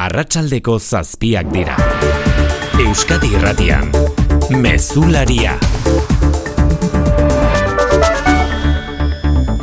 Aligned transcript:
arratsaldeko 0.00 0.78
zazpiak 0.78 1.50
dira. 1.52 1.74
Euskadi 2.80 3.34
irratian, 3.36 3.90
mezularia. 4.56 5.58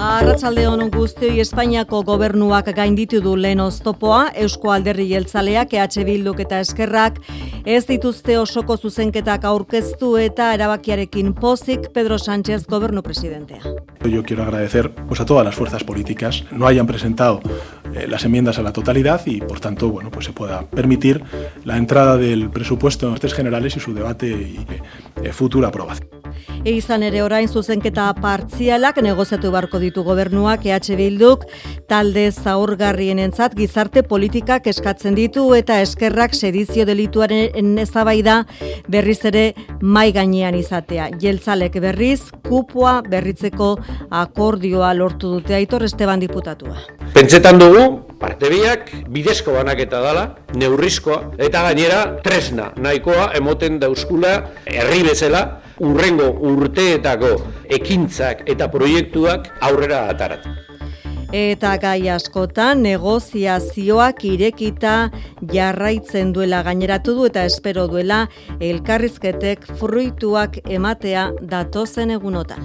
Arratsalde 0.08 0.68
honen 0.70 0.92
guztioi 0.94 1.42
Espainiako 1.42 2.04
gobernuak 2.05 2.70
gainditu 2.78 3.20
du 3.21 3.34
lehen 3.38 3.62
oztopoa, 3.62 4.28
Eusko 4.44 4.71
Alderri 4.73 5.08
Jeltzaleak, 5.10 5.73
EH 5.73 6.05
Bilduk 6.05 6.42
eta 6.46 6.62
Eskerrak 6.66 7.18
ez 7.66 7.84
dituzte 7.90 8.38
osoko 8.38 8.78
zuzenketak 8.78 9.46
aurkeztu 9.46 10.16
eta 10.22 10.54
erabakiarekin 10.54 11.34
pozik 11.34 11.90
Pedro 11.94 12.18
Sánchez 12.18 12.66
gobernu 12.68 13.02
presidentea. 13.02 13.62
Yo 14.06 14.24
quiero 14.24 14.44
agradecer 14.44 14.94
pues, 15.08 15.20
a 15.20 15.26
todas 15.26 15.46
las 15.46 15.56
fuerzas 15.56 15.84
políticas 15.84 16.46
no 16.52 16.68
hayan 16.68 16.88
presentado 16.88 17.42
eh, 17.94 18.08
las 18.08 18.26
enmiendas 18.26 18.60
a 18.60 18.62
la 18.62 18.74
totalidad 18.74 19.22
y 19.26 19.42
por 19.42 19.60
tanto 19.60 19.90
bueno, 19.90 20.12
pues 20.12 20.26
se 20.26 20.34
pueda 20.34 20.62
permitir 20.64 21.24
la 21.64 21.78
entrada 21.78 22.18
del 22.18 22.50
presupuesto 22.50 23.05
en 23.05 23.12
los 23.12 23.20
tres 23.20 23.34
generales 23.34 23.76
y 23.78 23.80
su 23.80 23.94
debate 23.94 24.28
y 24.28 24.66
eh, 25.23 25.34
futura 25.34 25.70
aprobación. 25.70 26.09
E 26.64 26.73
izan 26.76 27.04
ere 27.08 27.22
orain 27.23 27.48
zuzenketa 27.48 28.09
partzialak 28.22 29.00
negoziatu 29.04 29.52
barko 29.54 29.80
ditu 29.80 30.04
gobernuak 30.04 30.66
EH 30.68 30.98
Bilduk 31.00 31.45
talde 31.88 32.28
zaurgarrienentzat 32.31 33.55
gizarte 33.58 34.04
politikak 34.04 34.67
eskatzen 34.67 35.16
ditu 35.16 35.45
eta 35.56 35.80
eskerrak 35.81 36.36
sedizio 36.36 36.86
delituaren 36.90 37.78
eztabaida 37.80 38.42
berriz 38.88 39.20
ere 39.26 39.45
mai 39.81 40.12
gainean 40.12 40.58
izatea. 40.59 41.09
Jeltzalek 41.22 41.80
berriz 41.84 42.31
kupoa 42.48 43.02
berritzeko 43.08 43.76
akordioa 44.09 44.94
lortu 44.94 45.38
dute 45.38 45.56
Aitor 45.56 45.88
Esteban 45.88 46.20
diputatua. 46.20 46.76
Pentsetan 47.14 47.59
dugu 47.59 47.87
parte 48.20 48.50
biak 48.52 48.91
bidezko 49.14 49.55
banaketa 49.58 50.02
dala, 50.04 50.26
neurrizkoa 50.55 51.20
eta 51.48 51.64
gainera 51.70 52.02
tresna 52.23 52.72
nahikoa 52.78 53.32
emoten 53.40 53.80
dauzkula 53.82 54.34
herri 54.66 55.03
bezala 55.08 55.44
urrengo 55.80 56.30
urteetako 56.52 57.34
ekintzak 57.80 58.48
eta 58.50 58.70
proiektuak 58.73 59.52
aurrera 59.61 60.08
atarat. 60.14 60.48
Eta 61.36 61.73
gai 61.76 62.08
askotan 62.08 62.86
negoziazioak 62.86 64.23
irekita 64.30 64.94
jarraitzen 65.52 66.31
duela 66.31 66.61
gaineratu 66.64 67.17
du 67.17 67.26
eta 67.28 67.44
espero 67.44 67.88
duela 67.92 68.22
elkarrizketek 68.64 69.67
fruituak 69.81 70.61
ematea 70.64 71.31
datozen 71.42 72.16
egunotan. 72.16 72.64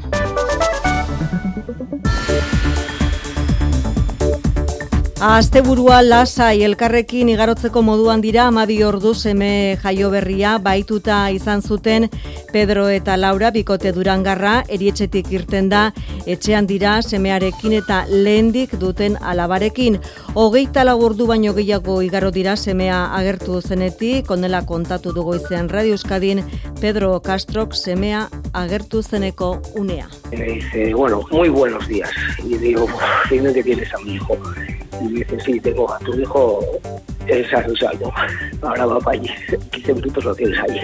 Asteburua 5.22 6.00
lasai 6.02 6.64
elkarrekin 6.66 7.28
igarotzeko 7.30 7.78
moduan 7.86 8.18
dira 8.24 8.48
amabi 8.50 8.80
ordu 8.82 9.12
seme 9.14 9.76
jaio 9.78 10.08
berria 10.10 10.56
baituta 10.58 11.18
izan 11.30 11.62
zuten 11.62 12.08
Pedro 12.50 12.88
eta 12.90 13.14
Laura 13.16 13.52
bikote 13.54 13.92
durangarra 13.94 14.56
erietxetik 14.66 15.30
irten 15.30 15.70
da 15.70 15.84
etxean 16.26 16.66
dira 16.66 16.96
semearekin 17.06 17.78
eta 17.78 18.00
lehendik 18.10 18.74
duten 18.82 19.14
alabarekin. 19.22 20.00
Hogeita 20.34 20.82
lagurdu 20.82 21.30
baino 21.30 21.54
gehiago 21.54 22.00
igaro 22.02 22.34
dira 22.34 22.56
semea 22.56 23.14
agertu 23.14 23.62
zenetik, 23.62 24.26
konela 24.26 24.66
kontatu 24.66 25.14
dugu 25.14 25.36
izan 25.38 25.70
Radio 25.70 25.94
Euskadin 25.94 26.42
Pedro 26.80 27.20
Castrok 27.22 27.78
semea 27.78 28.28
agertu 28.52 29.04
zeneko 29.04 29.60
unea. 29.76 30.08
Me 30.32 30.58
dice, 30.58 30.92
bueno, 30.94 31.22
muy 31.30 31.48
buenos 31.48 31.86
días. 31.86 32.10
Y 32.42 32.58
digo, 32.58 32.88
finalmente 33.28 33.62
tienes 33.62 33.94
a 33.94 33.98
mi 33.98 34.14
hijo. 34.14 34.36
Y 35.00 35.08
dice, 35.08 35.40
sí, 35.40 35.60
tengo 35.60 35.92
a 35.92 35.98
tu 36.00 36.14
hijo 36.18 36.60
es 37.26 37.48
salvo. 37.48 38.12
Ahora 38.62 38.86
va 38.86 38.98
para 38.98 39.18
allí, 39.18 39.28
15 39.70 39.94
minutos 39.94 40.24
lo 40.24 40.34
tienes 40.34 40.58
allí. 40.58 40.80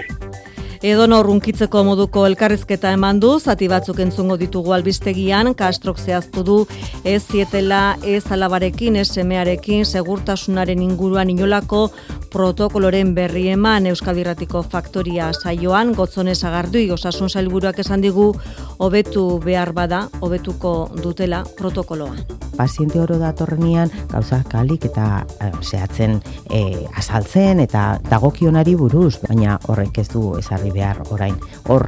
Edo 0.81 1.07
norrunkitzeko 1.11 1.81
moduko 1.83 2.21
elkarrizketa 2.23 2.93
eman 2.95 3.17
du, 3.19 3.33
zati 3.39 3.67
batzuk 3.67 3.97
entzungo 3.99 4.37
ditugu 4.39 4.71
albistegian, 4.71 5.51
Kastrok 5.53 5.99
zehaztu 5.99 6.43
du 6.47 6.55
ez 7.03 7.19
zietela 7.25 7.97
ez 8.07 8.23
alabarekin, 8.31 8.95
ez 8.95 9.09
semearekin, 9.11 9.83
segurtasunaren 9.83 10.79
inguruan 10.79 11.29
inolako 11.35 11.89
protokoloren 12.31 13.13
berri 13.15 13.47
eman 13.49 13.87
Euskadirratiko 13.89 14.61
faktoria 14.63 15.31
saioan, 15.33 15.93
gotzonez 15.97 16.37
agardu, 16.45 16.81
osasun 16.93 17.29
sailburuak 17.29 17.79
esan 17.79 18.01
digu, 18.01 18.33
hobetu 18.77 19.39
behar 19.43 19.73
bada, 19.73 20.07
hobetuko 20.21 20.91
dutela 21.03 21.43
protokoloa. 21.57 22.15
Paziente 22.57 22.99
oro 22.99 23.17
datorrenian 23.19 23.91
gauza 24.11 24.43
kalik 24.51 24.85
eta 24.89 25.25
e, 25.39 25.51
zehatzen 25.63 26.19
e, 26.51 26.85
azaltzen 26.99 27.59
eta 27.63 27.99
dagokionari 28.09 28.75
buruz, 28.75 29.17
baina 29.27 29.59
horrek 29.67 30.01
ez 30.03 30.09
du 30.11 30.35
ezarri 30.37 30.71
behar 30.75 31.01
orain 31.09 31.37
hor 31.67 31.87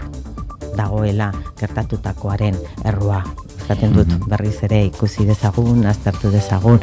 dagoela 0.78 1.31
gertatutakoaren 1.59 2.58
errua. 2.85 3.23
Zaten 3.68 3.94
dut 3.94 4.08
mhm. 4.08 4.28
berriz 4.31 4.58
ere 4.66 4.85
ikusi 4.88 5.25
dezagun, 5.28 5.85
aztertu 5.85 6.31
dezagun, 6.34 6.79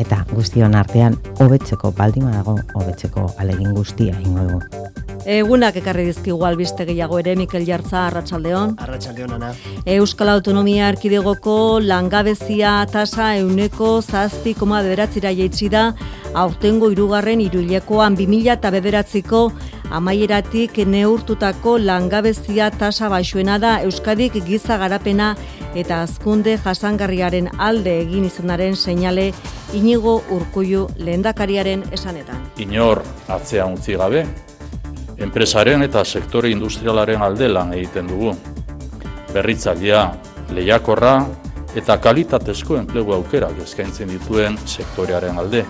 eta 0.00 0.24
guztion 0.32 0.74
artean 0.74 1.18
hobetzeko 1.38 1.92
baldima 1.96 2.32
dago 2.38 2.56
hobetzeko 2.74 3.28
alegin 3.38 3.74
guztia 3.76 4.16
ingo 4.24 4.46
dugu. 4.48 4.86
Egunak 5.28 5.76
ekarri 5.76 6.06
dizkigu 6.06 6.46
albiste 6.48 6.86
gehiago 6.88 7.18
ere 7.20 7.34
Mikel 7.36 7.66
Jartza 7.68 8.06
Arratsaldeon. 8.06 8.78
Arratsaldeon 8.80 9.34
ana. 9.36 9.50
Euskal 9.84 10.32
Autonomia 10.32 10.88
Erkidegoko 10.88 11.78
langabezia 11.84 12.86
tasa 12.90 13.34
euneko 13.36 13.98
zazpi 14.00 14.54
koma 14.56 14.80
bederatzira 14.86 15.34
jaitsi 15.36 15.68
da 15.68 15.90
aurtengo 16.34 16.90
hirugarren 16.90 17.40
iruilekoan 17.40 18.16
2000 18.16 18.52
eta 18.52 18.70
bederatziko 18.70 19.40
amaieratik 19.90 20.78
neurtutako 20.86 21.78
langabezia 21.78 22.70
tasa 22.70 23.08
baixuena 23.08 23.58
da 23.58 23.80
Euskadik 23.82 24.38
giza 24.46 24.76
garapena 24.78 25.34
eta 25.74 26.02
azkunde 26.02 26.56
jasangarriaren 26.58 27.50
alde 27.58 27.96
egin 28.02 28.24
izanaren 28.24 28.76
seinale 28.76 29.32
inigo 29.74 30.22
urkuiu 30.30 30.86
lehendakariaren 30.96 31.84
esanetan. 31.92 32.42
Inor 32.58 33.02
atzea 33.28 33.66
utzi 33.66 33.98
gabe, 33.98 34.24
enpresaren 35.18 35.82
eta 35.82 36.04
sektore 36.04 36.50
industrialaren 36.50 37.22
alde 37.22 37.48
lan 37.48 37.74
egiten 37.74 38.08
dugu. 38.10 38.34
Berritzailea, 39.34 40.02
lehiakorra 40.54 41.14
eta 41.78 41.98
kalitatezko 42.02 42.80
enplegu 42.80 43.14
aukerak 43.14 43.62
eskaintzen 43.62 44.10
dituen 44.10 44.58
sektorearen 44.66 45.38
alde. 45.38 45.64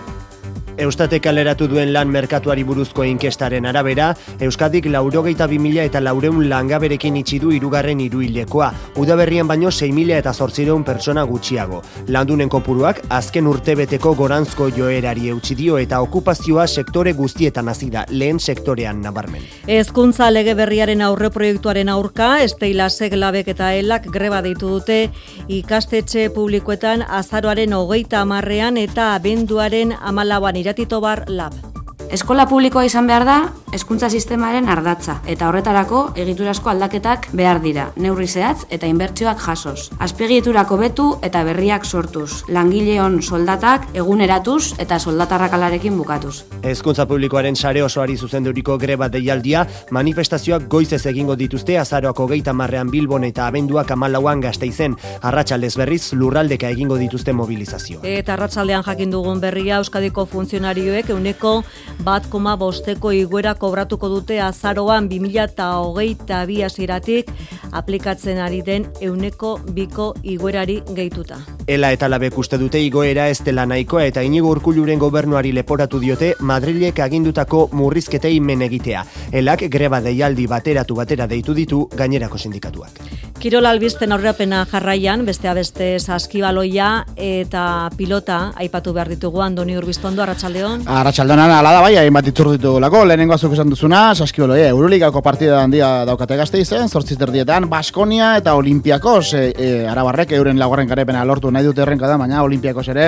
Eustatek 0.81 1.21
kaleratu 1.21 1.67
duen 1.69 1.91
lan 1.93 2.09
merkatuari 2.09 2.63
buruzko 2.65 3.03
inkestaren 3.05 3.67
arabera, 3.69 4.07
Euskadik 4.41 4.87
laurogeita 4.89 5.45
bimila 5.45 5.83
eta 5.85 5.99
laureun 6.01 6.47
langaberekin 6.49 7.19
itxi 7.19 7.37
du 7.43 7.51
irugarren 7.53 7.99
iruilekoa, 8.01 8.71
udaberrian 8.97 9.45
baino 9.45 9.69
6.000 9.69 10.17
eta 10.17 10.33
zortzireun 10.33 10.81
persona 10.83 11.21
gutxiago. 11.29 11.83
Landunen 12.09 12.49
kopuruak, 12.49 13.03
azken 13.13 13.49
urtebeteko 13.51 14.15
gorantzko 14.17 14.71
joerari 14.73 15.29
eutxi 15.29 15.59
dio 15.59 15.77
eta 15.77 15.99
okupazioa 16.01 16.65
sektore 16.65 17.13
guztietan 17.13 17.69
hasi 17.69 17.91
lehen 18.09 18.39
sektorean 18.39 19.03
nabarmen. 19.05 19.45
Ezkuntza 19.67 20.31
lege 20.31 20.55
berriaren 20.57 21.01
aurre 21.05 21.29
proiektuaren 21.29 21.89
aurka, 21.89 22.39
esteila 22.41 22.89
seglabek 22.89 23.53
eta 23.53 23.73
elak 23.73 24.09
greba 24.09 24.41
deitu 24.41 24.73
dute 24.79 25.11
ikastetxe 25.47 26.31
publikoetan 26.33 27.05
azaroaren 27.05 27.73
hogeita 27.73 28.21
amarrean 28.25 28.77
eta 28.77 29.13
abenduaren 29.13 29.93
amalauan 30.01 30.57
iratitobar 30.71 31.25
lab. 31.27 31.80
Eskola 32.11 32.43
publikoa 32.43 32.81
izan 32.83 33.05
behar 33.07 33.23
da, 33.23 33.35
hezkuntza 33.71 34.09
sistemaren 34.11 34.65
ardatza, 34.67 35.13
eta 35.31 35.47
horretarako 35.47 36.01
egiturasko 36.19 36.67
aldaketak 36.67 37.29
behar 37.39 37.61
dira, 37.63 37.85
neurri 37.95 38.25
zehatz 38.27 38.65
eta 38.67 38.89
inbertsioak 38.91 39.39
jasoz. 39.39 39.85
Azpegieturako 40.03 40.75
betu 40.81 41.05
eta 41.23 41.45
berriak 41.47 41.87
sortuz, 41.87 42.43
langileon 42.51 43.21
soldatak 43.23 43.85
eguneratuz 43.95 44.73
eta 44.83 44.97
soldatarrakalarekin 44.99 45.95
bukatuz. 45.95 46.33
Hezkuntza 46.67 47.05
publikoaren 47.07 47.55
sare 47.55 47.85
osoari 47.85 48.17
zuzenduriko 48.17 48.75
greba 48.77 49.07
deialdia, 49.07 49.63
manifestazioak 49.95 50.67
goizez 50.67 51.05
egingo 51.13 51.39
dituzte 51.39 51.79
azaroako 51.79 52.27
geita 52.33 52.51
marrean 52.51 52.91
bilbon 52.91 53.23
eta 53.23 53.47
abenduak 53.47 53.95
amalauan 53.95 54.43
gazteizen, 54.43 54.97
arratsaldez 55.21 55.77
berriz 55.79 56.11
lurraldeka 56.11 56.75
egingo 56.75 56.99
dituzte 56.99 57.31
mobilizazio. 57.31 58.03
Eta 58.03 58.35
arratsaldean 58.35 58.83
jakin 58.83 59.15
dugun 59.15 59.39
berria 59.39 59.79
Euskadiko 59.79 60.27
funtzionarioek 60.27 61.15
euneko 61.15 61.61
bat 62.03 62.25
koma 62.29 62.55
bosteko 62.57 63.11
iguera 63.13 63.53
kobratuko 63.55 64.09
dute 64.09 64.39
azaroan 64.41 65.07
2008 65.09 66.45
bi 66.47 66.61
aziratik 66.65 67.29
aplikatzen 67.71 68.39
ari 68.43 68.61
den 68.61 68.87
euneko 69.01 69.57
biko 69.75 70.13
iguerari 70.23 70.81
gehituta. 70.95 71.37
Ela 71.67 71.91
eta 71.95 72.09
labek 72.09 72.37
uste 72.37 72.57
dute 72.57 72.81
igoera 72.83 73.27
ez 73.29 73.39
dela 73.45 73.65
nahikoa 73.65 74.05
eta 74.09 74.23
inigo 74.27 74.49
urkuluren 74.51 74.99
gobernuari 74.99 75.53
leporatu 75.55 75.99
diote 75.99 76.33
Madrilek 76.39 76.99
agindutako 76.99 77.69
murrizketei 77.71 78.39
men 78.39 78.61
egitea. 78.67 79.05
Elak 79.31 79.67
greba 79.71 80.01
deialdi 80.01 80.47
bateratu 80.47 80.95
batera 80.95 81.27
deitu 81.27 81.53
ditu 81.53 81.87
gainerako 81.95 82.37
sindikatuak. 82.37 83.01
Kirol 83.41 83.65
albisten 83.65 84.11
aurrapena 84.13 84.65
jarraian, 84.69 85.23
bestea 85.25 85.55
beste 85.57 85.95
saskibaloia 85.99 87.05
eta 87.17 87.89
pilota 87.97 88.51
aipatu 88.61 88.93
behar 88.93 89.09
ditugu 89.09 89.41
Andoni 89.41 89.77
Urbiztondo, 89.79 90.21
Arratxaldeon. 90.21 90.83
Arratxaldeon, 90.85 91.39
ala 91.39 91.71
da 91.73 91.80
bai, 91.81 91.95
hain 91.97 92.13
bat 92.13 92.27
itzur 92.29 92.51
ditugulako, 92.51 92.99
lehenengo 93.09 93.33
azuk 93.33 93.55
esan 93.55 93.71
duzuna, 93.71 93.99
saskibaloia, 94.13 94.67
Euroligako 94.69 95.21
partida 95.25 95.63
handia 95.63 95.87
daukate 96.05 96.35
gazte 96.37 96.59
izen, 96.61 96.89
zortziz 96.89 97.15
derdietan, 97.17 97.65
Baskonia 97.71 98.35
eta 98.37 98.53
Olimpiakos, 98.59 99.33
e, 99.33 99.41
e, 99.49 99.69
arabarrek 99.89 100.35
euren 100.37 100.59
laguarren 100.61 100.89
garepena 100.91 101.23
lortu 101.25 101.49
nahi 101.51 101.65
dute 101.65 101.81
horrenka 101.81 102.09
da, 102.09 102.19
baina 102.21 102.43
Olimpiakos 102.45 102.85
ere, 102.93 103.07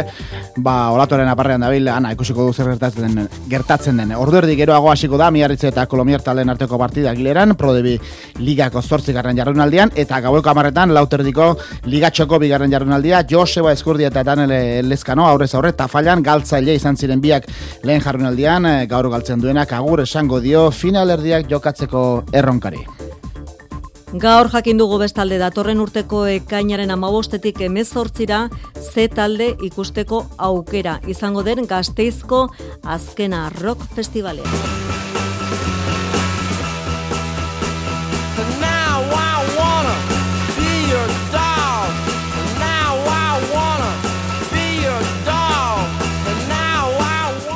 ba, 0.57 0.89
olatuaren 0.95 1.29
aparrean 1.29 1.61
dabil, 1.61 1.89
ana, 1.93 2.13
ikusiko 2.15 2.47
du 2.47 2.53
zer 2.53 2.71
gertatzen 2.71 3.13
den, 3.13 3.27
gertatzen 3.51 4.01
den. 4.01 4.15
Ordu 4.17 4.39
erdi 4.41 4.57
geroago 4.57 4.89
hasiko 4.89 5.19
da, 5.21 5.29
miarritze 5.29 5.69
eta 5.69 5.85
kolomier 5.91 6.25
talen 6.25 6.49
arteko 6.49 6.79
partida 6.81 7.13
gileran, 7.13 7.53
prodebi 7.59 7.93
ligako 8.41 8.81
zortzik 8.81 9.19
garran 9.19 9.37
jarrunaldian, 9.37 9.93
eta 9.95 10.21
gaueko 10.25 10.49
amarretan, 10.49 10.95
lauterdiko 10.97 11.51
ligatxoko 11.85 12.41
bigarren 12.41 12.73
jarrunaldia, 12.73 13.21
Joseba 13.29 13.75
Eskurdia 13.77 14.09
eta 14.09 14.25
Daniel 14.25 14.89
Lezkano, 14.89 15.27
aurrez 15.29 15.51
aurre, 15.53 15.75
tafailan 15.77 16.25
galtzaile 16.25 16.79
izan 16.79 16.97
ziren 16.97 17.21
biak 17.21 17.49
lehen 17.83 18.01
jarrunaldian, 18.01 18.62
eh, 18.65 18.85
gaur 18.87 19.09
galtzen 19.09 19.41
duenak, 19.41 19.71
agur 19.73 20.01
esango 20.03 20.39
dio, 20.39 20.69
finalerdiak 20.71 21.49
jokatzeko 21.49 22.23
erronkari. 22.33 22.83
Gaur 24.13 24.45
jakin 24.53 24.77
dugu 24.77 24.99
bestalde 25.01 25.39
datorren 25.41 25.79
urteko 25.81 26.19
ekainaren 26.29 26.93
amabostetik 26.93 27.63
emezortzira 27.65 28.43
ze 28.77 29.07
talde 29.09 29.55
ikusteko 29.65 30.19
aukera 30.37 30.99
izango 31.09 31.41
den 31.41 31.65
gazteizko 31.65 32.43
azkena 32.83 33.47
rock 33.57 33.81
festivalea. 33.95 34.45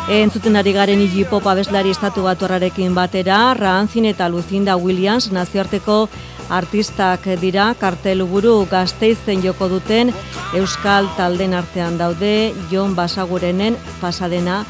Entzuten 0.08 0.56
ari 0.56 0.72
garen 0.72 1.02
Iggy 1.04 1.26
Pop 1.28 1.44
abeslari 1.52 1.92
estatu 1.92 2.22
batuarrarekin 2.24 2.94
batera, 2.96 3.54
Ranzin 3.60 4.06
eta 4.08 4.30
Lucinda 4.32 4.78
Williams 4.80 5.34
nazioarteko 5.36 5.98
artistak 6.48 7.28
dira 7.42 7.74
kartel 7.76 8.24
buru 8.24 8.54
gazteizen 8.72 9.44
joko 9.44 9.68
duten 9.68 10.14
Euskal 10.56 11.12
talden 11.18 11.54
artean 11.54 12.00
daude 12.00 12.54
Jon 12.72 12.96
Basagurenen 12.96 13.76
pasadena 14.00 14.62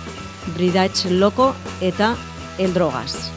Bridaitz 0.55 1.05
Loko 1.05 1.53
eta 1.81 2.15
Eldrogaz. 2.57 3.29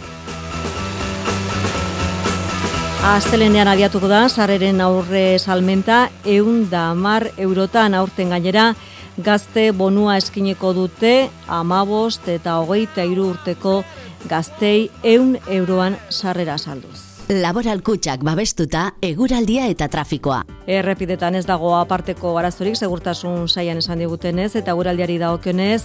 Aztelenean 3.04 3.68
abiatuko 3.68 4.08
da, 4.08 4.26
sarreren 4.28 4.80
aurre 4.80 5.38
salmenta, 5.38 6.08
eun 6.24 6.66
da 6.70 6.94
mar 6.94 7.28
eurotan 7.36 7.92
aurten 7.96 8.32
gainera, 8.32 8.74
gazte 9.24 9.70
bonua 9.72 10.16
eskineko 10.20 10.72
dute 10.76 11.30
amabost 11.48 12.28
eta 12.28 12.58
hogeita 12.60 13.04
iru 13.04 13.30
urteko 13.34 13.82
gaztei 14.28 14.90
eun 15.02 15.38
euroan 15.48 15.96
sarrera 16.10 16.58
salduz. 16.58 17.10
Laboral 17.30 17.78
kutsak 17.86 18.24
babestuta, 18.26 18.88
eguraldia 19.06 19.68
eta 19.70 19.86
trafikoa. 19.86 20.40
Errepidetan 20.66 21.36
ez 21.38 21.44
dago 21.46 21.76
aparteko 21.78 22.32
arazorik, 22.40 22.74
segurtasun 22.74 23.46
saian 23.46 23.78
esan 23.78 24.02
digutenez, 24.02 24.56
eta 24.58 24.74
eguraldiari 24.74 25.20
daokionez, 25.22 25.84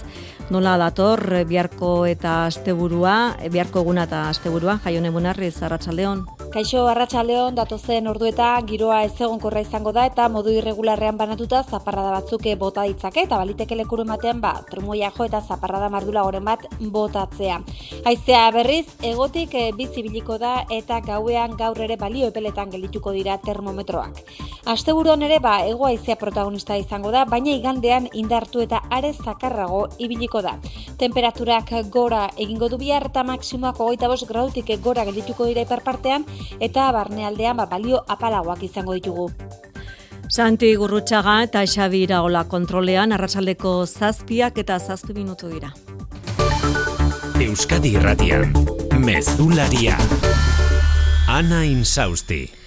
nola 0.50 0.74
dator, 0.82 1.22
biharko 1.46 2.08
eta 2.10 2.48
asteburua, 2.48 3.36
biharko 3.54 3.86
eguna 3.86 4.08
eta 4.10 4.24
asteburua, 4.32 4.80
jaion 4.88 5.06
emunarri, 5.06 5.52
zarratxaldeon. 5.52 6.26
Kaixo 6.53 6.86
Arratsaldeon 6.88 7.56
datozen 7.57 8.07
ordueta 8.07 8.47
giroa 8.68 9.01
ez 9.03 9.13
egonkorra 9.19 9.62
izango 9.63 9.92
da 9.95 10.06
eta 10.07 10.27
modu 10.31 10.53
irregularrean 10.56 11.18
banatuta 11.19 11.62
zaparrada 11.63 12.13
batzuke 12.13 12.56
bota 12.62 12.86
ditzake 12.88 13.25
eta 13.25 13.39
baliteke 13.42 13.75
lekuru 13.75 14.06
ematean 14.06 14.39
ba 14.44 14.53
trumoia 14.69 15.12
jo 15.18 15.27
eta 15.27 15.42
zaparrada 15.42 15.89
mardula 15.89 16.24
goren 16.24 16.45
bat 16.47 16.63
botatzea. 16.80 17.59
Haizea 18.06 18.45
berriz 18.56 18.86
egotik 19.01 19.56
e, 19.56 19.71
bizibiliko 19.77 20.38
da 20.38 20.56
eta 20.69 21.01
gauean 21.06 21.57
gaur 21.59 21.81
ere 21.88 21.97
balio 21.97 22.31
epeletan 22.31 22.71
geldituko 22.71 23.12
dira 23.12 23.38
termometroak. 23.38 24.24
Asteburuan 24.65 25.21
ere 25.21 25.38
ba 25.39 25.59
ego 25.68 25.86
haizea 25.86 26.15
protagonista 26.15 26.77
izango 26.77 27.12
da 27.12 27.25
baina 27.25 27.51
igandean 27.53 28.07
indartu 28.13 28.63
eta 28.63 28.81
are 28.89 29.13
zakarrago 29.13 29.88
ibiliko 30.00 30.41
da. 30.41 30.56
Temperaturak 30.98 31.74
gora 31.91 32.30
egingo 32.38 32.69
du 32.69 32.77
bihar 32.81 33.09
eta 33.12 33.24
maksimoak 33.24 33.77
25 33.77 34.25
gradutik 34.31 34.71
gora 34.81 35.06
geldituko 35.06 35.45
dira 35.45 35.68
iperpartean 35.68 36.25
eta 36.59 36.92
barnealdean 36.92 37.57
ba, 37.57 37.65
balio 37.65 38.03
apalagoak 38.07 38.63
izango 38.63 38.94
ditugu. 38.94 39.30
Santi 40.30 40.74
Gurrutxaga 40.75 41.42
eta 41.45 41.62
Xabi 41.69 42.01
Iraola 42.07 42.45
kontrolean 42.50 43.13
arratsaldeko 43.13 43.86
zazpiak 43.86 44.57
eta 44.57 44.80
zazpi 44.80 45.13
minutu 45.13 45.50
dira. 45.51 45.71
Euskadi 47.45 47.92
Irratian, 47.94 48.53
Mezularia, 48.97 49.97
Ana 51.27 51.63
Insausti. 51.65 52.64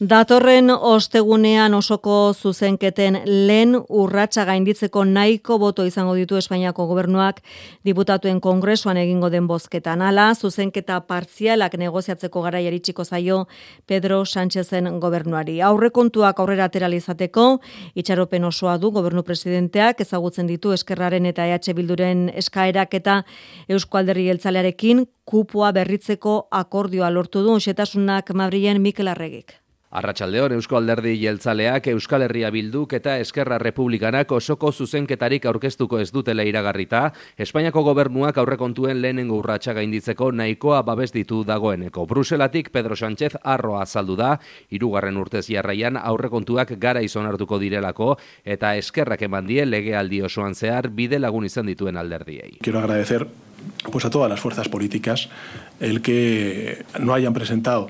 Datorren 0.00 0.70
ostegunean 0.72 1.74
osoko 1.76 2.32
zuzenketen 2.32 3.18
lehen 3.26 3.74
urratsa 3.76 4.46
gainditzeko 4.48 5.02
nahiko 5.04 5.58
boto 5.60 5.84
izango 5.84 6.14
ditu 6.16 6.38
Espainiako 6.40 6.86
gobernuak 6.88 7.42
diputatuen 7.84 8.40
kongresuan 8.40 8.96
egingo 8.96 9.28
den 9.28 9.44
bozketan. 9.44 10.00
Hala, 10.00 10.30
zuzenketa 10.32 11.02
partzialak 11.04 11.76
negoziatzeko 11.76 12.46
gara 12.48 12.64
iritsiko 12.64 13.04
zaio 13.04 13.42
Pedro 13.84 14.24
Sánchezen 14.24 14.88
gobernuari. 15.04 15.60
Aurrekontuak 15.60 16.40
aurrera 16.40 16.72
ateralizateko, 16.72 17.60
itxaropen 17.92 18.48
osoa 18.48 18.78
du 18.80 18.94
gobernu 18.96 19.20
presidenteak 19.22 20.00
ezagutzen 20.00 20.48
ditu 20.48 20.72
eskerraren 20.72 21.28
eta 21.28 21.44
EH 21.44 21.76
Bilduren 21.76 22.30
eskaerak 22.40 22.94
eta 22.94 23.22
Eusko 23.68 24.00
Alderri 24.00 24.30
Jeltzalearekin 24.32 25.10
kupoa 25.28 25.74
berritzeko 25.76 26.46
akordioa 26.50 27.10
lortu 27.10 27.44
du 27.44 27.60
xetasunak 27.60 28.32
Madrilen 28.32 28.80
Mikel 28.80 29.12
Arregik. 29.12 29.59
Arratxaldeon 29.90 30.52
Eusko 30.54 30.76
Alderdi 30.78 31.16
Jeltzaleak 31.18 31.88
Euskal 31.90 32.22
Herria 32.22 32.52
Bilduk 32.54 32.92
eta 32.94 33.16
Eskerra 33.18 33.56
Republikanak 33.58 34.30
osoko 34.36 34.70
zuzenketarik 34.70 35.48
aurkeztuko 35.50 35.98
ez 35.98 36.12
dutela 36.14 36.44
iragarrita, 36.46 37.08
Espainiako 37.34 37.82
gobernuak 37.88 38.38
aurrekontuen 38.38 39.00
lehenengo 39.02 39.40
urratsa 39.42 39.74
gainditzeko 39.74 40.30
nahikoa 40.30 40.84
babes 40.86 41.10
ditu 41.10 41.40
dagoeneko. 41.42 42.06
Bruselatik 42.06 42.70
Pedro 42.70 42.94
Sánchez 42.94 43.32
arroa 43.42 43.82
azaldu 43.82 44.14
da, 44.14 44.36
hirugarren 44.70 45.18
urtez 45.18 45.48
jarraian 45.50 45.98
aurrekontuak 45.98 46.76
gara 46.78 47.02
izonartuko 47.02 47.58
direlako 47.58 48.14
eta 48.44 48.76
Eskerrak 48.78 49.26
eman 49.26 49.50
die 49.50 49.66
legealdi 49.66 50.22
osoan 50.22 50.54
zehar 50.54 50.86
bide 50.94 51.18
lagun 51.18 51.50
izan 51.50 51.66
dituen 51.66 51.98
alderdiei. 51.98 52.60
Quiero 52.62 52.78
agradecer 52.78 53.26
pues 53.90 54.04
a 54.04 54.10
todas 54.10 54.30
las 54.30 54.40
fuerzas 54.40 54.68
políticas 54.68 55.28
el 55.80 56.00
que 56.00 56.84
no 56.98 57.12
hayan 57.12 57.34
presentado 57.34 57.88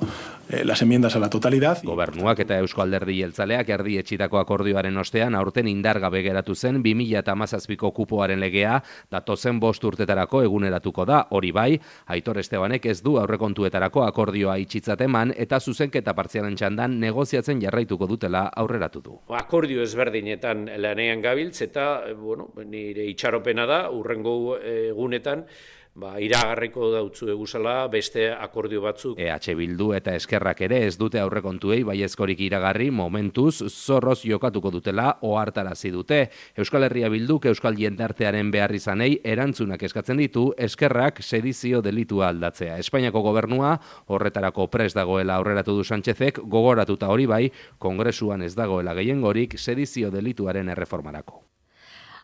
las 0.64 0.83
enmiendas 0.83 1.14
a 1.16 1.19
la 1.19 1.30
totalidad. 1.30 1.78
Gobernuak 1.83 2.40
eta 2.42 2.59
Eusko 2.59 2.83
Alderdi 2.83 3.21
Jeltzaleak 3.21 3.69
erdi 3.71 3.97
etxitako 4.00 4.40
akordioaren 4.40 4.97
ostean 4.99 5.37
aurten 5.38 5.69
indargabe 5.71 6.23
geratu 6.25 6.54
zen 6.54 6.83
2017ko 6.83 7.92
kupoaren 7.95 8.40
legea 8.40 8.80
datozen 9.11 9.61
bost 9.61 9.85
urtetarako 9.85 10.42
eguneratuko 10.42 11.07
da. 11.07 11.23
Hori 11.30 11.52
bai, 11.52 11.80
Aitor 12.07 12.40
Estebanek 12.42 12.87
ez 12.90 12.99
du 13.02 13.16
aurrekontuetarako 13.21 14.04
akordioa 14.04 14.59
itxitzateman 14.64 15.35
eta 15.37 15.61
zuzenketa 15.61 16.14
partzialen 16.19 16.57
txandan 16.59 16.99
negoziatzen 17.00 17.62
jarraituko 17.62 18.09
dutela 18.11 18.49
aurreratu 18.49 19.04
du. 19.04 19.19
Akordio 19.38 19.83
ezberdinetan 19.87 20.66
lanean 20.83 21.23
gabiltz 21.23 21.61
eta 21.62 21.90
bueno, 22.19 22.50
nire 22.64 23.07
itxaropena 23.12 23.66
da 23.66 23.85
urrengo 23.90 24.57
egunetan 24.59 25.47
ba, 25.95 26.15
iragarriko 26.23 26.91
dautzu 26.93 27.29
eguzala 27.33 27.89
beste 27.93 28.29
akordio 28.33 28.83
batzuk. 28.85 29.19
EH 29.19 29.55
Bildu 29.59 29.91
eta 29.97 30.15
Eskerrak 30.17 30.63
ere 30.67 30.81
ez 30.87 30.97
dute 31.01 31.21
aurrekontuei 31.21 31.83
baiezkorik 31.87 32.41
iragarri 32.47 32.91
momentuz 32.91 33.63
zorroz 33.69 34.21
jokatuko 34.25 34.71
dutela 34.71 35.19
ohartarazi 35.27 35.91
dute. 35.91 36.21
Euskal 36.57 36.87
Herria 36.89 37.11
Bilduk 37.13 37.47
Euskal 37.51 37.79
Jendartearen 37.79 38.51
behar 38.51 38.75
izanei 38.75 39.19
erantzunak 39.25 39.83
eskatzen 39.83 40.23
ditu 40.23 40.51
Eskerrak 40.57 41.23
sedizio 41.23 41.83
delitua 41.83 42.31
aldatzea. 42.31 42.79
Espainiako 42.79 43.23
gobernua 43.27 43.77
horretarako 44.07 44.69
pres 44.71 44.93
dagoela 44.95 45.37
aurreratu 45.37 45.77
du 45.77 45.85
Sánchezek 45.85 46.43
gogoratuta 46.45 47.11
hori 47.11 47.27
bai, 47.27 47.45
kongresuan 47.79 48.43
ez 48.43 48.55
dagoela 48.55 48.95
gehiengorik 48.95 49.59
sedizio 49.59 50.11
delituaren 50.11 50.69
erreformarako. 50.69 51.45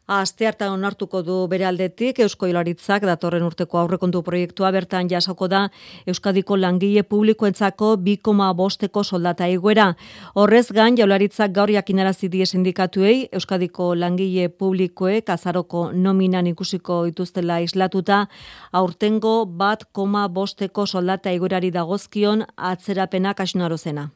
Aste 0.07 0.47
hartan 0.47 0.71
onartuko 0.71 1.19
du 1.27 1.37
bere 1.51 1.65
aldetik 1.67 2.21
Eusko 2.23 2.47
Ilaritzak 2.47 3.03
datorren 3.09 3.43
urteko 3.43 3.81
aurrekontu 3.81 4.21
proiektua 4.23 4.69
bertan 4.71 5.09
jasoko 5.11 5.49
da 5.51 5.65
Euskadiko 6.07 6.55
langile 6.57 7.03
publikoentzako 7.03 7.97
2,5eko 7.97 9.03
soldata 9.03 9.49
iguera. 9.51 9.89
Horrez 10.35 10.71
gain 10.71 10.95
Jaularitzak 10.97 11.51
gaur 11.57 11.73
jakinarazi 11.75 12.31
die 12.31 12.47
sindikatuei 12.47 13.27
Euskadiko 13.33 13.95
langile 13.99 14.49
publikoek 14.49 15.33
azaroko 15.35 15.91
nominan 15.93 16.47
ikusiko 16.47 17.01
dituztela 17.09 17.59
islatuta 17.67 18.29
aurtengo 18.71 19.35
1,5eko 19.43 20.87
soldata 20.87 21.35
iguerari 21.35 21.73
dagozkion 21.75 22.47
atzerapena 22.57 23.35
kasunarozena. 23.35 24.07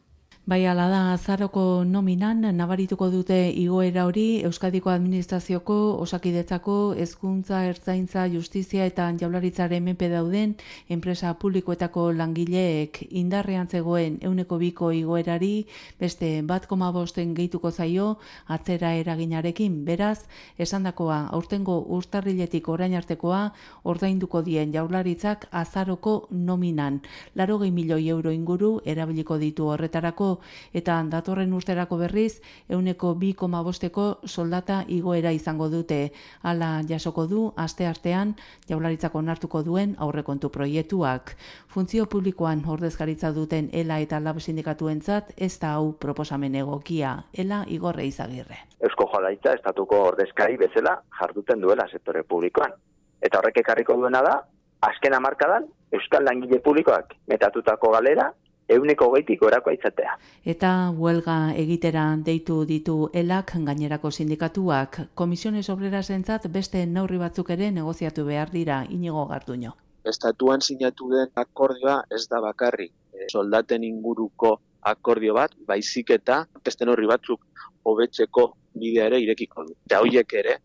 Bai, 0.50 0.64
ala 0.66 0.88
da, 0.90 1.00
azaroko 1.12 1.84
nominan, 1.86 2.40
nabarituko 2.58 3.06
dute 3.12 3.36
igoera 3.54 4.02
hori, 4.08 4.40
Euskadiko 4.48 4.90
Administrazioko, 4.90 5.74
Osakidetzako, 6.02 6.74
Hezkuntza, 6.98 7.60
Ertzaintza, 7.68 8.24
Justizia 8.32 8.88
eta 8.90 9.04
Jaularitzaren 9.20 9.84
menpe 9.86 10.08
dauden, 10.10 10.56
enpresa 10.88 11.30
publikoetako 11.38 12.08
langileek 12.18 12.98
indarrean 13.20 13.70
zegoen 13.70 14.16
euneko 14.26 14.58
biko 14.58 14.90
igoerari, 14.90 15.68
beste 16.00 16.32
bat 16.42 16.66
koma 16.66 16.90
bosten 16.90 17.30
gehituko 17.38 17.70
zaio, 17.70 18.08
atzera 18.48 18.90
eraginarekin, 19.04 19.78
beraz, 19.86 20.24
esandakoa 20.58 21.20
aurtengo 21.30 21.78
ustarriletik 22.00 22.72
orain 22.74 22.98
artekoa, 22.98 23.44
ordainduko 23.84 24.42
dien 24.42 24.74
jaularitzak 24.74 25.46
azaroko 25.52 26.26
nominan. 26.32 26.98
Laro 27.36 27.62
milioi 27.70 28.08
euro 28.08 28.34
inguru, 28.34 28.74
erabiliko 28.84 29.38
ditu 29.38 29.70
horretarako, 29.70 30.39
eta 30.72 30.98
datorren 31.10 31.52
urterako 31.52 31.98
berriz 32.00 32.40
euneko 32.68 33.14
bi 33.14 33.32
koma 33.34 33.62
bosteko 33.62 34.20
soldata 34.24 34.84
igoera 34.88 35.32
izango 35.32 35.68
dute. 35.68 36.12
Hala 36.42 36.82
jasoko 36.88 37.26
du, 37.26 37.46
aste 37.56 37.86
artean 37.86 38.34
jaularitzako 38.68 39.18
onartuko 39.18 39.62
duen 39.62 39.96
aurrekontu 39.98 40.50
proiektuak. 40.50 41.34
Funtzio 41.68 42.06
publikoan 42.06 42.62
ordezkaritza 42.66 43.32
duten 43.32 43.70
ELA 43.72 44.00
eta 44.04 44.20
LAB 44.20 44.40
sindikatuentzat 44.40 45.34
ez 45.36 45.58
da 45.58 45.74
hau 45.78 45.92
proposamen 45.92 46.54
egokia, 46.54 47.16
ELA 47.32 47.64
igorre 47.68 48.06
izagirre. 48.06 48.64
Eusko 48.80 49.08
jolaitza 49.12 49.54
estatuko 49.58 49.98
ordezkari 50.12 50.56
bezala 50.56 50.96
jarduten 51.20 51.60
duela 51.60 51.86
sektore 51.90 52.22
publikoan. 52.22 52.72
Eta 53.20 53.38
horrek 53.38 53.60
ekarriko 53.60 53.96
duena 54.00 54.22
da, 54.24 54.38
azken 54.80 55.14
amarkadan, 55.14 55.66
Euskal 55.92 56.24
Langile 56.24 56.60
Publikoak 56.62 57.16
metatutako 57.28 57.90
galera 57.96 58.30
euneko 58.76 59.10
gaitik 59.14 59.42
orako 59.42 59.72
izatea. 59.74 60.14
Eta 60.52 60.70
huelga 60.96 61.36
egitera 61.58 62.04
deitu 62.28 62.62
ditu 62.68 62.96
elak 63.12 63.52
gainerako 63.66 64.10
sindikatuak. 64.10 65.00
Komisiones 65.14 65.68
obrera 65.74 66.02
zentzat 66.02 66.46
beste 66.52 66.84
neurri 66.86 67.18
batzuk 67.18 67.50
ere 67.56 67.70
negoziatu 67.70 68.24
behar 68.24 68.50
dira 68.54 68.84
inigo 68.88 69.26
garduño. 69.26 69.74
Estatuan 70.04 70.62
sinatu 70.62 71.10
den 71.10 71.28
akordioa 71.34 72.02
ez 72.10 72.26
da 72.28 72.40
bakarri. 72.40 72.88
E, 73.12 73.26
soldaten 73.28 73.84
inguruko 73.84 74.56
akordio 74.80 75.34
bat, 75.36 75.52
baizik 75.68 76.10
eta 76.16 76.44
beste 76.64 76.86
neurri 76.88 77.06
batzuk 77.10 77.66
hobetzeko 77.84 78.46
bidea 78.74 79.10
ere 79.10 79.20
irekiko 79.20 79.66
du. 79.66 79.76
Eta 79.86 80.00
hoiek 80.00 80.34
ere 80.40 80.58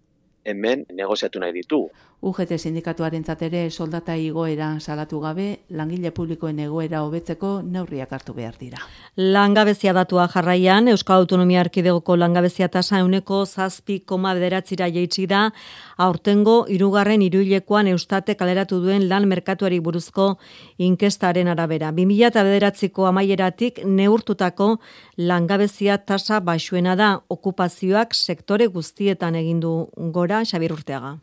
hemen 0.46 0.86
negoziatu 0.94 1.42
nahi 1.42 1.56
ditugu. 1.58 1.90
UGT 2.26 2.56
sindikatuaren 2.58 3.24
ere 3.46 3.70
soldata 3.70 4.16
igoera 4.18 4.80
salatu 4.80 5.20
gabe, 5.22 5.60
langile 5.70 6.10
publikoen 6.12 6.58
egoera 6.60 7.04
hobetzeko 7.06 7.62
neurriak 7.62 8.12
hartu 8.12 8.34
behar 8.34 8.56
dira. 8.60 8.80
Langabezia 9.16 9.94
datua 9.94 10.28
jarraian, 10.28 10.88
Euskal 10.88 11.22
Autonomia 11.22 11.62
Arkidegoko 11.62 12.16
langabezia 12.16 12.68
tasa 12.68 13.00
euneko 13.00 13.46
zazpi 13.46 14.00
koma 14.00 14.34
bederatzira 14.34 14.88
jeitsi 14.90 15.28
da, 15.28 15.52
aurtengo 15.98 16.66
irugarren 16.68 17.22
iruilekoan 17.22 17.92
eustate 17.94 18.36
kaleratu 18.36 18.82
duen 18.82 19.08
lan 19.08 19.28
merkatuari 19.30 19.80
buruzko 19.80 20.40
inkestaren 20.80 21.48
arabera. 21.48 21.92
2000 21.92 22.32
eta 22.32 22.44
bederatziko 22.44 23.06
amaieratik 23.06 23.84
neurtutako 23.86 24.80
langabezia 25.18 26.00
tasa 26.00 26.40
baixuena 26.40 26.96
da, 26.96 27.14
okupazioak 27.30 28.18
sektore 28.18 28.66
guztietan 28.66 29.36
egindu 29.36 29.76
gora, 30.12 30.42
Xabir 30.44 30.74
Urteaga. 30.74 31.20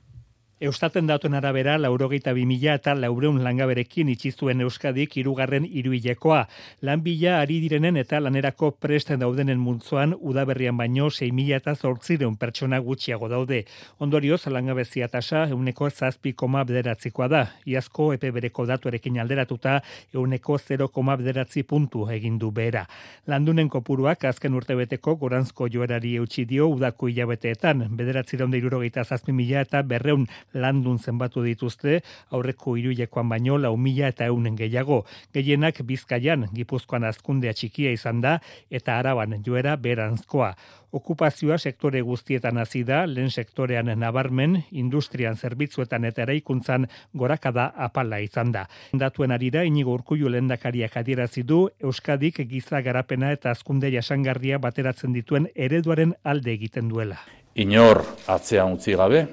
Eustaten 0.62 1.08
datuen 1.08 1.34
arabera, 1.34 1.72
laurogeita 1.74 2.30
bimila 2.36 2.76
eta 2.78 2.92
laureun 2.94 3.40
langaberekin 3.42 4.12
itxizuen 4.12 4.60
Euskadik 4.62 5.16
irugarren 5.18 5.64
iruilekoa. 5.66 6.44
Lan 6.86 7.00
bila 7.02 7.40
ari 7.40 7.56
direnen 7.64 7.96
eta 7.98 8.20
lanerako 8.22 8.68
presten 8.78 9.18
daudenen 9.18 9.58
multzoan 9.58 10.14
udaberrian 10.14 10.76
baino 10.78 11.08
6 11.10 11.32
mila 11.34 11.58
eta 11.58 11.74
zortzireun 11.74 12.36
pertsona 12.38 12.78
gutxiago 12.78 13.26
daude. 13.32 13.64
Ondorioz, 13.98 14.46
langabezia 14.46 15.08
tasa 15.08 15.48
euneko 15.48 15.90
zazpi 15.90 16.32
bederatzikoa 16.38 17.28
da. 17.28 17.42
Iazko 17.66 18.12
epe 18.12 18.30
bereko 18.30 18.64
datuarekin 18.64 19.18
alderatuta 19.18 19.80
euneko 20.14 20.58
0 20.58 20.88
koma 20.92 21.16
bederatzi 21.16 21.64
puntu 21.64 22.08
egindu 22.08 22.52
behera. 22.52 22.86
Landunen 23.26 23.68
kopuruak 23.68 24.24
azken 24.24 24.54
urtebeteko 24.54 25.16
goranzko 25.16 25.66
joerari 25.66 26.14
eutxi 26.14 26.44
dio 26.44 26.68
udako 26.68 27.08
hilabeteetan. 27.08 27.88
Bederatzireun 27.96 28.52
da 28.52 28.56
irurogeita 28.58 29.02
zazpi 29.02 29.32
mila 29.32 29.60
eta 29.60 29.82
berreun 29.82 30.28
landun 30.54 30.98
zenbatu 30.98 31.42
dituzte, 31.42 32.00
aurreko 32.30 32.76
iruilekoan 32.76 33.28
baino 33.28 33.58
lau 33.58 33.76
mila 33.76 34.08
eta 34.12 34.26
eunen 34.26 34.56
gehiago. 34.56 35.02
Gehienak 35.34 35.82
bizkaian, 35.86 36.48
gipuzkoan 36.54 37.04
azkundea 37.04 37.52
txikia 37.52 37.92
izan 37.92 38.20
da, 38.20 38.38
eta 38.70 38.98
araban 38.98 39.40
joera 39.44 39.76
beranzkoa. 39.76 40.54
Okupazioa 40.92 41.56
sektore 41.56 42.02
guztietan 42.04 42.58
hasi 42.60 42.82
da, 42.84 43.06
lehen 43.08 43.30
sektorean 43.30 43.88
nabarmen, 43.96 44.58
industrian 44.76 45.38
zerbitzuetan 45.40 46.04
eta 46.04 46.26
eraikuntzan 46.26 46.84
gorakada 47.16 47.70
apala 47.86 48.18
izan 48.20 48.52
da. 48.52 48.66
Datuen 48.92 49.32
arira, 49.32 49.64
inigo 49.64 49.94
urkullu 49.96 50.28
lehendakariak 50.28 50.98
adierazi 51.00 51.46
du, 51.48 51.62
Euskadik 51.80 52.42
giza 52.50 52.82
garapena 52.84 53.32
eta 53.32 53.56
azkunde 53.56 53.88
jasangarria 53.94 54.58
bateratzen 54.60 55.16
dituen 55.16 55.48
ereduaren 55.54 56.12
alde 56.24 56.52
egiten 56.52 56.92
duela. 56.92 57.22
Inor 57.54 58.04
atzean 58.28 58.76
utzi 58.76 58.92
gabe, 58.96 59.24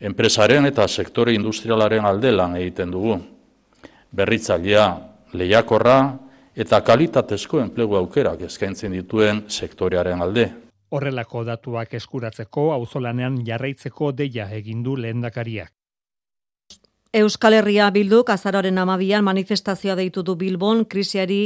enpresaren 0.00 0.66
eta 0.66 0.86
sektore 0.88 1.34
industrialaren 1.34 2.04
alde 2.04 2.32
lan 2.32 2.56
egiten 2.56 2.90
dugu. 2.90 3.18
Berritzailea, 4.16 4.86
lehiakorra 5.32 5.98
eta 6.56 6.80
kalitatezko 6.80 7.60
enplegu 7.60 7.96
aukerak 7.96 8.46
eskaintzen 8.48 8.92
dituen 8.96 9.44
sektorearen 9.48 10.22
alde. 10.22 10.48
Horrelako 10.90 11.44
datuak 11.44 11.94
eskuratzeko 11.98 12.70
auzolanean 12.72 13.40
jarraitzeko 13.44 14.12
deia 14.12 14.48
egin 14.54 14.82
du 14.82 14.96
lehendakariak. 14.96 15.75
Euskal 17.16 17.54
Herria 17.56 17.86
bilduk 17.88 18.28
azararen 18.28 18.76
amabian 18.76 19.24
manifestazioa 19.24 19.94
deitu 19.96 20.20
du 20.22 20.34
Bilbon 20.36 20.82
krisiari 20.84 21.38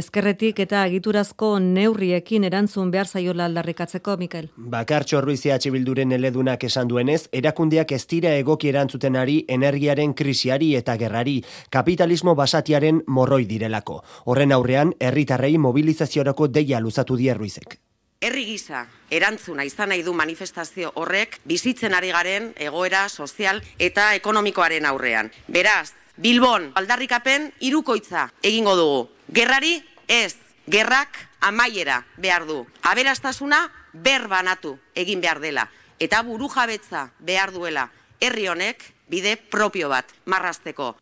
ezkerretik 0.00 0.58
eta 0.64 0.80
egiturazko 0.88 1.50
neurriekin 1.62 2.42
erantzun 2.48 2.90
behar 2.90 3.06
zaiola 3.06 3.46
aldarrikatzeko, 3.46 4.16
Mikel. 4.18 4.48
Bakartxo 4.56 5.20
Ruizia 5.22 5.60
bilduren 5.76 6.10
eledunak 6.18 6.64
esan 6.64 6.90
duenez, 6.90 7.28
erakundiak 7.30 7.92
ez 7.92 8.02
dira 8.10 8.34
egoki 8.34 8.72
erantzuten 8.72 9.14
ari 9.14 9.44
energiaren 9.46 10.12
krisiari 10.12 10.74
eta 10.74 10.96
gerrari, 10.96 11.38
kapitalismo 11.70 12.34
basatiaren 12.34 13.04
morroi 13.06 13.44
direlako. 13.46 14.02
Horren 14.24 14.50
aurrean, 14.50 14.92
herritarrei 14.98 15.56
mobilizaziorako 15.56 16.48
deia 16.48 16.80
luzatu 16.80 17.14
dierruizek. 17.16 17.78
Herri 18.22 18.44
gisa, 18.46 18.84
erantzuna 19.10 19.64
izan 19.66 19.90
nahi 19.90 20.04
du 20.06 20.12
manifestazio 20.14 20.92
horrek 21.00 21.40
bizitzen 21.42 21.96
ari 21.98 22.12
garen 22.14 22.52
egoera 22.54 23.08
sozial 23.08 23.58
eta 23.82 24.12
ekonomikoaren 24.14 24.86
aurrean. 24.86 25.32
Beraz, 25.48 25.90
Bilbon 26.22 26.68
aldarrikapen 26.78 27.48
irukoitza 27.66 28.28
egingo 28.46 28.76
dugu. 28.78 29.02
Gerrari 29.34 29.74
ez, 30.06 30.36
gerrak 30.70 31.18
amaiera 31.40 32.04
behar 32.16 32.46
du. 32.46 32.62
Aberastasuna 32.86 33.64
berbanatu 33.92 34.76
egin 34.94 35.20
behar 35.20 35.42
dela. 35.42 35.66
Eta 35.98 36.22
buru 36.22 36.46
jabetza 36.52 37.08
behar 37.18 37.50
duela 37.50 37.88
herri 38.22 38.46
honek 38.46 38.86
bide 39.10 39.34
propio 39.36 39.88
bat 39.90 40.14
marrazteko. 40.30 40.94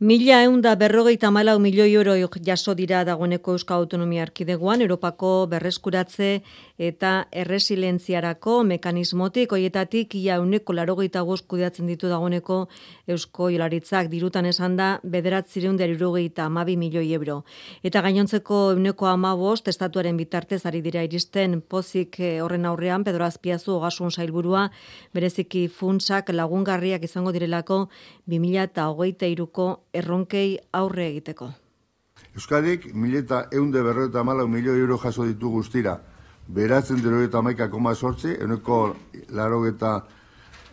Mila 0.00 0.44
eunda 0.46 0.76
berrogeita 0.78 1.32
malau 1.34 1.58
milioi 1.58 1.90
euro 1.92 2.12
jaso 2.46 2.74
dira 2.78 3.00
dagoeneko 3.04 3.56
Euskal 3.56 3.80
Autonomia 3.82 4.22
Arkideguan, 4.22 4.80
Europako 4.80 5.48
berreskuratze 5.50 6.44
eta 6.78 7.26
erresilentziarako 7.34 8.62
mekanismotik, 8.64 9.52
oietatik 9.52 10.14
ia 10.14 10.38
uneko 10.40 10.72
larogeita 10.72 11.24
kudeatzen 11.24 11.86
ditu 11.86 12.08
dagoeneko 12.08 12.68
Eusko 13.08 13.50
Jolaritzak 13.50 14.08
dirutan 14.08 14.46
esan 14.46 14.76
da 14.76 15.00
bederatzireun 15.02 15.76
derirogeita 15.76 16.44
amabi 16.44 16.76
milioi 16.76 17.12
euro. 17.12 17.44
Eta 17.82 18.00
gainontzeko 18.00 18.74
uneko 18.76 19.06
amabost, 19.06 19.68
estatuaren 19.68 20.16
bitartez 20.16 20.64
ari 20.66 20.80
dira 20.80 21.02
iristen 21.02 21.60
pozik 21.60 22.20
eh, 22.20 22.40
horren 22.40 22.64
aurrean, 22.64 23.04
Pedro 23.04 23.24
Azpiazu 23.24 23.72
ogasun 23.72 24.10
sailburua, 24.10 24.70
bereziki 25.12 25.68
funtsak 25.68 26.30
lagungarriak 26.30 27.02
izango 27.02 27.32
direlako 27.32 27.88
2000 28.26 28.62
eta 28.62 28.88
hogeita 28.88 29.26
iruko 29.26 29.84
erronkei 29.92 30.58
aurre 30.72 31.08
egiteko. 31.08 31.50
Euskadik, 32.34 32.92
mileta 32.94 33.48
eunde 33.52 33.82
berreta 33.82 34.22
malau 34.22 34.46
milioi 34.46 34.78
euro 34.78 34.98
jaso 34.98 35.26
ditu 35.26 35.50
guztira. 35.50 35.98
Beratzen 36.48 37.02
dero 37.04 37.20
eta 37.20 37.42
maika 37.44 37.66
koma 37.68 37.92
sortzi, 37.94 38.30
euneko 38.40 38.94
laro 39.36 39.66
eta 39.68 39.90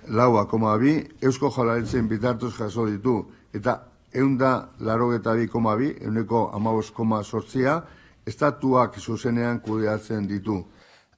laua 0.08 0.46
koma 0.48 0.78
bi, 0.80 0.94
eusko 1.22 1.50
jalaritzen 1.52 2.08
bitartuz 2.08 2.54
jaso 2.56 2.86
ditu. 2.88 3.26
Eta 3.54 3.82
eunda 4.14 4.70
laro 4.80 5.12
eta 5.14 5.34
bi 5.36 5.50
koma 5.52 5.76
bi, 5.76 5.90
euneko 6.00 6.50
amabos 6.56 6.92
koma 6.96 7.24
sortzia, 7.24 7.82
estatuak 8.26 8.96
zuzenean 9.00 9.60
kudeatzen 9.60 10.28
ditu. 10.28 10.64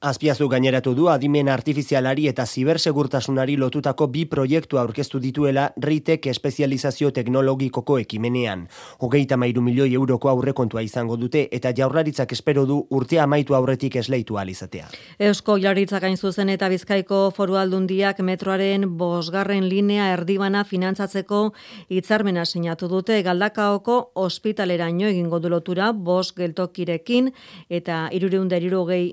Azpiazu 0.00 0.46
gaineratu 0.46 0.92
du 0.94 1.08
adimen 1.10 1.48
artifizialari 1.50 2.28
eta 2.30 2.44
zibersegurtasunari 2.46 3.56
lotutako 3.58 4.06
bi 4.06 4.26
proiektu 4.30 4.78
aurkeztu 4.78 5.18
dituela 5.18 5.72
RITEK 5.74 6.28
espezializazio 6.30 7.10
teknologikoko 7.10 7.96
ekimenean. 7.98 8.68
Hogeita 9.02 9.36
mairu 9.36 9.60
milioi 9.60 9.94
euroko 9.98 10.30
aurrekontua 10.30 10.84
izango 10.86 11.16
dute 11.18 11.48
eta 11.50 11.72
jaurlaritzak 11.74 12.32
espero 12.32 12.64
du 12.66 12.76
urtea 12.90 13.24
amaitu 13.24 13.56
aurretik 13.58 13.96
esleitu 13.96 14.38
alizatea. 14.38 14.86
Eusko 15.18 15.56
jaurlaritzak 15.58 16.06
hain 16.06 16.16
zuzen 16.16 16.54
eta 16.54 16.68
bizkaiko 16.70 17.32
foru 17.34 17.58
aldundiak 17.58 18.22
metroaren 18.22 18.86
bosgarren 19.02 19.66
linea 19.66 20.12
erdibana 20.12 20.62
finantzatzeko 20.62 21.42
hitzarmena 21.90 22.44
sinatu 22.46 22.86
dute 22.86 23.18
galdakaoko 23.26 23.98
ospitaleraino 24.14 25.10
egingo 25.10 25.42
du 25.42 25.50
lotura 25.50 25.90
bos 25.90 26.30
geltokirekin 26.38 27.32
eta 27.68 28.06
irureunda 28.12 28.62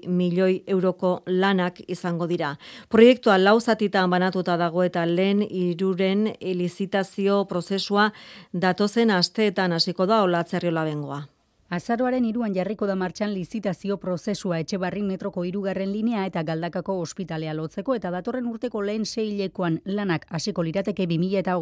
milioi 0.06 0.62
euroko 0.76 1.12
lanak 1.26 1.82
izango 1.88 2.28
dira. 2.28 2.56
Proiektua 2.90 3.38
lau 3.42 3.60
zatitan 3.60 4.10
banatuta 4.14 4.58
dago 4.62 4.84
eta 4.84 5.06
lehen 5.06 5.42
iruren 5.50 6.28
elizitazio 6.40 7.46
prozesua 7.50 8.12
datozen 8.54 9.12
asteetan 9.12 9.74
hasiko 9.74 10.06
da 10.06 10.22
olatzerriola 10.24 10.84
bengoa. 10.84 11.24
Azaroaren 11.76 12.26
iruan 12.30 12.54
jarriko 12.54 12.86
da 12.86 12.96
martxan 12.96 13.32
lizitazio 13.34 13.96
prozesua 13.98 14.60
etxe 14.60 14.78
metroko 15.08 15.44
irugarren 15.44 15.92
linea 15.92 16.26
eta 16.26 16.44
galdakako 16.44 17.00
ospitalea 17.02 17.54
lotzeko 17.54 17.96
eta 17.96 18.12
datorren 18.12 18.46
urteko 18.46 18.82
lehen 18.82 19.06
seilekoan 19.06 19.82
lanak 19.86 20.28
hasiko 20.30 20.62
lirateke 20.62 21.08
2000 21.08 21.40
eta 21.40 21.58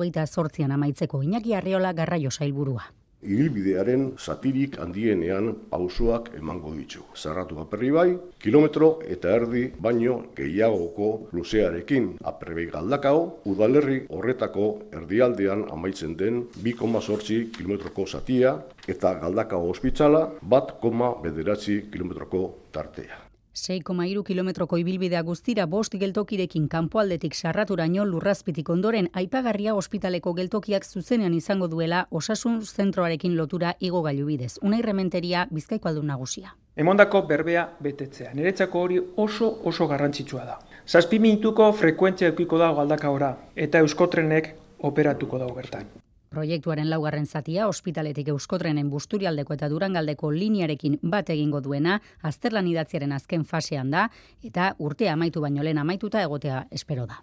amaitzeko. 0.73 1.23
Iñaki 1.23 1.53
Arriola 1.53 1.93
garraio 1.93 2.31
sailburua. 2.31 3.02
Ibilbidearen 3.23 4.13
satirik 4.17 4.77
handienean 4.83 5.53
pausoak 5.71 6.29
emango 6.37 6.73
ditu. 6.75 7.03
Zarratu 7.15 7.59
aperri 7.63 7.91
bai, 7.95 8.07
kilometro 8.43 8.99
eta 9.15 9.33
erdi 9.39 9.65
baino 9.79 10.19
gehiagoko 10.35 11.09
luzearekin 11.33 12.13
aperri 12.23 12.67
galdakao, 12.75 13.25
udalerri 13.49 13.99
horretako 14.09 14.69
erdialdean 15.01 15.67
amaitzen 15.71 16.17
den 16.19 16.43
2,8 16.61 17.51
kilometroko 17.57 18.07
satia 18.07 18.57
eta 18.87 19.15
galdakao 19.25 19.69
ospitzala 19.69 20.25
bat 20.41 20.79
koma 20.81 21.13
bederatzi 21.23 21.83
kilometroko 21.91 22.49
tartea. 22.71 23.32
6,3 23.53 24.23
kilometroko 24.25 24.77
ibilbidea 24.81 25.21
guztira 25.21 25.65
bost 25.69 25.93
geltokirekin 26.01 26.67
kanpoaldetik 26.69 27.35
sarraturaino 27.35 28.05
lurrazpitik 28.05 28.69
ondoren 28.69 29.09
aipagarria 29.13 29.75
ospitaleko 29.75 30.33
geltokiak 30.33 30.85
zuzenean 30.85 31.33
izango 31.37 31.67
duela 31.67 32.07
osasun 32.11 32.61
zentroarekin 32.65 33.37
lotura 33.37 33.75
igo 33.79 34.01
gailu 34.01 34.25
bidez. 34.25 34.57
Una 34.61 34.79
irrementeria 34.81 35.47
bizkaiko 35.51 35.89
aldun 35.89 36.07
nagusia. 36.07 36.55
Emondako 36.75 37.21
berbea 37.29 37.67
betetzea. 37.79 38.33
Niretzako 38.33 38.81
hori 38.81 39.01
oso 39.17 39.51
oso 39.63 39.87
garrantzitsua 39.87 40.45
da. 40.45 40.59
Zazpi 40.87 41.19
minutuko 41.19 41.71
frekuentzia 41.73 42.31
eukiko 42.33 42.57
da 42.57 42.71
galdaka 42.73 43.11
ora, 43.11 43.35
eta 43.55 43.79
euskotrenek 43.85 44.55
operatuko 44.79 45.37
dago 45.37 45.53
bertan. 45.53 45.85
Proiektuaren 46.33 46.89
laugarren 46.89 47.27
zatia, 47.29 47.67
ospitaletik 47.69 48.31
euskotrenen 48.33 48.87
busturialdeko 48.89 49.53
eta 49.53 49.67
durangaldeko 49.69 50.31
liniarekin 50.33 50.95
bat 51.11 51.27
egingo 51.29 51.59
duena, 51.61 51.99
azterlan 52.25 52.65
idatziaren 52.71 53.11
azken 53.13 53.43
fasean 53.45 53.91
da, 53.93 54.07
eta 54.41 54.71
urtea 54.81 55.13
amaitu 55.13 55.43
baino 55.43 55.61
lehen 55.61 55.77
amaituta 55.77 56.23
egotea 56.25 56.63
espero 56.73 57.05
da. 57.05 57.19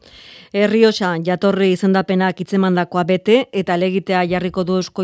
Herriosa, 0.55 1.17
jatorri 1.27 1.73
izendapenak 1.75 2.39
itzemandakoa 2.45 3.03
bete, 3.09 3.41
eta 3.53 3.77
legitea 3.81 4.23
jarriko 4.31 4.63
du 4.65 4.77
eusko 4.79 5.03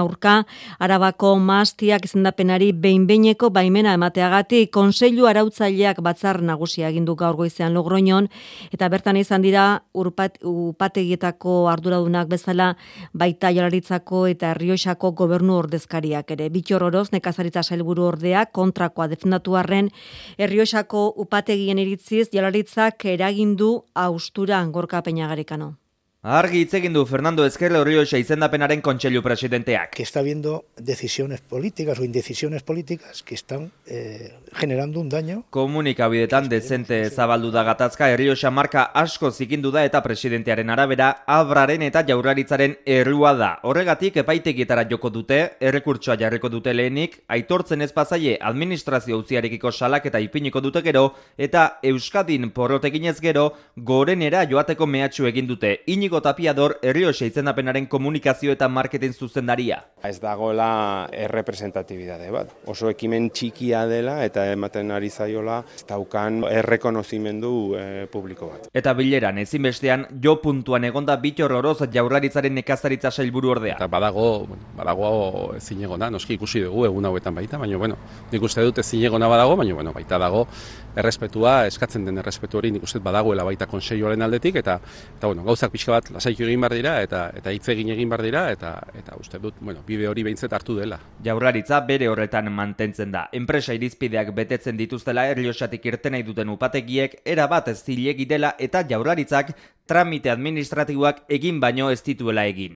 aurka, 0.00 0.46
arabako 0.78 1.34
maztiak 1.38 2.04
izendapenari 2.06 2.72
behinbeineko 2.72 3.50
baimena 3.50 3.92
emateagati, 3.92 4.68
konseilu 4.68 5.26
arautzaileak 5.26 6.00
batzar 6.00 6.40
nagusia 6.40 6.88
egindu 6.88 7.14
gaur 7.14 7.36
goizean 7.36 7.74
logroinon, 7.74 8.28
eta 8.72 8.88
bertan 8.88 9.16
izan 9.16 9.42
dira 9.42 9.82
urpat, 9.92 10.38
upategietako 10.42 11.68
arduradunak 11.68 12.28
bezala, 12.28 12.76
bai 13.12 13.33
baita 13.34 13.50
Jaurlaritzako 13.50 14.26
eta 14.30 14.52
Herrioxako 14.52 15.10
gobernu 15.18 15.56
ordezkariak 15.58 16.30
ere. 16.30 16.48
Bitor 16.54 16.84
oroz 16.86 17.08
nekazaritza 17.10 17.64
sailburu 17.64 18.06
ordea 18.06 18.46
kontrakoa 18.46 19.08
defendatu 19.10 19.56
arren 19.58 19.90
Herrioxako 20.38 21.08
upategien 21.16 21.78
iritziz 21.78 22.28
Jaurlaritzak 22.32 23.04
eragindu 23.04 23.84
austura 23.94 24.64
gorka 24.66 25.02
peinagarikano. 25.02 25.83
Argi 26.24 26.62
hitz 26.62 26.72
egin 26.78 26.94
du 26.96 27.02
Fernando 27.04 27.44
Ezkerre 27.44 27.76
Orrioxa 27.76 28.16
izendapenaren 28.16 28.80
kontseilu 28.80 29.20
presidenteak. 29.20 29.90
Que 29.92 30.02
está 30.02 30.22
viendo 30.22 30.64
decisiones 30.74 31.42
políticas 31.42 31.98
o 31.98 32.04
indecisiones 32.04 32.62
políticas 32.62 33.22
que 33.22 33.34
están 33.34 33.72
eh, 33.84 34.32
generando 34.54 35.00
un 35.00 35.10
daño. 35.10 35.44
Komunikabidetan 35.50 36.48
dezente 36.48 37.10
zabaldu 37.10 37.50
da 37.50 37.62
gatazka 37.62 38.08
Orrioxa 38.08 38.50
marka 38.50 38.84
asko 38.84 39.30
zikindu 39.32 39.70
da 39.70 39.84
eta 39.84 40.00
presidentearen 40.02 40.70
arabera 40.70 41.10
abraren 41.26 41.82
eta 41.82 42.06
jaurlaritzaren 42.08 42.78
errua 42.86 43.34
da. 43.34 43.50
Horregatik 43.62 44.16
epaitegietara 44.24 44.86
joko 44.88 45.10
dute, 45.10 45.58
errekurtsoa 45.60 46.16
jarriko 46.16 46.48
dute 46.48 46.72
lehenik, 46.72 47.20
aitortzen 47.28 47.84
ez 47.84 47.92
pasaie 47.92 48.38
administrazio 48.40 49.20
utziarekiko 49.20 49.70
salak 49.70 50.06
eta 50.06 50.24
ipiniko 50.24 50.64
dute 50.64 50.80
gero, 50.80 51.04
eta 51.36 51.80
Euskadin 51.82 52.48
porroteginez 52.48 53.20
gero, 53.20 53.50
gorenera 53.76 54.46
joateko 54.48 54.86
mehatxu 54.86 55.28
egin 55.28 55.52
dute. 55.52 55.76
Inigo 55.84 56.13
Iñigo 56.14 56.22
Tapiador 56.22 56.78
Herrioxe 56.80 57.26
izendapenaren 57.26 57.88
komunikazio 57.90 58.52
eta 58.54 58.68
marketing 58.70 59.16
zuzendaria. 59.18 59.80
Ez 60.06 60.20
dagoela 60.22 61.08
errepresentatibidade 61.10 62.28
bat. 62.30 62.52
Oso 62.70 62.86
ekimen 62.92 63.32
txikia 63.34 63.80
dela 63.90 64.20
eta 64.22 64.44
ematen 64.52 64.92
ari 64.94 65.10
zaiola 65.10 65.56
ez 65.74 65.82
daukan 65.88 66.44
errekonozimendu 66.46 67.50
e, 67.74 67.82
publiko 68.12 68.52
bat. 68.52 68.68
Eta 68.70 68.94
bileran 68.94 69.40
ezinbestean 69.42 70.06
jo 70.22 70.36
puntuan 70.38 70.86
egonda 70.86 71.16
bitor 71.18 71.56
oroz 71.56 71.80
jaurlaritzaren 71.90 72.54
nekazaritza 72.60 73.10
sailburu 73.10 73.50
ordea. 73.56 73.74
Eta 73.74 73.90
badago, 73.90 74.46
badago 74.78 75.10
ezin 75.56 75.82
egona, 75.82 76.12
noski 76.14 76.38
ikusi 76.38 76.62
dugu 76.68 76.86
egun 76.92 77.10
hauetan 77.10 77.34
baita, 77.34 77.58
baina 77.58 77.80
bueno, 77.80 77.98
nik 78.30 78.46
uste 78.46 78.62
dut 78.62 78.78
ezin 78.84 79.02
egona 79.10 79.26
badago, 79.26 79.58
baina 79.58 79.74
bueno, 79.82 79.96
baita 79.98 80.22
dago 80.22 80.46
errespetua, 80.96 81.66
eskatzen 81.68 82.04
den 82.06 82.18
errespetu 82.22 82.58
hori 82.58 82.70
nik 82.74 82.84
uste 82.86 83.00
badagoela 83.02 83.44
baita 83.46 83.66
konseioaren 83.70 84.22
aldetik, 84.22 84.58
eta, 84.62 84.78
eta 85.18 85.30
bueno, 85.30 85.44
gauzak 85.46 85.72
pixka 85.74 85.92
bat 85.96 86.10
lasaitu 86.14 86.46
egin 86.46 86.62
bar 86.64 86.74
dira 86.76 86.96
eta 87.02 87.26
eta 87.36 87.52
hitz 87.54 87.68
egin 87.74 87.90
egin 87.94 88.10
bar 88.12 88.22
dira 88.22 88.46
eta 88.52 88.74
eta 88.94 89.16
uste 89.20 89.40
dut, 89.42 89.58
bueno, 89.60 89.82
bide 89.86 90.08
hori 90.08 90.24
behintzet 90.26 90.52
hartu 90.52 90.78
dela. 90.78 90.98
Jaurlaritza 91.24 91.80
bere 91.88 92.08
horretan 92.08 92.50
mantentzen 92.52 93.12
da. 93.14 93.28
Enpresa 93.32 93.74
irizpideak 93.74 94.32
betetzen 94.36 94.78
dituztela 94.78 95.26
Erliosatik 95.32 95.86
irten 95.86 96.14
nahi 96.14 96.22
duten 96.26 96.48
upategiek 96.54 97.20
era 97.24 97.46
bat 97.50 97.68
ez 97.68 97.80
zilegi 97.82 98.26
dela 98.30 98.54
eta 98.58 98.84
Jaurlaritzak 98.88 99.54
tramite 99.86 100.30
administratiboak 100.30 101.24
egin 101.28 101.60
baino 101.60 101.90
ez 101.90 102.02
dituela 102.02 102.46
egin. 102.46 102.74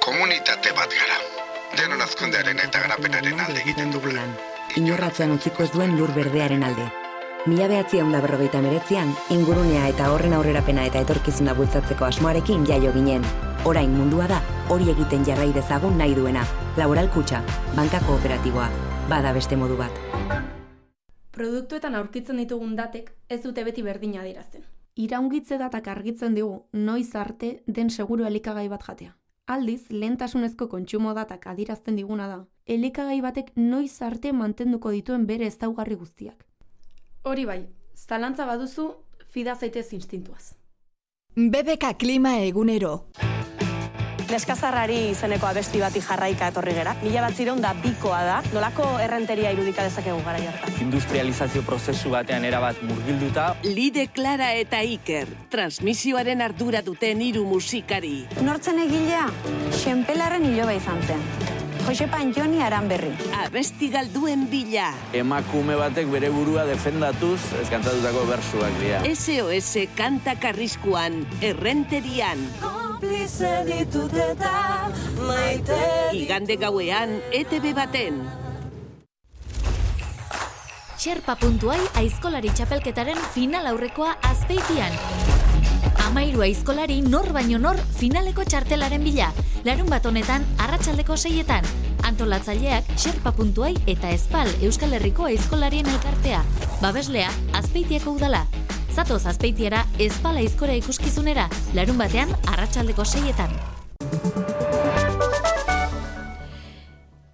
Komunitate 0.00 0.72
bat 0.76 0.96
gara. 0.96 1.20
Denon 1.76 2.00
azkundearen 2.02 2.58
eta 2.58 2.80
garapenaren 2.86 3.44
alde 3.46 3.60
egiten 3.62 3.92
dugulan. 3.94 4.34
Inorratzean 4.78 5.32
utziko 5.34 5.64
ez 5.64 5.72
duen 5.74 5.96
lur 5.98 6.12
berdearen 6.14 6.62
alde. 6.62 6.84
Mila 7.50 7.66
behatzi 7.66 7.98
da 7.98 8.20
berrogeita 8.20 8.60
meretzian, 8.62 9.08
ingurunea 9.30 9.88
eta 9.88 10.12
horren 10.12 10.32
aurrerapena 10.32 10.84
eta 10.86 11.00
etorkizuna 11.00 11.54
bultzatzeko 11.54 12.04
asmoarekin 12.04 12.66
jaio 12.66 12.92
ginen. 12.92 13.24
Orain 13.64 13.90
mundua 13.90 14.28
da, 14.28 14.40
hori 14.68 14.90
egiten 14.90 15.24
jarrai 15.24 15.52
dezagun 15.52 15.98
nahi 15.98 16.14
duena. 16.14 16.44
Laboral 16.76 17.10
kutsa, 17.10 17.42
banka 17.74 17.98
kooperatiboa, 18.06 18.68
bada 19.08 19.32
beste 19.32 19.56
modu 19.56 19.76
bat. 19.76 19.90
Produktuetan 21.32 21.94
aurkitzen 21.96 22.36
ditugun 22.36 22.76
datek 22.76 23.10
ez 23.28 23.42
dute 23.42 23.64
beti 23.64 23.82
berdina 23.82 24.20
adirazten. 24.20 24.62
Iraungitze 24.94 25.58
datak 25.58 25.88
argitzen 25.88 26.34
digu 26.34 26.66
noiz 26.72 27.14
arte 27.16 27.62
den 27.66 27.90
seguru 27.90 28.24
elikagai 28.24 28.68
bat 28.68 28.86
jatea. 28.86 29.16
Aldiz, 29.50 29.88
lehentasunezko 29.90 30.68
kontsumo 30.70 31.10
datak 31.16 31.48
adirazten 31.50 31.96
diguna 31.98 32.28
da, 32.30 32.36
elikagai 32.70 33.16
batek 33.24 33.48
noiz 33.56 33.96
arte 34.06 34.30
mantenduko 34.40 34.92
dituen 34.94 35.24
bere 35.26 35.48
ezaugarri 35.50 35.96
guztiak. 35.98 36.44
Hori 37.26 37.48
bai, 37.48 37.58
zalantza 37.96 38.46
baduzu, 38.46 38.86
fida 39.34 39.56
zaitez 39.56 39.88
instintuaz. 39.98 40.52
BBK 41.34 41.96
Klima 41.98 42.36
Egunero 42.44 42.94
Neskazarrari 44.30 45.08
izeneko 45.10 45.48
abesti 45.48 45.80
bati 45.82 45.98
jarraika 46.06 46.52
etorri 46.52 46.70
gera. 46.76 46.92
Mila 47.02 47.24
bat 47.24 47.34
zireun 47.34 47.58
da 47.62 47.72
bikoa 47.74 48.20
da. 48.22 48.36
Nolako 48.54 48.86
errenteria 49.02 49.50
irudika 49.50 49.82
dezakegu 49.82 50.20
gara 50.22 50.38
jarta. 50.38 50.70
Industrializazio 50.84 51.64
prozesu 51.66 52.12
batean 52.14 52.46
erabat 52.46 52.78
murgilduta. 52.86 53.56
Lide 53.66 54.06
Clara 54.14 54.52
eta 54.54 54.84
Iker. 54.86 55.26
Transmisioaren 55.50 56.46
ardura 56.46 56.84
duten 56.86 57.24
hiru 57.26 57.42
musikari. 57.48 58.28
Nortzen 58.46 58.78
egilea, 58.86 59.26
xenpelarren 59.82 60.46
hiloba 60.46 60.78
izan 60.78 61.02
zen. 61.08 61.24
Josepan 61.80 62.30
Joni 62.36 62.60
Aranberri. 62.62 63.10
Abesti 63.34 63.88
galduen 63.90 64.44
bila. 64.52 64.92
Emakume 65.16 65.74
batek 65.80 66.06
bere 66.12 66.30
burua 66.30 66.68
defendatuz, 66.68 67.40
eskantatutako 67.64 68.28
bersuak 68.30 68.78
dira. 68.84 69.02
SOS 69.10 69.88
kanta 69.98 70.36
karriskuan, 70.38 71.24
errenterian. 71.42 72.46
Komplize 73.00 73.50
ditut 73.64 74.12
eta 74.12 74.90
maite. 75.24 75.76
Igande 76.12 76.56
gauean, 76.60 77.14
ETV 77.32 77.70
baten. 77.72 78.18
xerpa.ai 81.00 81.78
aizkolari 81.96 82.50
txapelketaren 82.52 83.16
final 83.32 83.70
aurrekoa 83.70 84.18
azpeitian. 84.28 84.92
Amairu 86.10 86.44
aizkolari 86.44 87.00
nor 87.00 87.30
baino 87.32 87.56
nor 87.56 87.80
finaleko 87.96 88.44
txartelaren 88.44 89.00
bila. 89.08 89.30
Larun 89.64 89.88
bat 89.88 90.04
honetan, 90.04 90.44
arratsaldeko 90.60 91.16
seietan. 91.16 91.64
Antolatzaileak 92.04 92.92
xerpa.ai 93.00 93.78
eta 93.88 94.12
espal 94.12 94.52
Euskal 94.60 94.92
Herriko 94.98 95.24
aizkolarien 95.30 95.88
elkartea. 95.88 96.44
Babeslea, 96.84 97.32
azpeitiako 97.56 98.18
udala. 98.20 98.44
Zatoz 98.90 99.26
azpeitiera, 99.26 99.84
espala 99.98 100.42
aizkora 100.42 100.74
ikuskizunera. 100.78 101.48
Larun 101.74 101.98
batean, 102.00 102.34
arratsaldeko 102.50 103.04
seietan. 103.04 103.54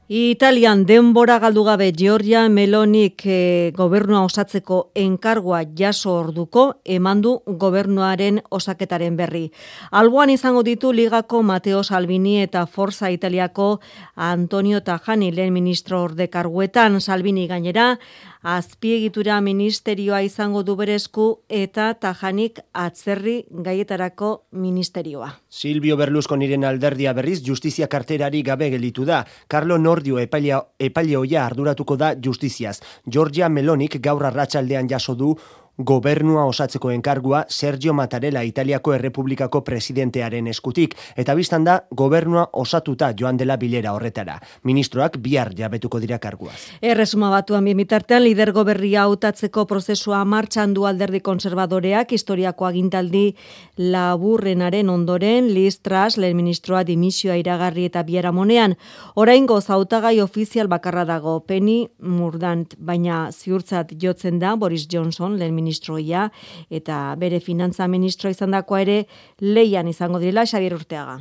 Italian 0.08 0.84
denbora 0.86 1.40
galdu 1.42 1.64
gabe 1.66 1.88
Georgia 1.90 2.44
Melonik 2.48 3.24
e, 3.26 3.72
gobernua 3.74 4.20
osatzeko 4.22 4.92
enkargua 4.94 5.64
jaso 5.66 6.12
orduko 6.20 6.76
emandu 6.84 7.40
gobernuaren 7.46 8.38
osaketaren 8.48 9.16
berri. 9.18 9.50
Alboan 9.90 10.30
izango 10.30 10.62
ditu 10.62 10.92
ligako 10.92 11.42
Mateo 11.42 11.82
Salvini 11.82 12.38
eta 12.44 12.66
Forza 12.66 13.10
Italiako 13.10 13.80
Antonio 14.14 14.80
Tajani 14.80 15.32
lehen 15.32 15.52
ministro 15.52 16.04
ordekarguetan 16.04 17.00
Salvini 17.00 17.48
gainera 17.48 17.98
azpiegitura 18.46 19.40
ministerioa 19.40 20.20
izango 20.22 20.60
du 20.62 20.76
berezku 20.78 21.24
eta 21.50 21.88
tajanik 21.98 22.60
atzerri 22.78 23.40
gaietarako 23.50 24.28
ministerioa. 24.52 25.32
Silvio 25.50 25.96
Berlusconiren 25.98 26.62
alderdia 26.68 27.12
berriz 27.16 27.40
justizia 27.42 27.88
karterari 27.90 28.44
gabe 28.46 28.70
gelitu 28.70 29.04
da. 29.04 29.24
Carlo 29.50 29.78
Nordio 29.78 30.20
epaileoia 30.22 31.44
arduratuko 31.44 31.96
da 31.96 32.14
justiziaz. 32.22 32.78
Georgia 33.10 33.48
Melonik 33.48 33.98
gaur 34.00 34.22
arratsaldean 34.30 34.86
jaso 34.94 35.16
du 35.18 35.34
gobernua 35.78 36.44
osatzeko 36.44 36.90
enkargua 36.90 37.44
Sergio 37.48 37.92
Mattarella 37.92 38.42
Italiako 38.42 38.94
Errepublikako 38.94 39.60
presidentearen 39.64 40.46
eskutik 40.48 40.94
eta 41.16 41.34
biztan 41.34 41.64
da 41.64 41.82
gobernua 41.90 42.46
osatuta 42.52 43.12
joan 43.18 43.36
dela 43.36 43.56
bilera 43.56 43.92
horretara. 43.92 44.38
Ministroak 44.64 45.18
bihar 45.20 45.52
jabetuko 45.56 46.00
dira 46.00 46.18
karguaz. 46.18 46.56
Erresuma 46.80 47.30
batuan 47.30 47.64
bimitartean 47.64 48.24
lider 48.24 48.52
goberria 48.56 49.02
hautatzeko 49.04 49.66
prozesua 49.66 50.24
martxan 50.24 50.72
du 50.74 50.86
alderdi 50.86 51.20
konservadoreak 51.20 52.12
historiako 52.12 52.66
agintaldi 52.66 53.34
laburrenaren 53.76 54.88
ondoren 54.88 55.52
Liz 55.52 55.80
Truss 55.82 56.16
lehen 56.16 56.36
ministroa 56.36 56.84
dimisioa 56.84 57.36
iragarri 57.36 57.84
eta 57.90 58.02
biara 58.02 58.32
monean. 58.32 58.76
Oraingo 59.14 59.60
zautagai 59.60 60.20
ofizial 60.20 60.68
bakarra 60.68 61.04
dago 61.04 61.40
Penny 61.46 61.90
Murdant, 62.00 62.74
baina 62.78 63.28
ziurtzat 63.32 63.92
jotzen 64.00 64.38
da 64.38 64.56
Boris 64.56 64.86
Johnson 64.88 65.36
lehen 65.36 65.54
ministroia 65.66 66.30
eta 66.70 67.14
bere 67.18 67.42
finantza 67.42 67.88
ministro 67.90 68.30
izandakoa 68.30 68.84
ere 68.86 69.00
leian 69.42 69.90
izango 69.90 70.22
direla 70.22 70.46
Xavier 70.46 70.78
Urteaga. 70.78 71.18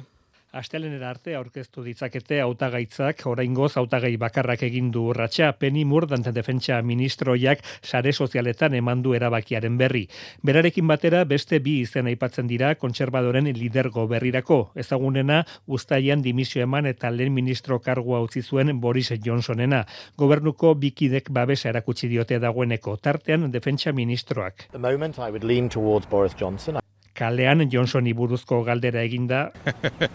Astelenera 0.55 1.09
arte 1.11 1.33
aurkeztu 1.35 1.81
ditzakete 1.83 2.37
hautagaitzak 2.39 3.25
oraingoz 3.27 3.73
hautagai 3.75 4.13
bakarrak 4.15 4.61
egin 4.63 4.87
du 4.95 5.01
urratsa 5.11 5.49
Penny 5.59 5.83
Murdant 5.83 6.29
defentsa 6.37 6.77
ministroiak 6.81 7.59
sare 7.83 8.13
sozialetan 8.13 8.77
emandu 8.79 9.11
erabakiaren 9.17 9.75
berri. 9.81 10.05
Berarekin 10.47 10.87
batera 10.87 11.25
beste 11.27 11.59
bi 11.59 11.81
izen 11.81 12.07
aipatzen 12.07 12.47
dira 12.47 12.71
kontserbadoren 12.79 13.51
lidergo 13.59 14.07
berrirako. 14.07 14.61
Ezagunena 14.79 15.41
ustaian 15.67 16.23
dimisio 16.23 16.63
eman 16.63 16.87
eta 16.93 17.11
lehen 17.11 17.35
ministro 17.35 17.81
kargua 17.81 18.23
utzi 18.23 18.41
zuen 18.41 18.79
Boris 18.79 19.11
Johnsonena. 19.19 19.83
Gobernuko 20.15 20.73
bikidek 20.79 21.33
babesa 21.35 21.69
erakutsi 21.73 22.07
diote 22.07 22.39
dagoeneko 22.39 22.95
tartean 22.95 23.51
defentsa 23.51 23.91
ministroak. 23.91 24.69
The 24.71 24.79
moment 24.79 25.19
I 25.19 25.31
would 25.31 25.43
lean 25.43 25.67
towards 25.67 26.07
Boris 26.07 26.33
Johnson 26.39 26.79
kalean 27.15 27.69
Johnsoni 27.69 28.13
buruzko 28.13 28.63
galdera 28.65 29.03
eginda. 29.03 29.51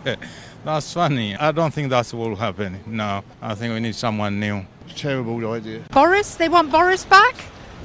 that's 0.64 0.92
funny. 0.92 1.36
I 1.36 1.52
don't 1.52 1.72
think 1.72 1.90
that 1.90 2.12
will 2.12 2.36
happen. 2.36 2.78
No, 2.86 3.22
I 3.42 3.54
think 3.54 3.74
we 3.74 3.80
need 3.80 3.94
someone 3.94 4.38
new. 4.38 4.64
Terrible 4.96 5.52
idea. 5.52 5.80
Boris, 5.90 6.34
they 6.34 6.48
want 6.48 6.70
Boris 6.70 7.04
back? 7.04 7.34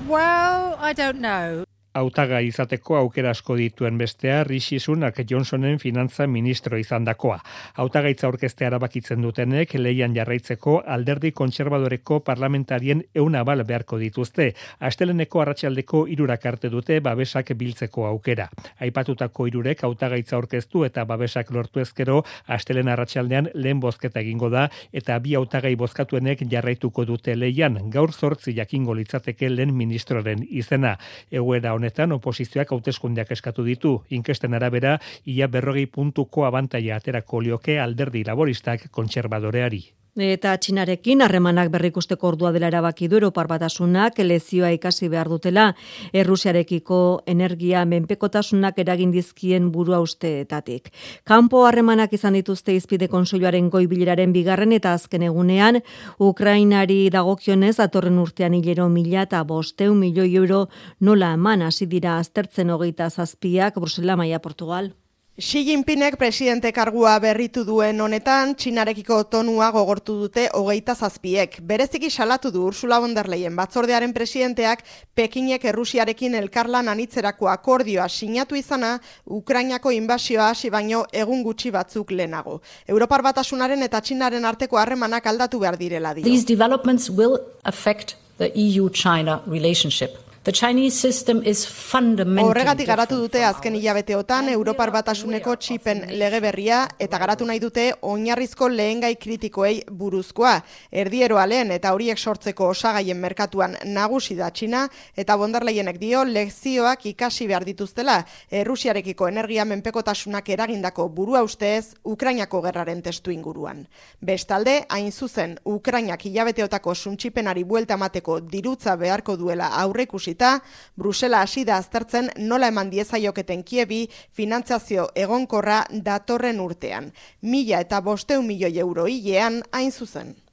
Well, 0.07 0.77
I 0.79 0.93
don't 0.93 1.19
know 1.19 1.65
hautaga 1.95 2.41
izateko 2.43 2.97
aukera 2.99 3.31
asko 3.31 3.55
dituen 3.55 3.97
bestea 3.97 4.43
Rishi 4.43 4.79
Sunak 4.79 5.21
Johnsonen 5.29 5.79
finantza 5.79 6.27
ministro 6.27 6.77
izandakoa. 6.77 7.37
Hautagaitza 7.79 8.27
aurkeztea 8.27 8.67
erabakitzen 8.67 9.21
dutenek 9.23 9.73
leian 9.79 10.15
jarraitzeko 10.15 10.81
alderdi 10.95 11.31
kontserbadoreko 11.31 12.19
parlamentarien 12.27 13.03
euna 13.15 13.43
bal 13.47 13.63
beharko 13.63 13.99
dituzte. 14.01 14.49
Asteleneko 14.79 15.41
arratsaldeko 15.41 16.05
irurak 16.11 16.45
arte 16.51 16.69
dute 16.73 16.99
babesak 16.99 17.53
biltzeko 17.55 18.05
aukera. 18.09 18.49
Aipatutako 18.83 19.47
irurek 19.47 19.85
hautagaitza 19.87 20.35
aurkeztu 20.35 20.83
eta 20.89 21.05
babesak 21.05 21.51
lortu 21.55 21.79
ezkero 21.79 22.23
astelen 22.47 22.91
arratsaldean 22.91 23.49
lehen 23.53 23.79
bozketa 23.79 24.19
egingo 24.19 24.49
da 24.49 24.67
eta 24.91 25.17
bi 25.19 25.37
hautagai 25.39 25.75
bozkatuenek 25.79 26.43
jarraituko 26.51 27.05
dute 27.07 27.37
leian 27.39 27.79
gaur 27.89 28.11
zortzi 28.11 28.51
jakingo 28.59 28.93
litzateke 28.99 29.49
lehen 29.49 29.73
ministroren 29.75 30.43
izena. 30.49 30.97
Egoera 31.31 31.71
honetan 31.85 32.15
oposizioak 32.17 32.71
hauteskundeak 32.73 33.31
eskatu 33.35 33.63
ditu. 33.65 33.91
Inkesten 34.09 34.57
arabera, 34.57 34.97
ia 35.25 35.47
berrogei 35.47 35.85
puntuko 35.85 36.45
abantaia 36.45 36.97
aterako 36.97 37.41
lioke 37.45 37.79
alderdi 37.79 38.23
laboristak 38.25 38.89
kontserbadoreari. 38.91 39.83
Eta 40.15 40.53
txinarekin 40.55 41.19
harremanak 41.25 41.67
berrikusteko 41.73 42.29
ordua 42.29 42.53
dela 42.55 42.69
erabaki 42.71 43.09
du 43.11 43.17
Europar 43.17 43.49
batasunak 43.51 44.21
lezioa 44.23 44.69
ikasi 44.71 45.09
behar 45.11 45.27
dutela 45.27 45.75
Errusiarekiko 46.13 47.23
energia 47.27 47.83
menpekotasunak 47.83 48.79
eragin 48.79 49.11
dizkien 49.11 49.73
burua 49.73 49.99
usteetatik. 49.99 50.87
Kanpo 51.25 51.65
harremanak 51.67 52.13
izan 52.15 52.39
dituzte 52.39 52.71
izpide 52.71 53.09
konsoioaren 53.11 53.69
goi 53.69 53.87
bileraren 53.91 54.31
bigarren 54.31 54.71
eta 54.71 54.93
azken 54.93 55.27
egunean 55.27 55.81
Ukrainari 56.17 57.09
dagokionez 57.11 57.81
atorren 57.81 58.17
urtean 58.17 58.53
hilero 58.53 58.87
mila 58.87 59.27
eta 59.27 59.43
bosteun 59.43 59.99
milioi 59.99 60.31
euro 60.35 60.69
nola 61.01 61.33
eman 61.33 61.61
hasi 61.61 61.91
dira 61.91 62.19
aztertzen 62.19 62.69
hogeita 62.69 63.09
zazpiak 63.09 63.75
Brusela 63.75 64.15
Maia 64.15 64.39
Portugal. 64.39 64.93
Xi 65.37 65.65
Jinpingek 65.65 66.15
presidente 66.15 66.71
kargua 66.71 67.17
berritu 67.19 67.65
duen 67.67 67.99
honetan, 67.99 68.53
txinarekiko 68.55 69.17
tonua 69.27 69.67
gogortu 69.75 70.13
dute 70.15 70.45
hogeita 70.55 70.93
zazpiek. 70.95 71.57
Bereziki 71.59 72.07
salatu 72.09 72.53
du 72.55 72.61
Ursula 72.63 73.01
von 73.03 73.11
der 73.13 73.27
Leyen 73.27 73.51
batzordearen 73.59 74.13
presidenteak 74.15 74.85
Pekinek 75.13 75.65
Errusiarekin 75.65 76.39
elkarlan 76.39 76.87
anitzerako 76.87 77.49
akordioa 77.51 78.07
sinatu 78.07 78.55
izana 78.55 79.01
Ukrainako 79.25 79.91
inbasioa 79.91 80.53
hasi 80.53 80.71
baino 80.71 81.03
egun 81.11 81.43
gutxi 81.43 81.69
batzuk 81.69 82.15
lehenago. 82.15 82.61
Europar 82.87 83.21
batasunaren 83.21 83.83
eta 83.83 83.99
txinaren 83.99 84.45
arteko 84.45 84.79
harremanak 84.79 85.27
aldatu 85.27 85.59
behar 85.59 85.75
direla 85.75 86.13
dio. 86.13 86.23
These 86.23 86.47
developments 86.47 87.09
will 87.09 87.41
affect 87.65 88.15
the 88.37 88.53
EU-China 88.55 89.41
relationship. 89.47 90.15
The 90.45 90.51
Chinese 90.51 90.93
system 90.93 91.41
is 91.43 91.65
fundamentally 91.65 92.45
Horregatik 92.51 92.85
garatu 92.85 93.15
dute 93.17 93.39
azken 93.41 93.73
hilabeteotan 93.79 94.51
Europar 94.53 94.91
Batasuneko 94.93 95.55
txipen 95.57 96.03
lege 96.19 96.37
berria 96.43 96.83
eta 97.01 97.17
garatu 97.17 97.47
nahi 97.49 97.57
dute 97.63 97.85
oinarrizko 98.05 98.67
lehengai 98.69 99.15
kritikoei 99.17 99.79
buruzkoa. 99.89 100.51
Erdieroa 100.91 101.47
lehen 101.49 101.73
eta 101.73 101.95
horiek 101.95 102.21
sortzeko 102.21 102.67
osagaien 102.75 103.17
merkatuan 103.17 103.73
nagusi 103.89 104.37
da 104.37 104.51
Txina 104.51 104.83
eta 105.17 105.33
bondarleienek 105.41 105.97
dio 105.97 106.21
lezioak 106.29 107.07
ikasi 107.09 107.49
behar 107.49 107.65
dituztela 107.65 108.19
Errusiarekiko 108.51 109.31
energia 109.33 109.65
menpekotasunak 109.65 110.53
eragindako 110.53 111.07
burua 111.09 111.41
ustez 111.41 111.95
Ukrainako 112.03 112.61
gerraren 112.67 113.01
testu 113.01 113.33
inguruan. 113.33 113.81
Bestalde, 114.21 114.77
hain 114.89 115.11
zuzen, 115.11 115.57
Ukrainak 115.65 116.29
hilabeteotako 116.29 116.93
suntxipenari 116.93 117.63
buelta 117.63 117.97
mateko 117.97 118.39
dirutza 118.41 118.95
beharko 118.95 119.39
duela 119.41 119.73
aurrekusi 119.81 120.34
ikusita, 120.35 120.61
Brusela 120.95 121.41
hasi 121.41 121.63
da 121.65 121.77
aztertzen 121.77 122.29
nola 122.37 122.67
eman 122.67 122.89
diezaioketen 122.89 123.63
kiebi 123.63 124.07
finantzazio 124.33 125.09
egonkorra 125.15 125.85
datorren 125.91 126.59
urtean. 126.59 127.11
Mila 127.41 127.79
eta 127.79 128.01
bosteun 128.01 128.45
milioi 128.45 128.79
euro 128.79 129.07
hilean 129.07 129.63
hain 129.71 129.91
zuzen. 129.91 130.44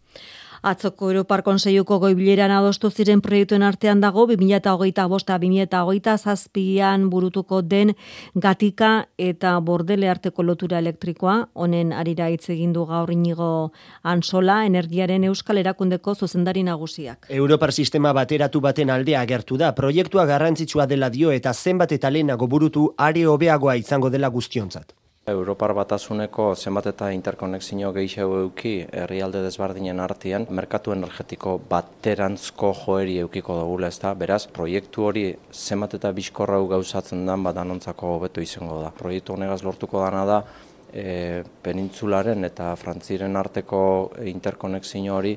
Atzoko 0.63 1.09
Europar 1.11 1.41
Konseiuko 1.43 1.97
goibileran 1.99 2.53
adostu 2.55 2.87
ziren 2.95 3.19
proiektuen 3.21 3.65
artean 3.67 3.99
dago 4.01 4.29
2008 4.31 5.09
bosta 5.11 5.35
2008 5.43 6.15
zazpian 6.23 7.09
burutuko 7.11 7.63
den 7.67 7.91
gatika 8.45 9.09
eta 9.19 9.57
bordele 9.59 10.09
arteko 10.09 10.47
lotura 10.47 10.79
elektrikoa, 10.79 11.37
honen 11.55 11.91
arira 11.93 12.31
hitz 12.31 12.47
egin 12.55 12.73
du 12.79 12.87
gaur 12.87 13.11
inigo 13.11 13.73
ansola 14.05 14.63
energiaren 14.71 15.27
euskal 15.33 15.59
erakundeko 15.59 16.15
zuzendari 16.15 16.63
nagusiak. 16.63 17.27
Europar 17.29 17.73
sistema 17.73 18.15
bateratu 18.15 18.61
baten 18.63 18.95
aldea 18.95 19.27
agertu 19.27 19.59
da, 19.59 19.75
proiektua 19.75 20.31
garrantzitsua 20.31 20.87
dela 20.87 21.11
dio 21.11 21.35
eta 21.35 21.53
zenbat 21.53 21.99
eta 21.99 22.11
lehenago 22.11 22.47
burutu 22.47 22.93
are 22.97 23.27
hobeagoa 23.27 23.81
izango 23.83 24.15
dela 24.15 24.31
guztionzat. 24.31 24.95
Europar 25.31 25.71
batasuneko 25.71 26.49
zenbat 26.59 26.89
eta 26.91 27.13
interkonexio 27.15 27.93
gehiago 27.95 28.41
euki 28.41 28.73
herrialde 28.91 29.45
desbardinen 29.45 30.01
artean, 30.03 30.49
merkatu 30.51 30.91
energetiko 30.97 31.53
baterantzko 31.71 32.73
joeri 32.81 33.21
eukiko 33.23 33.61
dugula 33.61 33.93
ez 33.93 34.01
da, 34.03 34.17
beraz, 34.19 34.49
proiektu 34.51 35.07
hori 35.07 35.25
zenbat 35.53 35.95
eta 36.01 36.11
bizkorrau 36.11 36.67
gauzatzen 36.75 37.23
dan 37.31 37.47
badanontzako 37.47 38.17
hobeto 38.17 38.43
izango 38.43 38.83
da. 38.83 38.91
Proiektu 38.99 39.37
honegaz 39.37 39.63
lortuko 39.63 40.03
dana 40.03 40.27
da, 40.27 40.43
e, 40.93 41.45
penintzularen 41.63 42.43
eta 42.51 42.75
frantziren 42.75 43.39
arteko 43.39 43.83
interkonexio 44.27 45.21
hori 45.21 45.37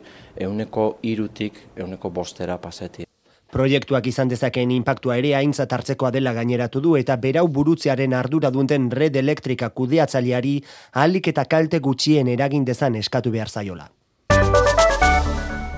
euneko 0.50 0.96
irutik 1.14 1.62
euneko 1.78 2.10
bostera 2.10 2.58
paseti. 2.58 3.05
Proiektuak 3.56 4.08
izan 4.12 4.28
dezakeen 4.28 4.72
inpaktua 4.76 5.16
ere 5.22 5.30
aintzat 5.40 5.72
hartzekoa 5.72 6.10
dela 6.12 6.34
gaineratu 6.36 6.82
du 6.84 6.98
eta 7.00 7.16
berau 7.26 7.46
burutzearen 7.58 8.12
ardura 8.20 8.50
duten 8.52 8.90
red 8.92 9.16
elektrika 9.16 9.70
kudeatzaileari 9.80 10.58
ahalik 10.92 11.30
eta 11.32 11.46
kalte 11.54 11.80
gutxien 11.86 12.28
eragin 12.34 12.66
dezan 12.68 13.00
eskatu 13.00 13.32
behar 13.32 13.48
zaiola. 13.48 13.88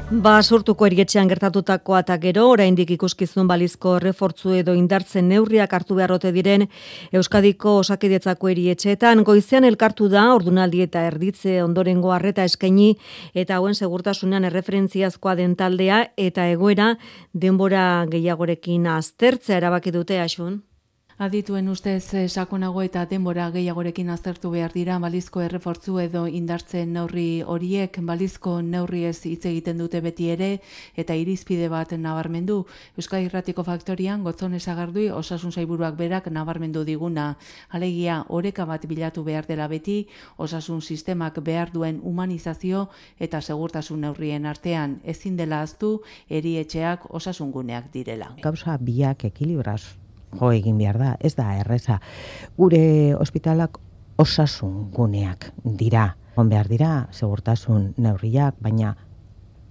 Ba, 0.08 0.38
sortuko 0.40 0.86
erietxean 0.88 1.28
gertatutakoa 1.28 1.98
eta 2.00 2.16
gero, 2.22 2.46
oraindik 2.48 2.94
ikuskizun 2.96 3.48
balizko 3.50 3.98
refortzu 4.00 4.54
edo 4.56 4.72
indartzen 4.72 5.28
neurriak 5.28 5.74
hartu 5.76 5.98
beharrote 5.98 6.32
diren 6.32 6.64
Euskadiko 7.12 7.74
osakidetzako 7.82 8.48
erietxeetan, 8.54 9.26
goizean 9.28 9.68
elkartu 9.68 10.08
da, 10.14 10.24
ordunaldi 10.38 10.86
eta 10.86 11.04
erditze 11.10 11.58
ondorengo 11.66 12.14
harreta 12.16 12.48
eskaini 12.48 12.94
eta 13.36 13.60
hauen 13.60 13.76
segurtasunean 13.76 14.48
erreferentziazkoa 14.48 15.36
den 15.42 15.60
taldea 15.60 16.00
eta 16.16 16.48
egoera 16.54 16.94
denbora 17.34 17.84
gehiagorekin 18.08 18.88
aztertzea 18.96 19.60
erabaki 19.60 19.92
dute 19.92 20.24
asun. 20.24 20.62
Adituen 21.18 21.66
ustez 21.68 22.14
eh, 22.14 22.28
sakonago 22.30 22.84
eta 22.86 23.02
denbora 23.10 23.48
gehiagorekin 23.50 24.12
aztertu 24.14 24.52
behar 24.54 24.76
dira 24.76 25.00
balizko 25.02 25.42
errefortzu 25.42 25.96
edo 26.04 26.28
indartzen 26.40 26.94
neurri 26.94 27.42
horiek 27.42 27.98
balizko 28.06 28.54
neurri 28.62 29.02
ez 29.10 29.16
hitz 29.26 29.48
egiten 29.50 29.82
dute 29.82 30.04
beti 30.06 30.30
ere 30.30 30.52
eta 30.94 31.18
irizpide 31.18 31.72
bat 31.74 31.98
nabarmendu. 31.98 32.60
Euskal 33.02 33.26
Irratiko 33.26 33.66
Faktorian 33.66 34.22
gotzon 34.30 34.54
esagardui 34.62 35.10
osasun 35.10 35.58
zaiburuak 35.58 35.98
berak 35.98 36.30
nabarmendu 36.30 36.86
diguna. 36.86 37.34
Alegia 37.72 38.22
oreka 38.30 38.70
bat 38.70 38.86
bilatu 38.86 39.24
behar 39.26 39.50
dela 39.50 39.68
beti 39.68 40.00
osasun 40.38 40.84
sistemak 40.84 41.42
behar 41.42 41.74
duen 41.74 42.00
humanizazio 42.04 42.90
eta 43.18 43.42
segurtasun 43.42 44.06
neurrien 44.06 44.46
artean 44.46 45.00
ezin 45.04 45.36
dela 45.36 45.66
aztu 45.66 45.96
erietxeak 46.30 47.10
osasun 47.10 47.52
guneak 47.52 47.90
direla. 47.92 48.36
Gauza 48.44 48.78
biak 48.78 49.26
ekilibraz 49.34 49.98
jo 50.34 50.52
egin 50.52 50.78
behar 50.78 50.98
da, 51.00 51.16
ez 51.20 51.36
da 51.36 51.54
erreza. 51.60 52.00
Gure 52.58 53.16
ospitalak 53.16 53.78
osasun 54.18 54.90
guneak 54.92 55.52
dira. 55.64 56.16
Egon 56.34 56.50
behar 56.50 56.68
dira, 56.70 56.92
segurtasun 57.12 57.94
neurriak, 57.98 58.58
baina 58.62 58.96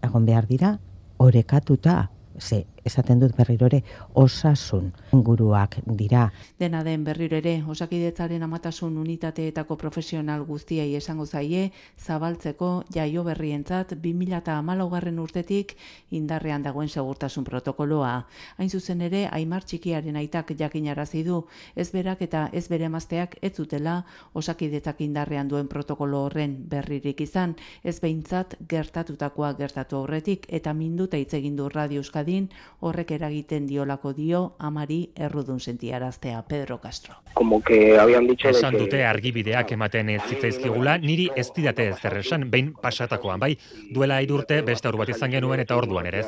egon 0.03 0.27
behar 0.27 0.47
dira, 0.47 0.79
orekatuta, 1.23 2.11
ze 2.39 2.65
esaten 2.87 3.21
dut 3.21 3.35
berriro 3.37 3.67
ere 3.67 3.83
osasun 4.15 4.93
inguruak 5.13 5.79
dira. 5.99 6.31
Dena 6.59 6.83
den 6.87 7.05
berriro 7.05 7.37
ere 7.37 7.59
osakidetzaren 7.67 8.43
amatasun 8.47 8.97
unitateetako 9.03 9.77
profesional 9.77 10.45
guztiei 10.47 10.95
esango 10.97 11.27
zaie 11.27 11.73
zabaltzeko 11.99 12.71
jaio 12.95 13.25
berrientzat 13.27 13.97
2008 14.03 14.91
garren 14.91 15.19
urtetik 15.19 15.77
indarrean 16.11 16.63
dagoen 16.63 16.89
segurtasun 16.89 17.45
protokoloa. 17.45 18.27
Hain 18.59 18.71
zuzen 18.71 19.01
ere, 19.01 19.27
Aimar 19.33 19.65
txikiaren 19.65 20.17
aitak 20.17 20.53
jakinarazi 20.59 21.25
du, 21.25 21.43
ez 21.75 21.91
berak 21.93 22.23
eta 22.23 22.49
ez 22.53 22.67
bere 22.69 22.89
mazteak 22.89 23.37
ez 23.43 23.53
zutela 23.57 24.05
osakidetzak 24.35 25.01
indarrean 25.01 25.49
duen 25.49 25.69
protokolo 25.69 26.25
horren 26.27 26.57
berririk 26.71 27.21
izan, 27.21 27.57
ez 27.83 27.99
behintzat 28.01 28.57
gertatutakoa 28.69 29.53
gertatu 29.59 30.03
horretik 30.05 30.47
eta 30.49 30.73
minduta 30.75 31.17
hitz 31.17 31.35
egin 31.35 31.57
du 31.57 31.69
Radio 31.69 32.01
Euskadin 32.01 32.49
horrek 32.81 33.11
eragiten 33.17 33.67
diolako 33.67 34.13
dio 34.13 34.55
amari 34.59 35.11
errudun 35.15 35.61
sentiaraztea 35.61 36.43
Pedro 36.49 36.81
Castro. 36.81 37.15
Como 37.35 37.63
que 37.63 37.99
habían 37.99 38.27
dicho 38.27 38.49
Esan 38.49 38.73
que... 38.73 38.79
dute 38.79 39.05
argibideak 39.05 39.73
ematen 39.73 40.11
ez 40.11 40.23
zitzaizkigula, 40.29 40.99
niri 40.99 41.31
ez 41.37 41.51
didate 41.57 41.89
ez 41.89 42.05
esan, 42.05 42.51
behin 42.51 42.73
pasatakoan, 42.75 43.41
bai, 43.41 43.57
duela 43.93 44.21
irurte 44.23 44.63
beste 44.63 44.89
hor 44.89 44.97
bat 44.97 45.09
izan 45.09 45.31
genuen 45.31 45.61
eta 45.61 45.77
orduan 45.77 46.07
ere 46.07 46.21
ez. 46.21 46.27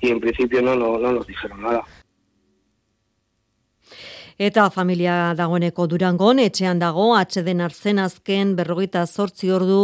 Y 0.00 0.10
en 0.10 0.20
principio 0.20 0.62
no, 0.62 0.76
no, 0.76 0.96
no 0.98 1.12
nos 1.12 1.26
dijeron 1.26 1.60
nada. 1.60 1.82
Eta 4.38 4.68
familia 4.70 5.34
dagoeneko 5.34 5.88
durangon, 5.90 6.38
etxean 6.38 6.78
dago, 6.78 7.08
atxeden 7.18 7.58
arzen 7.64 7.98
azken 7.98 8.52
berrogeita 8.60 9.02
zortzi 9.06 9.50
ordu 9.50 9.80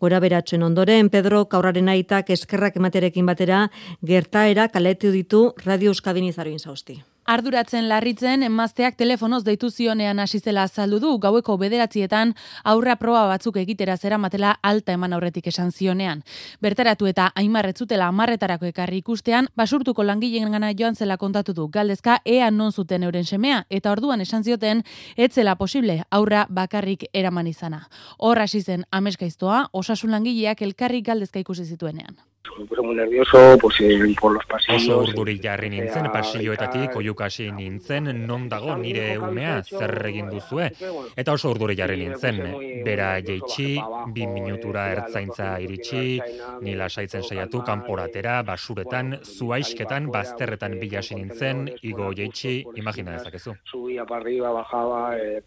gora 0.00 0.20
beratzen 0.24 0.64
ondoren, 0.64 1.10
Pedro 1.12 1.42
Kaurraren 1.52 1.92
aitak 1.92 2.32
eskerrak 2.32 2.80
ematerekin 2.80 3.28
batera, 3.28 3.66
gertaera 4.00 4.70
kaletu 4.72 5.12
ditu 5.12 5.44
Radio 5.66 5.92
Euskadin 5.92 6.32
izaruin 6.32 6.58
zausti. 6.58 7.02
Arduratzen 7.28 7.90
larritzen, 7.90 8.40
emazteak 8.46 8.94
telefonoz 8.96 9.42
deitu 9.44 9.68
zionean 9.68 10.18
hasi 10.22 10.38
zela 10.40 10.62
azaldu 10.64 10.96
du, 11.02 11.10
gaueko 11.20 11.58
bederatzietan 11.60 12.30
aurra 12.72 12.94
proba 12.96 13.26
batzuk 13.28 13.58
egitera 13.60 13.98
zera 13.98 14.16
matela 14.16 14.54
alta 14.62 14.94
eman 14.96 15.12
aurretik 15.12 15.50
esan 15.52 15.68
zionean. 15.70 16.22
Bertaratu 16.64 17.04
eta 17.10 17.26
aimarretzutela 17.36 18.06
amarretarako 18.08 18.70
ekarri 18.70 19.02
ikustean, 19.02 19.50
basurtuko 19.60 20.06
langileen 20.08 20.56
gana 20.56 20.72
joan 20.78 20.96
zela 20.96 21.18
kontatu 21.18 21.52
du, 21.52 21.68
galdezka 21.68 22.16
ea 22.24 22.48
non 22.50 22.72
zuten 22.72 23.04
euren 23.04 23.28
semea, 23.28 23.60
eta 23.68 23.92
orduan 23.92 24.24
esan 24.24 24.48
zioten, 24.48 24.80
etzela 25.16 25.58
posible 25.60 25.98
aurra 26.10 26.46
bakarrik 26.48 27.10
eraman 27.12 27.52
izana. 27.52 27.82
Horra 28.16 28.48
hasi 28.48 28.62
zen 28.62 28.88
ameskaiztoa, 28.90 29.66
osasun 29.72 30.16
langileak 30.16 30.62
elkarrik 30.62 31.04
galdezka 31.12 31.44
ikusi 31.44 31.68
zituenean 31.68 32.16
me 32.58 32.64
puse 32.64 32.82
muy 32.82 32.94
nervioso, 32.94 33.58
pues 33.60 33.80
eh, 33.80 34.14
por 34.20 34.32
los 34.32 34.44
pasillos. 34.46 34.82
Oso 34.88 35.02
urduri 35.02 35.38
jarri 35.42 35.70
nintzen, 35.70 36.10
pasilloetatik, 36.12 36.96
oiukasi 36.96 37.50
nintzen, 37.52 38.10
non 38.26 38.48
dago 38.48 38.76
nire 38.76 39.18
umea, 39.18 39.62
zer 39.62 39.94
egin 40.10 40.30
duzue, 40.30 40.70
eta 41.16 41.34
oso 41.34 41.52
urduri 41.54 41.76
jarri 41.78 41.98
nintzen, 42.02 42.40
bera 42.84 43.10
jeitsi, 43.20 43.78
bi 44.14 44.26
minutura 44.26 44.88
ertzaintza 44.94 45.56
iritsi, 45.64 46.20
nila 46.62 46.88
saitzen 46.88 47.26
saiatu, 47.26 47.62
kanporatera, 47.66 48.42
basuretan, 48.42 49.18
zuaisketan, 49.24 50.10
bazterretan 50.14 50.78
bilasi 50.80 51.18
nintzen, 51.18 51.66
igo 51.82 52.12
jeitsi, 52.14 52.62
imagina 52.76 53.18
dezakezu. 53.18 53.56
Subia 53.64 54.04
para 54.06 54.22
arriba, 54.22 54.52
bajaba, 54.52 55.16
eh, 55.18 55.42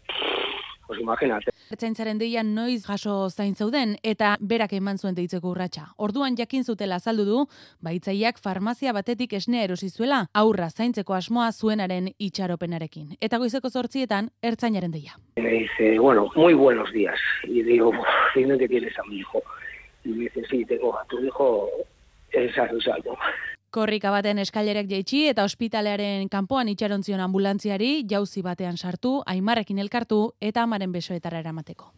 pues 0.92 1.00
imagínate. 1.00 1.50
Ertzaintzaren 1.70 2.18
deia 2.20 2.42
noiz 2.44 2.84
jaso 2.84 3.30
zain 3.30 3.54
zeuden 3.54 3.96
eta 4.02 4.34
berak 4.40 4.74
eman 4.76 4.98
zuen 4.98 5.14
deitzeko 5.16 5.48
urratsa. 5.48 5.86
Orduan 5.96 6.36
jakin 6.36 6.64
zutela 6.64 6.98
azaldu 7.00 7.24
du, 7.24 7.44
baitzaileak 7.80 8.38
farmazia 8.38 8.92
batetik 8.92 9.32
esnea 9.32 9.64
erosi 9.64 9.88
zuela, 9.88 10.26
aurra 10.34 10.68
zaintzeko 10.68 11.14
asmoa 11.14 11.48
zuenaren 11.52 12.10
itxaropenarekin. 12.18 13.16
Eta 13.20 13.38
goizeko 13.38 13.70
zortzietan 13.70 14.28
ertzainaren 14.42 14.92
deia. 14.92 15.16
Me 15.36 15.48
dice, 15.64 15.98
bueno, 15.98 16.28
muy 16.36 16.52
buenos 16.52 16.92
días. 16.92 17.18
Y 17.44 17.62
digo, 17.62 17.92
que 18.34 18.68
tienes 18.68 18.98
a 18.98 19.02
mi 19.08 19.16
hijo. 19.16 19.42
Y 20.04 20.10
me 20.10 20.24
dice, 20.24 20.42
sí, 20.50 20.64
tengo 20.66 20.98
a 20.98 21.04
tu 21.06 21.24
hijo, 21.24 21.68
es 22.32 22.54
salvo. 22.54 23.16
Korrika 23.72 24.10
baten 24.12 24.36
eskailerek 24.42 24.90
jaitsi 24.90 25.22
eta 25.30 25.46
ospitalearen 25.48 26.28
kanpoan 26.28 26.68
itxarontzion 26.68 27.22
ambulantziari 27.24 28.04
jauzi 28.10 28.42
batean 28.44 28.76
sartu, 28.76 29.22
aimarrekin 29.24 29.80
elkartu 29.80 30.18
eta 30.44 30.66
amaren 30.68 30.92
besoetara 30.92 31.40
eramateko. 31.40 31.88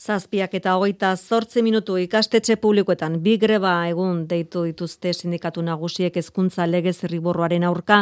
Zazpiak 0.00 0.54
eta 0.56 0.78
hogeita 0.78 1.10
zortzi 1.12 1.60
minutu 1.60 1.98
ikastetxe 2.00 2.54
publikoetan 2.62 3.18
bi 3.20 3.34
greba 3.36 3.72
egun 3.90 4.22
deitu 4.30 4.62
dituzte 4.64 5.10
sindikatu 5.12 5.60
nagusiek 5.60 6.14
hezkuntza 6.16 6.64
legez 6.66 6.94
zerriborroaren 7.02 7.66
aurka 7.68 7.98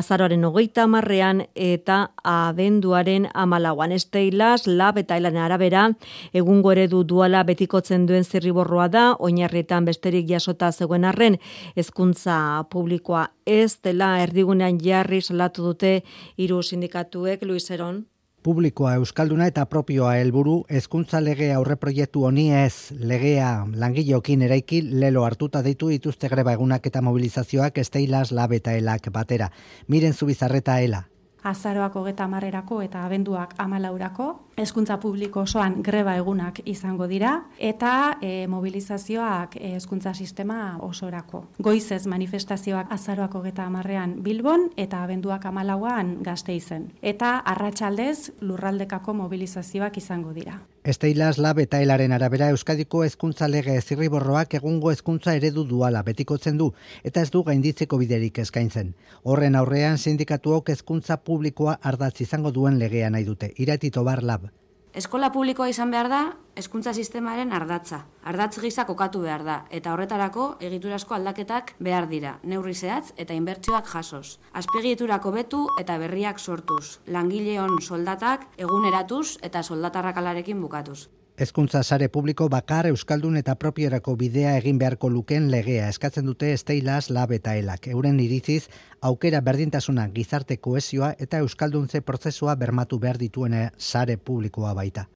azaroaren 0.00 0.44
hogeita 0.46 0.84
marrean 0.86 1.40
eta 1.56 1.96
abenduaren 2.22 3.26
amalauan. 3.34 3.90
Esteilas, 3.90 4.68
lab 4.68 5.02
eta 5.02 5.18
ilan 5.18 5.40
arabera 5.42 5.88
egungo 6.32 6.76
eredu 6.76 7.02
duala 7.02 7.42
betikotzen 7.42 8.06
duen 8.06 8.22
zirriborroa 8.22 8.86
da, 8.86 9.04
oinarrietan 9.18 9.90
besterik 9.90 10.30
jasota 10.30 10.70
zegoen 10.70 11.10
arren 11.10 11.40
hezkuntza 11.74 12.38
publikoa 12.70 13.26
ez 13.46 13.80
dela 13.82 14.14
erdigunean 14.22 14.78
jarri 14.78 15.20
salatu 15.20 15.66
dute 15.72 15.94
hiru 16.38 16.62
sindikatuek 16.62 17.42
Luiseron 17.42 18.04
publikoa 18.42 18.94
euskalduna 18.98 19.46
eta 19.50 19.64
propioa 19.70 20.16
helburu 20.18 20.54
hezkuntza 20.78 21.20
lege 21.22 21.52
aurreproiektu 21.54 22.24
honi 22.26 22.48
ez 22.58 22.90
legea 23.12 23.50
langileokin 23.84 24.42
eraiki 24.48 24.82
lelo 25.04 25.22
hartuta 25.24 25.62
deitu 25.62 25.92
dituzte 25.94 26.30
greba 26.32 26.56
egunak 26.58 26.86
eta 26.90 27.02
mobilizazioak 27.06 27.78
esteilas 27.78 28.32
labeta 28.32 28.74
elak 28.74 29.08
batera. 29.14 29.50
Miren 29.88 30.12
zubizarreta 30.14 30.80
ela. 30.80 31.04
Azaroak 31.42 31.96
hogeta 31.96 32.28
marrerako 32.28 32.80
eta 32.82 33.04
abenduak 33.04 33.54
amalaurako, 33.58 34.28
hezkuntza 34.56 34.98
publiko 35.00 35.42
osoan 35.46 35.80
greba 35.82 36.16
egunak 36.16 36.60
izango 36.68 37.06
dira, 37.08 37.32
eta 37.58 38.18
e, 38.22 38.46
mobilizazioak 38.48 39.56
hezkuntza 39.60 40.14
sistema 40.14 40.78
osorako. 40.80 41.44
Goizez 41.58 42.06
manifestazioak 42.06 42.92
azaroak 42.92 43.34
hogeta 43.34 43.66
amarrean 43.66 44.18
Bilbon 44.22 44.68
eta 44.76 45.02
abenduak 45.02 45.46
amalauan 45.46 46.18
gazte 46.22 46.54
izen. 46.54 46.90
Eta 47.02 47.38
arratsaldez 47.38 48.32
lurraldekako 48.40 49.14
mobilizazioak 49.24 49.96
izango 49.98 50.32
dira. 50.32 50.60
Esteilaz 50.82 51.36
lab 51.38 51.60
eta 51.62 51.78
helaren 51.78 52.10
arabera 52.10 52.48
Euskadiko 52.50 53.04
hezkuntza 53.06 53.46
lege 53.46 53.76
zirriborroak 53.80 54.56
egungo 54.58 54.90
hezkuntza 54.90 55.36
eredu 55.38 55.62
duala 55.62 56.00
betikotzen 56.02 56.56
du 56.58 56.72
eta 57.06 57.22
ez 57.22 57.30
du 57.30 57.44
gainditzeko 57.46 58.00
biderik 58.00 58.40
eskaintzen. 58.42 58.90
Horren 59.22 59.54
aurrean 59.54 59.98
sindikatuok 59.98 60.72
hezkuntza 60.74 61.20
publikoa 61.32 61.78
ardatz 61.92 62.20
izango 62.26 62.52
duen 62.52 62.78
legea 62.82 63.10
nahi 63.10 63.24
dute. 63.28 63.54
Iratito 63.56 64.04
bar 64.04 64.22
lab. 64.32 64.50
Eskola 64.92 65.30
publikoa 65.32 65.70
izan 65.72 65.92
behar 65.94 66.08
da, 66.12 66.18
hezkuntza 66.60 66.92
sistemaren 66.92 67.54
ardatza. 67.56 68.02
Ardatz 68.28 68.58
gisa 68.60 68.84
kokatu 68.84 69.22
behar 69.24 69.44
da, 69.46 69.54
eta 69.72 69.94
horretarako 69.94 70.48
egiturasko 70.68 71.16
aldaketak 71.16 71.72
behar 71.80 72.10
dira, 72.10 72.34
neurri 72.44 72.74
zehatz 72.74 73.14
eta 73.24 73.32
inbertsioak 73.38 73.88
jasoz. 73.88 74.36
Azpegieturako 74.52 75.32
betu 75.38 75.62
eta 75.80 75.96
berriak 76.02 76.44
sortuz, 76.44 76.98
langileon 77.06 77.78
soldatak 77.80 78.44
eguneratuz 78.60 79.38
eta 79.40 79.64
soldatarrakalarekin 79.64 80.60
bukatuz. 80.60 81.00
Hezkuntza 81.36 81.82
sare 81.82 82.08
publiko 82.12 82.48
bakar 82.52 82.86
euskaldun 82.86 83.38
eta 83.40 83.54
propierako 83.56 84.16
bidea 84.20 84.56
egin 84.58 84.78
beharko 84.78 85.08
luken 85.08 85.48
legea 85.50 85.88
eskatzen 85.88 86.26
dute 86.28 86.52
Esteilaz 86.52 87.08
Lab 87.10 87.32
eta 87.32 87.54
Elak. 87.56 87.88
Euren 87.88 88.20
iriziz 88.20 88.68
aukera 89.00 89.40
berdintasuna 89.40 90.08
gizarte 90.12 90.58
kohesioa 90.58 91.14
eta 91.18 91.38
euskalduntze 91.38 92.02
prozesua 92.02 92.54
bermatu 92.54 92.98
behar 92.98 93.18
dituena 93.18 93.70
sare 93.78 94.18
publikoa 94.18 94.74
baita. 94.74 95.08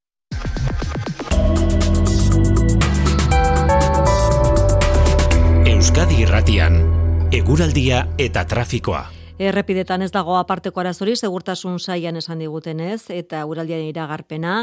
Euskadi 5.67 6.23
Irratian 6.25 6.81
eguraldia 7.33 8.07
eta 8.19 8.47
trafikoa. 8.49 9.16
Errepidetan 9.37 10.01
ez 10.01 10.09
dago 10.15 10.39
aparteko 10.41 10.81
arazori, 10.81 11.13
segurtasun 11.13 11.77
saian 11.77 12.17
esan 12.17 12.41
digutenez, 12.41 13.11
eta 13.13 13.43
uraldian 13.45 13.85
iragarpena 13.85 14.63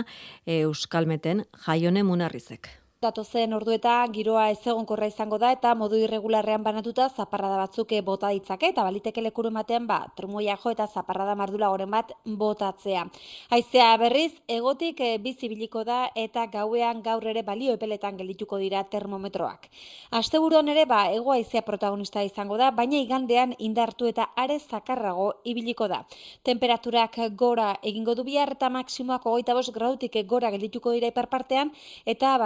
Euskalmeten 0.49 1.43
jaione 1.67 2.01
munarrizek 2.01 2.71
datozen 3.03 3.53
ordueta 3.53 3.93
giroa 4.13 4.45
ez 4.53 4.61
egonkorra 4.63 5.07
izango 5.11 5.37
da 5.41 5.51
eta 5.51 5.73
modu 5.75 5.97
irregularrean 5.99 6.63
banatuta 6.63 7.09
zaparrada 7.09 7.57
batzuk 7.59 7.91
bota 8.05 8.29
ditzake 8.31 8.69
eta 8.71 8.83
baliteke 8.83 9.21
lekuru 9.21 9.49
ematen 9.51 9.87
ba 9.87 9.99
trumoia 10.15 10.55
jo 10.63 10.71
eta 10.71 10.87
zaparrada 10.87 11.35
mardula 11.35 11.69
goren 11.69 11.91
bat 11.91 12.13
botatzea. 12.25 13.05
Haizea 13.49 13.89
berriz 13.97 14.31
egotik 14.47 15.01
e, 15.01 15.17
bizibiliko 15.17 15.83
da 15.83 15.99
eta 16.15 16.45
gauean 16.47 17.01
gaur 17.03 17.27
ere 17.27 17.43
balio 17.43 17.73
epeletan 17.77 18.17
geldituko 18.17 18.57
dira 18.61 18.83
termometroak. 18.83 19.67
Asteburuan 20.11 20.69
ere 20.69 20.85
ba 20.85 21.01
ego 21.11 21.33
haizea 21.33 21.61
protagonista 21.61 22.23
izango 22.23 22.57
da 22.57 22.71
baina 22.71 22.97
igandean 22.97 23.55
indartu 23.59 24.07
eta 24.07 24.29
are 24.35 24.59
zakarrago 24.59 25.33
ibiliko 25.43 25.87
da. 25.87 26.03
Temperaturak 26.43 27.19
gora 27.35 27.73
egingo 27.81 28.15
du 28.15 28.23
bihar 28.23 28.55
eta 28.55 28.69
maksimoak 28.69 29.25
25 29.25 29.73
gradutik 29.73 30.17
gora 30.27 30.51
geldituko 30.51 30.91
dira 30.91 31.11
iperpartean 31.11 31.71
eta 32.05 32.37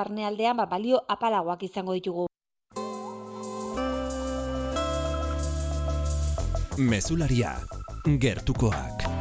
barnealde 0.47 0.57
ba, 0.57 0.65
balio 0.65 1.01
apalagoak 1.07 1.63
izango 1.63 1.93
ditugu. 1.93 2.27
Mesularia, 6.77 7.57
gertukoak. 8.05 9.16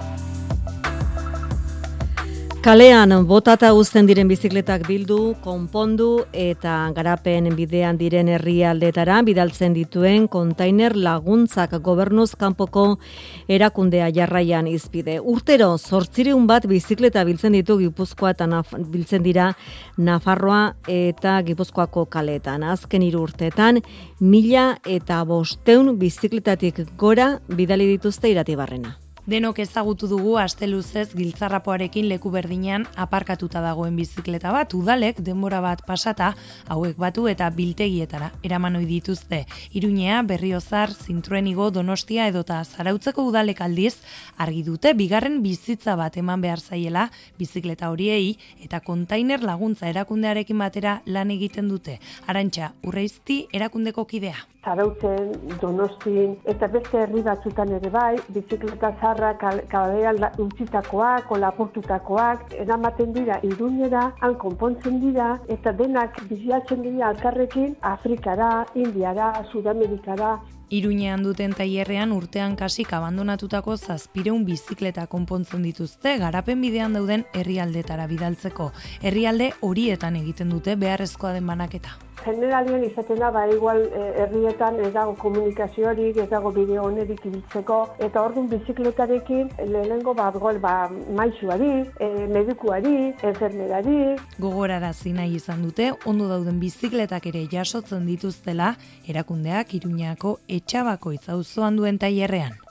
Kalean 2.67 3.13
botata 3.31 3.69
uzten 3.79 4.09
diren 4.09 4.27
bizikletak 4.27 4.89
bildu, 4.89 5.37
konpondu 5.39 6.25
eta 6.35 6.73
garapen 6.97 7.47
bidean 7.55 7.95
diren 8.01 8.27
herrialdetara 8.27 9.21
bidaltzen 9.29 9.77
dituen 9.77 10.27
kontainer 10.27 10.97
laguntzak 10.99 11.77
gobernuz 11.87 12.33
kanpoko 12.35 12.99
erakundea 13.47 14.11
jarraian 14.11 14.67
izpide. 14.67 15.21
Urtero 15.21 15.71
zortzireun 15.79 16.51
bat 16.51 16.67
bizikleta 16.67 17.23
biltzen 17.31 17.55
ditu 17.55 17.79
Gipuzkoa 17.85 18.35
eta 18.35 18.51
biltzen 18.91 19.23
dira 19.23 19.53
Nafarroa 19.97 20.75
eta 20.91 21.39
Gipuzkoako 21.47 22.09
kaletan. 22.11 22.67
Azken 22.67 23.07
hiru 23.07 23.23
urteetan 23.31 23.79
mila 24.19 24.73
eta 24.83 25.23
bosteun 25.23 25.95
bizikletatik 26.03 26.83
gora 26.99 27.37
bidali 27.47 27.93
dituzte 27.95 28.35
iratibarrena. 28.35 29.06
Denok 29.27 29.57
ezagutu 29.59 30.07
dugu 30.07 30.37
asteluzez 30.39 31.09
giltzarrapoarekin 31.19 32.07
leku 32.07 32.31
berdinean 32.31 32.85
aparkatuta 32.95 33.59
dagoen 33.65 33.97
bizikleta 33.99 34.53
bat, 34.55 34.77
udalek 34.79 35.19
denbora 35.19 35.59
bat 35.65 35.83
pasata 35.83 36.29
hauek 36.71 36.95
batu 36.95 37.27
eta 37.27 37.49
biltegietara 37.51 38.31
eraman 38.47 38.79
ohi 38.79 38.87
dituzte. 38.87 39.43
Iruñea, 39.75 40.23
Berriozar, 40.23 40.95
Zintruenigo, 40.95 41.73
Donostia 41.75 42.29
edota 42.31 42.63
Zarautzeko 42.63 43.27
udalek 43.27 43.67
aldiz 43.67 43.97
argi 44.39 44.63
dute 44.63 44.95
bigarren 44.95 45.43
bizitza 45.43 45.99
bat 45.99 46.23
eman 46.23 46.47
behar 46.47 46.63
zaiela 46.63 47.09
bizikleta 47.37 47.91
horiei 47.91 48.37
eta 48.63 48.79
kontainer 48.79 49.43
laguntza 49.43 49.91
erakundearekin 49.91 50.63
batera 50.63 51.01
lan 51.05 51.35
egiten 51.35 51.67
dute. 51.67 51.99
Arantxa, 52.31 52.77
urreizti 52.87 53.49
erakundeko 53.51 54.07
kidea. 54.07 54.47
Zarautzen, 54.67 55.29
Donostin 55.61 56.33
eta 56.51 56.67
beste 56.71 56.99
herri 56.99 57.21
batzutan 57.27 57.71
ere 57.77 57.91
bai, 57.95 58.17
bizikleta 58.35 58.91
zaharrak 59.17 59.69
kalean 59.69 60.19
utzitakoak, 60.39 61.27
kolapurtutakoak, 61.29 62.53
eramaten 62.53 63.13
dira 63.15 63.41
irunera, 63.43 64.13
han 64.21 64.35
konpontzen 64.35 65.01
dira, 65.01 65.39
eta 65.49 65.73
denak 65.73 66.21
biziatzen 66.29 66.83
dira 66.83 67.09
alkarrekin 67.09 67.77
Afrikara, 67.81 68.67
Indiara, 68.75 69.33
Sudamerikara, 69.53 70.39
Iruñean 70.69 71.23
duten 71.23 71.53
tailerrean 71.55 72.11
urtean 72.11 72.57
kasik 72.59 72.91
abandonatutako 72.93 73.77
zazpireun 73.77 74.43
bizikleta 74.45 75.05
konpontzen 75.07 75.63
dituzte 75.63 76.17
garapen 76.19 76.61
bidean 76.61 76.99
dauden 76.99 77.23
herrialdetara 77.39 78.09
bidaltzeko. 78.11 78.73
Herrialde 79.01 79.53
horietan 79.61 80.19
egiten 80.19 80.51
dute 80.51 80.75
beharrezkoa 80.75 81.37
den 81.39 81.47
banaketa 81.47 81.95
generalien 82.27 82.85
izaten 82.85 83.21
da, 83.23 83.31
ba, 83.31 83.47
igual 83.53 83.85
eh, 83.87 84.13
herrietan 84.25 84.81
ez 84.85 84.93
dago 84.95 85.15
komunikazioarik, 85.21 86.19
ez 86.25 86.29
dago 86.31 86.53
bideo 86.55 86.85
honerik 86.89 87.25
ibiltzeko, 87.29 87.79
eta 88.07 88.25
orduan 88.27 88.51
bizikletarekin 88.51 89.53
lehenengo 89.71 90.15
ba, 90.19 90.29
gol, 90.35 90.61
ba, 90.63 90.75
maixuari, 91.17 91.71
e, 92.01 92.11
medikuari, 92.33 92.95
enfermerari. 93.31 93.99
Gogorara 94.43 94.93
nahi 95.17 95.37
izan 95.37 95.63
dute, 95.63 95.93
ondo 96.05 96.29
dauden 96.29 96.61
bizikletak 96.61 97.27
ere 97.33 97.47
jasotzen 97.53 98.07
dituztela, 98.07 98.75
erakundeak 99.09 99.75
iruñako 99.79 100.39
etxabako 100.49 101.13
izauzoan 101.21 101.77
duen 101.77 101.99
tailerrean. 101.99 102.66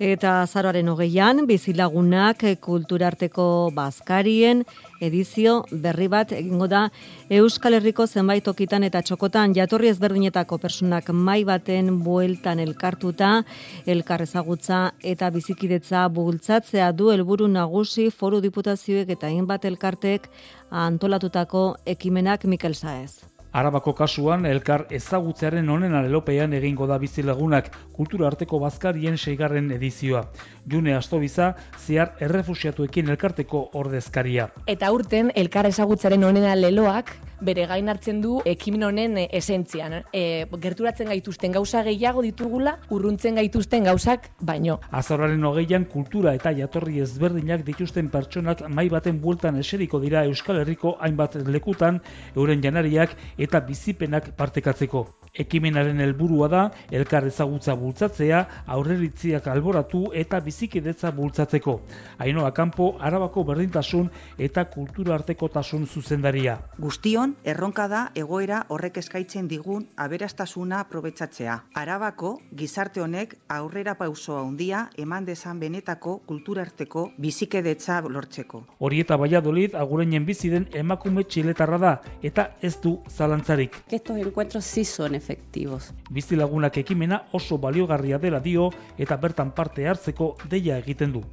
Eta 0.00 0.46
zaroaren 0.48 0.88
hogeian, 0.88 1.42
bizilagunak 1.44 2.40
kulturarteko 2.64 3.68
bazkarien 3.76 4.62
edizio 5.04 5.58
berri 5.70 6.06
bat 6.08 6.32
egingo 6.32 6.64
da 6.72 6.86
Euskal 7.28 7.76
Herriko 7.76 8.06
zenbait 8.06 8.40
tokitan 8.46 8.86
eta 8.88 9.02
txokotan 9.04 9.52
jatorri 9.52 9.90
ezberdinetako 9.92 10.56
personak 10.62 11.10
mai 11.12 11.44
baten 11.44 11.98
bueltan 12.00 12.62
elkartuta, 12.64 13.42
elkar 13.84 14.24
ezagutza 14.24 14.78
eta 15.04 15.28
bizikidetza 15.34 16.06
bultzatzea 16.08 16.92
du 16.96 17.10
helburu 17.12 17.50
nagusi 17.52 18.08
foru 18.08 18.40
diputazioek 18.40 19.12
eta 19.18 19.28
hainbat 19.28 19.68
elkartek 19.68 20.30
antolatutako 20.70 21.74
ekimenak 21.84 22.48
Mikel 22.48 22.72
Saez. 22.72 23.29
Arabako 23.52 23.96
kasuan 23.98 24.44
elkar 24.46 24.84
ezagutzearen 24.94 25.68
honen 25.68 25.94
alelopean 25.98 26.52
egingo 26.54 26.86
da 26.86 26.98
bizilagunak 27.02 27.70
kultura 27.96 28.28
arteko 28.28 28.60
bazkarien 28.62 29.18
seigarren 29.18 29.72
edizioa. 29.74 30.22
June 30.70 30.94
Astobiza, 30.94 31.54
ziar 31.78 32.12
errefusiatuekin 32.20 33.10
elkarteko 33.10 33.64
ordezkaria. 33.74 34.46
Eta 34.70 34.92
urten 34.94 35.32
elkar 35.34 35.66
ezagutzaren 35.66 36.24
honen 36.24 36.46
aleloak 36.46 37.10
bere 37.40 37.66
gain 37.66 37.88
hartzen 37.88 38.20
du 38.22 38.38
ekimen 38.48 38.84
honen 38.88 39.16
e, 39.18 39.26
esentzian. 39.36 40.00
E, 40.12 40.46
gerturatzen 40.62 41.10
gaituzten 41.10 41.52
gauza 41.52 41.82
gehiago 41.86 42.22
ditugula, 42.24 42.76
urruntzen 42.90 43.38
gaituzten 43.40 43.86
gauzak 43.88 44.30
baino. 44.40 44.78
Azararen 44.90 45.44
hogeian 45.44 45.86
kultura 45.90 46.34
eta 46.36 46.52
jatorri 46.56 47.00
ezberdinak 47.04 47.64
dituzten 47.66 48.10
pertsonak 48.12 48.66
mai 48.68 48.88
baten 48.92 49.20
bueltan 49.20 49.58
eseriko 49.60 50.00
dira 50.00 50.24
Euskal 50.28 50.60
Herriko 50.60 50.96
hainbat 51.00 51.38
lekutan, 51.48 52.00
euren 52.36 52.62
janariak 52.62 53.16
eta 53.38 53.60
bizipenak 53.66 54.32
partekatzeko. 54.36 55.06
Ekimenaren 55.40 56.00
helburua 56.02 56.48
da 56.50 56.62
elkar 56.90 57.26
ezagutza 57.28 57.76
bultzatzea, 57.78 58.40
aurreritziak 58.74 59.46
alboratu 59.52 60.08
eta 60.14 60.40
bizikidetza 60.42 61.12
bultzatzeko. 61.14 61.76
Ainoa 62.18 62.50
kanpo 62.54 62.96
Arabako 62.98 63.44
berdintasun 63.52 64.10
eta 64.38 64.66
kultura 64.72 65.14
artekotasun 65.14 65.86
zuzendaria. 65.86 66.58
Guztion 66.78 67.29
Bilbon, 67.30 67.36
erronka 67.44 67.86
da 67.88 68.10
egoera 68.14 68.64
horrek 68.68 68.98
eskaitzen 68.98 69.48
digun 69.48 69.86
aberastasuna 69.96 70.80
aprobetsatzea. 70.80 71.56
Arabako, 71.74 72.38
gizarte 72.56 73.00
honek 73.00 73.36
aurrera 73.48 73.94
pausoa 73.98 74.40
handia 74.42 74.88
eman 74.98 75.24
dezan 75.24 75.60
benetako 75.60 76.20
kulturarteko 76.26 77.10
bizikedetza 77.18 78.00
lortzeko. 78.08 78.64
Hori 78.78 79.00
eta 79.00 79.16
Valladolid 79.16 79.74
agureinen 79.74 80.26
bizi 80.26 80.50
den 80.50 80.68
emakume 80.72 81.24
txiletarra 81.24 81.78
da 81.78 81.92
eta 82.22 82.50
ez 82.60 82.80
du 82.80 82.98
zalantzarik. 83.08 83.76
Estos 83.90 84.16
encuentros 84.18 84.64
sí 84.64 84.84
son 84.84 85.14
efectivos. 85.14 85.92
Bizi 86.10 86.36
lagunak 86.36 86.76
ekimena 86.76 87.26
oso 87.32 87.58
baliogarria 87.58 88.18
dela 88.18 88.40
dio 88.40 88.70
eta 88.98 89.16
bertan 89.16 89.52
parte 89.52 89.86
hartzeko 89.86 90.36
deia 90.48 90.78
egiten 90.78 91.12
du. 91.12 91.24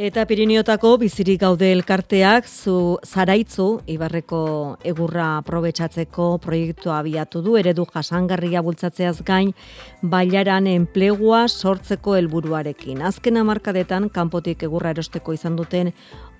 Eta 0.00 0.22
Pirineotako 0.24 0.94
bizirik 0.96 1.42
gaude 1.42 1.66
elkarteak 1.74 2.46
zu 2.48 2.96
zaraitzu 3.04 3.66
ibarreko 3.92 4.38
egurra 4.92 5.26
aprobetsatzeko 5.42 6.28
proiektua 6.40 7.02
abiatu 7.02 7.42
du 7.44 7.58
eredu 7.60 7.84
jasangarria 7.92 8.62
bultzatzeaz 8.64 9.20
gain 9.28 9.52
bailaran 10.00 10.72
enplegua 10.72 11.42
sortzeko 11.48 12.16
helburuarekin. 12.16 13.04
Azken 13.12 13.36
hamarkadetan 13.42 14.08
kanpotik 14.08 14.64
egurra 14.70 14.96
erosteko 14.96 15.36
izan 15.36 15.60
duten 15.60 15.92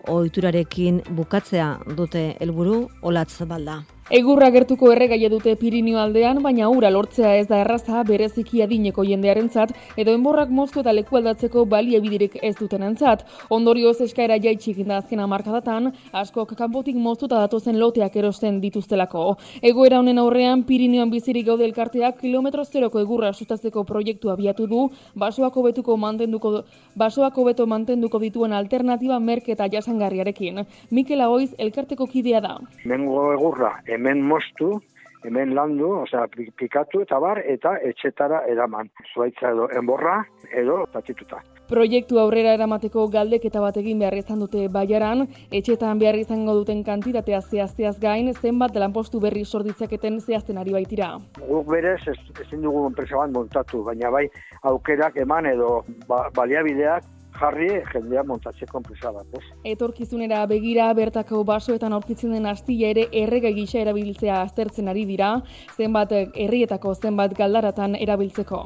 ohiturarekin 0.09 1.05
bukatzea 1.13 1.75
dute 2.01 2.31
helburu 2.41 2.87
olatz 3.03 3.43
balda. 3.45 3.83
Egurra 4.11 4.49
gertuko 4.51 4.89
erregaia 4.91 5.29
dute 5.31 5.53
Pirinio 5.55 6.01
aldean, 6.03 6.41
baina 6.43 6.67
ura 6.67 6.89
lortzea 6.91 7.37
ez 7.39 7.45
da 7.47 7.61
erraza 7.63 8.01
bereziki 8.03 8.59
adineko 8.65 9.05
jendearentzat 9.07 9.71
edo 10.03 10.11
enborrak 10.19 10.49
moztu 10.51 10.81
eta 10.81 10.91
leku 10.91 11.15
aldatzeko 11.21 11.63
baliabidirik 11.71 12.35
ez 12.43 12.57
dutenentzat. 12.59 13.23
Ondorioz 13.55 14.01
eskaera 14.03 14.35
jaitsik 14.43 14.81
da 14.89 14.97
azken 14.99 15.23
hamarkadatan, 15.23 15.93
askok 16.23 16.57
kanpotik 16.59 16.99
moztuta 16.99 17.39
datozen 17.39 17.79
loteak 17.79 18.17
erosten 18.19 18.59
dituztelako. 18.65 19.37
Egoera 19.71 20.01
honen 20.03 20.19
aurrean 20.19 20.67
Pirinioan 20.67 21.15
bizirik 21.15 21.47
gaude 21.47 21.69
elkarteak 21.69 22.19
kilometro 22.25 22.65
zeroko 22.65 22.99
egurra 22.99 23.31
sustatzeko 23.33 23.87
proiektu 23.87 24.35
abiatu 24.35 24.67
du, 24.67 24.89
basoako 25.15 25.63
betuko 25.69 25.97
mantenduko 25.97 26.65
basoako 26.99 27.47
beto 27.53 27.69
mantenduko 27.71 28.19
dituen 28.19 28.59
alternatiba 28.59 29.21
merketa 29.21 29.71
jasangarriarekin. 29.71 30.65
Mikel 30.91 31.23
Oiz 31.29 31.55
elkarteko 31.59 32.11
kidea 32.11 32.43
da. 32.43 32.59
Mengo 32.85 33.31
egurra 33.39 33.77
hemen 34.01 34.25
mostu, 34.25 34.81
hemen 35.25 35.55
landu, 35.55 35.93
osea, 36.01 36.25
pikatu 36.57 37.03
eta 37.05 37.19
bar, 37.21 37.43
eta 37.45 37.77
etxetara 37.85 38.45
eraman. 38.49 38.89
Zuaitza 39.13 39.53
edo 39.53 39.69
enborra, 39.77 40.23
edo 40.57 40.87
tatituta. 40.93 41.43
Proiektu 41.71 42.19
aurrera 42.19 42.57
eramateko 42.57 43.05
galdeketa 43.13 43.61
bat 43.63 43.77
egin 43.79 44.01
behar 44.03 44.17
izan 44.19 44.41
dute 44.43 44.65
baiaran, 44.75 45.27
etxetan 45.55 46.01
behar 46.01 46.19
izango 46.19 46.57
duten 46.59 46.81
kantitatea 46.83 47.39
zehazteaz 47.43 47.95
gain, 48.03 48.33
zenbat 48.35 48.75
lanpostu 48.83 49.21
berri 49.23 49.45
sorditzaketen 49.45 50.19
zehazten 50.25 50.59
ari 50.59 50.75
baitira. 50.75 51.13
Guk 51.45 51.71
berez 51.71 52.01
ezin 52.09 52.65
dugu 52.67 52.89
enpresa 52.89 53.21
bat 53.21 53.37
montatu, 53.37 53.85
baina 53.87 54.11
bai 54.11 54.27
aukerak 54.73 55.21
eman 55.23 55.53
edo 55.53 55.85
ba, 56.09 56.25
baliabideak 56.35 57.20
jarri 57.41 57.69
jendea 57.93 58.23
montatzeko 58.27 58.83
enpresa 58.83 59.13
bat, 59.15 59.27
ez? 59.35 59.45
Etorkizunera 59.73 60.45
begira 60.51 60.91
bertako 60.95 61.43
basoetan 61.49 61.97
aurkitzen 61.97 62.37
den 62.37 62.47
astilla 62.51 62.93
ere 62.95 63.09
errega 63.25 63.53
gisa 63.57 63.81
erabiltzea 63.83 64.41
aztertzen 64.45 64.89
ari 64.93 65.07
dira, 65.09 65.33
zenbat 65.77 66.13
herrietako 66.15 66.95
zenbat 66.95 67.37
galdaratan 67.39 67.97
erabiltzeko. 67.97 68.65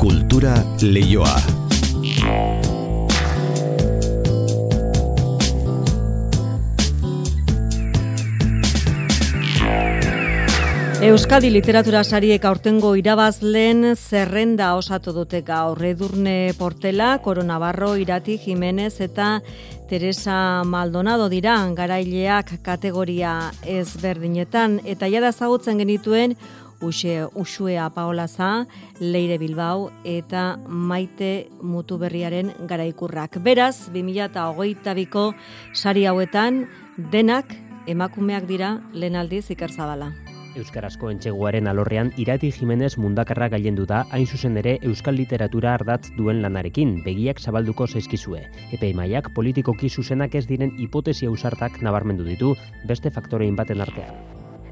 Kultura 0.00 0.58
leioa. 0.82 2.75
Euskadi 11.04 11.50
literatura 11.52 12.00
sariek 12.00 12.44
aurtengo 12.48 12.94
irabazleen 12.96 13.90
zerrenda 13.98 14.70
osatu 14.78 15.12
dute 15.12 15.42
gaur 15.44 15.76
edurne 15.84 16.54
portela, 16.56 17.18
Koronabarro, 17.20 17.90
Irati, 18.00 18.38
Jimenez 18.40 19.02
eta 19.04 19.42
Teresa 19.90 20.64
Maldonado 20.64 21.28
dira 21.28 21.58
garaileak 21.76 22.62
kategoria 22.64 23.52
ezberdinetan 23.60 24.80
eta 24.88 25.10
jada 25.12 25.32
zagutzen 25.32 25.84
genituen 25.84 26.32
Uxe, 26.80 27.26
Uxuea 27.34 27.90
Paolaza, 27.90 28.66
Leire 28.98 29.36
Bilbao 29.36 29.90
eta 30.04 30.56
Maite 30.66 31.48
Mutuberriaren 31.60 32.54
garaikurrak. 32.68 33.36
Beraz, 33.44 33.90
2008ko 33.92 35.34
sari 35.74 36.06
hauetan 36.06 36.64
denak 37.12 37.52
emakumeak 37.86 38.48
dira 38.48 38.78
lehen 38.94 39.16
aldiz 39.16 39.50
ikerzabala. 39.52 40.25
Euskarazko 40.56 41.10
entxeguaren 41.12 41.68
alorrean 41.68 42.10
Irati 42.16 42.48
Jimenez 42.54 42.94
mundakarra 43.02 43.48
gailendu 43.52 43.84
da 43.88 44.04
hain 44.16 44.26
zuzen 44.26 44.56
ere 44.56 44.78
euskal 44.88 45.18
literatura 45.20 45.74
ardatz 45.76 46.08
duen 46.16 46.40
lanarekin, 46.42 46.94
begiak 47.04 47.40
zabalduko 47.40 47.86
zaizkizue. 47.86 48.40
Epeimaiak 48.72 49.28
politikoki 49.36 49.90
zuzenak 49.90 50.34
ez 50.34 50.46
diren 50.48 50.72
hipotesia 50.80 51.30
usartak 51.30 51.82
nabarmendu 51.84 52.24
ditu 52.24 52.54
beste 52.88 53.12
faktorein 53.12 53.56
baten 53.56 53.84
artean. 53.84 54.16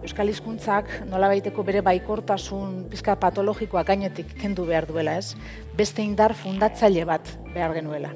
Euskal 0.04 0.28
hizkuntzak 0.28 0.90
nolabaiteko 1.08 1.64
bere 1.64 1.80
baikortasun 1.84 2.84
pizka 2.92 3.16
patologikoa 3.20 3.84
gainetik 3.88 4.34
kendu 4.40 4.66
behar 4.68 4.88
duela 4.88 5.16
ez, 5.20 5.32
beste 5.76 6.04
indar 6.04 6.36
fundatzaile 6.36 7.04
bat 7.08 7.36
behar 7.54 7.76
genuela 7.76 8.12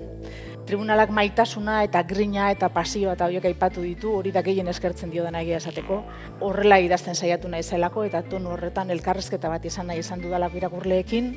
tribunalak 0.69 1.09
maitasuna 1.17 1.79
eta 1.87 2.03
grina 2.05 2.51
eta 2.53 2.69
pasioa 2.69 3.15
eta 3.17 3.29
horiek 3.31 3.47
aipatu 3.49 3.81
ditu, 3.87 4.13
hori 4.21 4.33
da 4.35 4.43
gehien 4.45 4.69
eskertzen 4.69 5.09
dio 5.15 5.25
dena 5.25 5.41
egia 5.41 5.63
esateko. 5.63 6.03
Horrela 6.45 6.77
idazten 6.85 7.17
saiatu 7.17 7.49
nahi 7.49 7.65
zelako 7.65 8.05
eta 8.05 8.21
tonu 8.29 8.53
horretan 8.53 8.93
elkarrezketa 8.93 9.49
bat 9.49 9.65
izan 9.65 9.89
nahi 9.89 10.05
izan 10.05 10.21
dudalako 10.21 10.61
irakurleekin, 10.61 11.33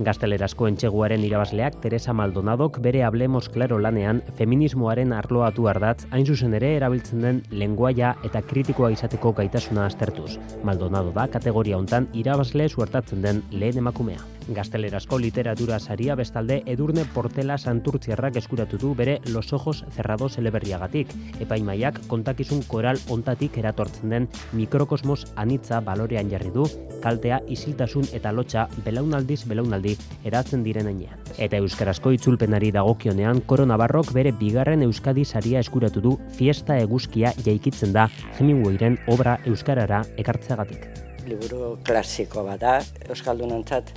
Gaztelerazko 0.00 0.68
entxeguaren 0.70 1.24
irabazleak 1.26 1.74
Teresa 1.82 2.14
Maldonadok 2.16 2.78
bere 2.80 3.02
hablemos 3.04 3.48
klaro 3.52 3.76
lanean 3.82 4.22
feminismoaren 4.38 5.12
arloatu 5.12 5.66
ardatz 5.68 6.06
hain 6.10 6.24
zuzen 6.24 6.54
ere 6.56 6.70
erabiltzen 6.78 7.26
den 7.26 7.42
lenguaia 7.50 8.14
eta 8.24 8.40
kritikoa 8.40 8.92
izateko 8.96 9.34
gaitasuna 9.42 9.84
aztertuz. 9.90 10.38
Maldonado 10.64 11.12
da 11.12 11.26
kategoria 11.28 11.76
hontan 11.76 12.08
irabazle 12.14 12.70
suertatzen 12.70 13.20
den 13.26 13.42
lehen 13.50 13.82
emakumea. 13.84 14.24
Gaztelerazko 14.48 15.18
literatura 15.18 15.78
saria 15.78 16.14
bestalde 16.16 16.62
edurne 16.66 17.04
portela 17.14 17.58
santurtziarrak 17.58 18.36
eskuratu 18.40 18.78
du 18.78 18.94
bere 18.94 19.20
Los 19.26 19.52
Ojos 19.52 19.84
Cerrados 19.94 20.38
eleberriagatik. 20.38 21.08
Epaimaiak 21.40 22.00
kontakizun 22.08 22.62
koral 22.66 22.98
ontatik 23.08 23.58
eratortzen 23.58 24.10
den 24.10 24.28
mikrokosmos 24.52 25.26
anitza 25.36 25.80
balorean 25.80 26.30
jarri 26.30 26.50
du, 26.54 26.66
kaltea 27.02 27.40
isiltasun 27.48 28.08
eta 28.12 28.32
lotxa 28.32 28.66
belaunaldiz 28.84 29.44
belaunaldi 29.46 29.96
eratzen 30.24 30.64
diren 30.64 30.88
enean. 30.90 31.20
Eta 31.38 31.60
euskarazko 31.62 32.12
itzulpenari 32.16 32.72
dagokionean 32.74 33.42
Koronabarrok 33.46 34.12
bere 34.16 34.32
bigarren 34.32 34.82
euskadi 34.82 35.24
saria 35.24 35.60
eskuratu 35.60 36.00
du 36.00 36.16
fiesta 36.36 36.76
eguzkia 36.78 37.32
jaikitzen 37.44 37.92
da 37.92 38.08
Hemingwayren 38.38 38.98
obra 39.08 39.38
euskarara 39.46 40.02
ekartzeagatik. 40.18 40.88
Liburu 41.28 41.76
klasiko 41.84 42.44
bada 42.46 42.80
euskaldunontzat 43.08 43.92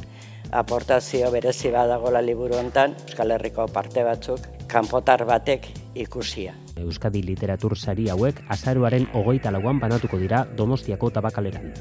aportazio 0.53 1.31
berezi 1.31 1.71
badagola 1.73 2.21
liburu 2.21 2.55
hontan 2.59 2.93
Euskal 3.07 3.33
Herriko 3.35 3.65
parte 3.67 4.03
batzuk 4.05 4.45
kanpotar 4.67 5.25
batek 5.25 5.67
ikusia. 5.95 6.53
Euskadi 6.77 7.23
literatur 7.25 7.75
sari 7.77 8.07
hauek 8.09 8.41
azaruaren 8.49 9.07
hogeita 9.13 9.51
lauan 9.51 9.79
banatuko 9.79 10.17
dira 10.21 10.45
Donostiako 10.57 11.09
tabakaleran. 11.17 11.73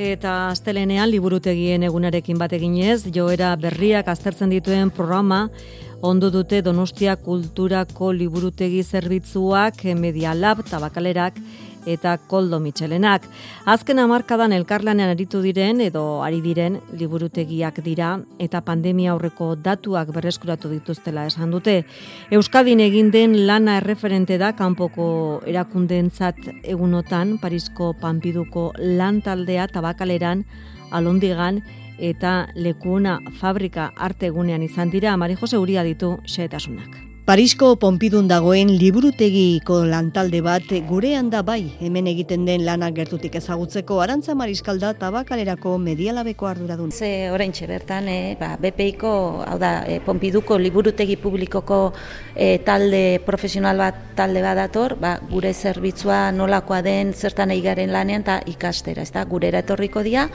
Eta 0.00 0.48
astelenean 0.48 1.10
liburutegien 1.10 1.82
egunarekin 1.84 2.38
bat 2.38 2.52
eginez, 2.56 3.10
joera 3.12 3.50
berriak 3.60 4.08
aztertzen 4.08 4.50
dituen 4.54 4.90
programa 4.94 5.48
ondo 6.00 6.30
dute 6.30 6.62
Donostia 6.62 7.16
Kulturako 7.20 8.12
liburutegi 8.16 8.82
zerbitzuak, 8.82 9.84
Media 9.98 10.32
Lab, 10.34 10.62
Tabakalerak 10.70 11.36
eta 11.86 12.16
Koldo 12.18 12.60
Michelenak. 12.60 13.26
Azken 13.64 13.98
hamarkadan 13.98 14.52
elkarlanean 14.52 15.10
aritu 15.14 15.42
diren 15.42 15.80
edo 15.80 16.22
ari 16.22 16.40
diren 16.44 16.80
liburutegiak 16.92 17.82
dira 17.84 18.12
eta 18.38 18.60
pandemia 18.60 19.12
aurreko 19.12 19.54
datuak 19.56 20.12
berreskuratu 20.14 20.70
dituztela 20.70 21.26
esan 21.26 21.50
dute. 21.50 21.84
Euskadin 22.30 22.80
egin 22.80 23.10
den 23.10 23.36
lana 23.46 23.78
erreferente 23.80 24.38
da 24.38 24.52
kanpoko 24.52 25.42
erakundeentzat 25.46 26.36
egunotan 26.62 27.38
Parisko 27.38 27.94
Panpiduko 28.00 28.72
lantaldea 28.78 29.68
tabakaleran 29.68 30.44
alondigan 30.90 31.62
eta 32.00 32.48
lekuna 32.56 33.18
fabrika 33.40 33.90
arte 33.96 34.32
egunean 34.32 34.62
izan 34.64 34.90
dira 34.90 35.16
Mari 35.16 35.36
Jose 35.40 35.58
Uria 35.58 35.84
ditu 35.84 36.16
xeetasunak. 36.26 37.09
Parisko 37.30 37.76
Pompidun 37.78 38.26
dagoen 38.26 38.72
liburutegiko 38.74 39.76
lantalde 39.86 40.40
bat 40.42 40.72
gurean 40.88 41.28
da 41.30 41.44
bai 41.46 41.76
hemen 41.78 42.08
egiten 42.10 42.42
den 42.48 42.64
lanak 42.66 42.96
gertutik 42.96 43.36
ezagutzeko 43.38 44.00
Arantza 44.02 44.34
Mariskalda 44.34 44.90
tabakalerako 44.98 45.76
medialabeko 45.78 46.48
arduradun. 46.50 46.90
Ze 46.90 47.30
oraintxe 47.30 47.68
bertan 47.70 48.10
e, 48.10 48.18
ba, 48.40 48.56
BPIko, 48.58 49.14
hau 49.46 49.60
da, 49.62 49.70
e, 49.86 50.00
Pompiduko 50.02 50.58
liburutegi 50.58 51.20
publikoko 51.22 51.78
e, 52.34 52.58
talde 52.66 53.22
profesional 53.22 53.78
bat 53.78 54.02
talde 54.18 54.42
bat 54.42 54.58
dator, 54.64 54.98
ba, 54.98 55.20
gure 55.30 55.54
zerbitzua 55.54 56.32
nolakoa 56.34 56.82
den 56.82 57.14
zertan 57.14 57.54
eigaren 57.54 57.94
lanean 57.94 58.26
eta 58.26 58.40
ikastera, 58.50 59.06
ez 59.06 59.14
da, 59.14 59.22
gure 59.22 59.54
etorriko 59.54 60.02
dia, 60.02 60.26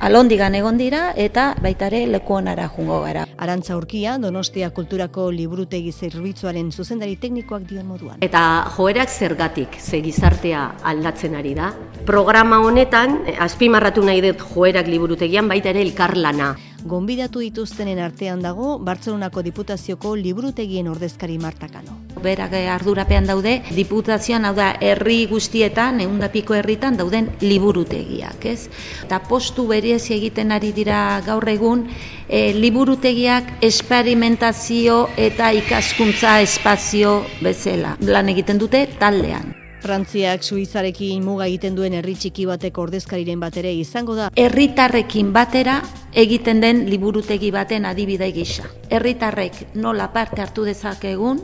alondigan 0.00 0.58
egon 0.58 0.82
dira 0.82 1.12
eta 1.14 1.52
baitare 1.62 2.08
leku 2.10 2.42
onara 2.42 2.66
jungo 2.74 3.04
gara. 3.06 3.29
Arantza 3.40 3.76
Urkia, 3.78 4.18
Donostia 4.20 4.68
Kulturako 4.76 5.30
liburutegi 5.32 5.94
zerbitzuaren 5.96 6.68
zuzendari 6.70 7.16
teknikoak 7.16 7.64
dion 7.70 7.86
moduan. 7.88 8.18
Eta 8.20 8.42
joerak 8.76 9.08
zergatik, 9.08 9.78
ze 9.80 10.02
gizartea 10.04 10.66
aldatzen 10.84 11.38
ari 11.38 11.54
da. 11.56 11.70
Programa 12.04 12.60
honetan, 12.60 13.22
azpimarratu 13.40 14.04
nahi 14.04 14.20
dut 14.26 14.44
joerak 14.52 14.90
liburutegian 14.92 15.48
baita 15.48 15.72
ere 15.72 15.80
elkarlana 15.88 16.52
gonbidatu 16.84 17.40
dituztenen 17.44 17.98
artean 18.00 18.40
dago 18.42 18.78
Bartzelonako 18.78 19.42
Diputazioko 19.42 20.14
liburutegien 20.16 20.88
ordezkari 20.88 21.36
martakano. 21.38 21.96
Berak 22.22 22.52
ardurapean 22.52 23.26
daude, 23.28 23.60
diputazioan 23.76 24.44
hau 24.44 24.54
da 24.56 24.70
herri 24.80 25.26
guztietan, 25.30 26.00
eundapiko 26.04 26.56
herritan 26.56 26.96
dauden 26.96 27.30
liburutegiak, 27.40 28.44
ez? 28.44 28.68
Eta 29.04 29.20
postu 29.28 29.66
berezi 29.70 30.14
egiten 30.16 30.52
ari 30.52 30.72
dira 30.76 31.20
gaur 31.26 31.48
egun, 31.48 31.86
e, 32.28 32.52
liburutegiak 32.56 33.56
esperimentazio 33.64 35.06
eta 35.16 35.52
ikaskuntza 35.52 36.40
espazio 36.40 37.22
bezala. 37.40 37.96
Lan 38.00 38.28
egiten 38.28 38.60
dute 38.60 38.86
taldean. 38.98 39.59
Frantziak 39.80 40.44
Suizarekin 40.44 41.24
muga 41.24 41.46
egiten 41.48 41.76
duen 41.78 41.94
herri 41.96 42.14
txiki 42.18 42.46
bateko 42.48 42.84
ordezkariren 42.86 43.40
batere 43.40 43.72
izango 43.74 44.16
da. 44.18 44.28
Herritarrekin 44.36 45.32
batera 45.32 45.80
egiten 46.12 46.60
den 46.60 46.84
liburutegi 46.90 47.50
baten 47.54 47.88
adibide 47.88 48.30
gisa. 48.36 48.68
Herritarrek 48.90 49.74
nola 49.74 50.10
parte 50.12 50.42
hartu 50.44 50.66
dezakegun, 50.68 51.40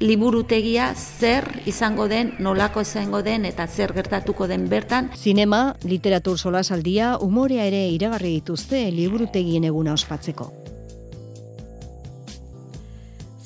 liburutegia 0.00 0.92
zer 0.94 1.46
izango 1.66 2.08
den, 2.08 2.34
nolako 2.38 2.82
izango 2.86 3.22
den 3.22 3.44
eta 3.48 3.66
zer 3.66 3.92
gertatuko 3.94 4.46
den 4.46 4.68
bertan. 4.68 5.10
Zinema, 5.16 5.74
literatur 5.84 6.38
solasaldia, 6.38 7.16
umorea 7.20 7.66
ere 7.66 7.86
iragarri 7.94 8.34
dituzte 8.38 8.88
liburutegien 8.94 9.64
eguna 9.70 9.94
ospatzeko. 9.98 10.52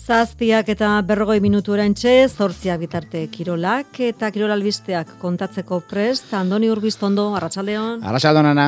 Zazpiak 0.02 0.66
eta 0.72 0.96
berrogoi 1.06 1.36
minutu 1.38 1.76
erantxe, 1.76 2.26
zortziak 2.26 2.80
bitarte 2.82 3.20
kirolak 3.30 4.00
eta 4.02 4.32
kirolalbisteak 4.34 5.12
kontatzeko 5.22 5.78
prest, 5.86 6.32
Andoni 6.34 6.72
Urbiztondo, 6.74 7.28
Arratxaldeon. 7.38 8.00
Arratxaldeon, 8.02 8.48
Ana. 8.50 8.66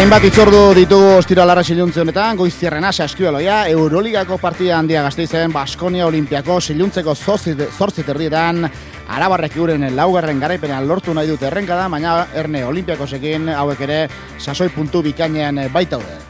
Hainbat 0.00 0.24
itzordu 0.24 0.60
ditugu 0.72 1.08
ostira 1.18 1.44
larra 1.44 1.60
siluntze 1.60 2.00
honetan, 2.00 2.38
goiztierren 2.40 2.86
asa 2.88 3.04
eskibeloia, 3.04 3.58
Euroligako 3.68 4.38
partida 4.40 4.78
handia 4.78 5.02
gazteizen, 5.04 5.52
Baskonia 5.52 6.06
Olimpiako 6.08 6.56
siluntzeko 6.56 7.12
zortzit 7.12 8.08
erdietan, 8.08 8.64
Arabarrek 9.12 9.60
uren 9.60 9.84
laugarren 9.92 10.40
garaipenean 10.40 10.88
lortu 10.88 11.12
nahi 11.12 11.28
dute 11.28 11.50
errenkada, 11.50 11.90
baina 11.92 12.16
erne 12.32 12.64
Olimpiakosekin 12.70 13.52
hauek 13.52 13.84
ere 13.90 14.02
sasoi 14.38 14.72
puntu 14.72 15.04
bikainean 15.04 15.66
baitaude. 15.68 16.29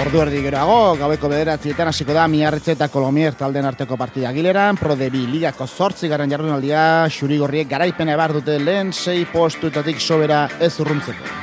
Ordu 0.00 0.22
erdi 0.22 0.38
geroago, 0.40 0.94
gaueko 0.96 1.28
bederatzietan 1.28 1.90
hasiko 1.90 2.14
da 2.16 2.22
miarritze 2.30 2.72
eta 2.72 2.86
kolomier 2.88 3.34
talden 3.36 3.66
arteko 3.68 3.98
partida 4.00 4.30
gileran, 4.32 4.78
pro 4.80 4.94
de 4.96 5.10
bi 5.12 5.26
ligako 5.28 5.66
zortzi 5.68 6.08
garen 6.08 6.30
jardunaldia, 6.32 7.04
xurigorriek 7.12 7.68
garaipena 7.68 8.14
ebar 8.16 8.32
dute 8.32 8.56
lehen, 8.62 8.94
sei 8.96 9.26
postuetatik 9.28 10.00
sobera 10.00 10.46
ez 10.58 10.72
urruntzeko. 10.80 11.36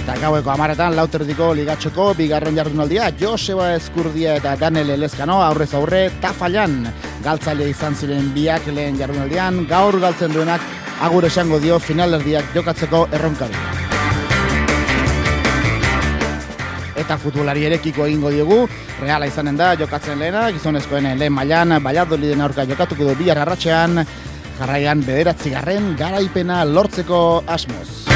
Eta 0.00 0.16
gaueko 0.22 0.54
amaretan, 0.54 0.96
lauterdiko 0.96 1.50
ligatxoko, 1.58 2.14
bigarren 2.16 2.56
jardunaldia, 2.56 3.10
Joseba 3.20 3.74
Eskurdia 3.76 4.38
eta 4.40 4.56
Daniel 4.56 4.94
Elezkano, 4.96 5.42
aurrez 5.44 5.74
aurre, 5.76 6.06
tafailan, 6.24 6.86
galtzaile 7.20 7.68
izan 7.74 8.00
ziren 8.00 8.32
biak 8.32 8.72
lehen 8.72 8.96
jardunaldian, 8.96 9.66
gaur 9.68 10.00
galtzen 10.00 10.32
duenak, 10.32 10.64
agur 11.04 11.28
esango 11.28 11.60
dio 11.60 11.76
finalerdiak 11.82 12.54
jokatzeko 12.56 13.10
erronkari. 13.12 13.81
Eta 17.02 17.18
futbolari 17.18 17.66
erekiko 17.68 18.06
egingo 18.06 18.30
diogu. 18.34 18.60
Reala 19.02 19.28
izanen 19.30 19.58
da, 19.58 19.72
jokatzen 19.80 20.18
lehena, 20.22 20.46
gizonezkoen 20.54 21.10
lehen 21.18 21.34
mailan, 21.34 21.78
Valladoliden 21.82 22.40
aurka 22.44 22.66
jokatuko 22.68 23.10
du 23.10 23.18
bihar 23.18 23.42
arratxean, 23.42 24.04
jarraian 24.60 25.04
bederatzi 25.06 25.54
garren 25.56 25.92
garaipena 25.98 26.62
lortzeko 26.68 27.42
asmoz. 27.50 28.11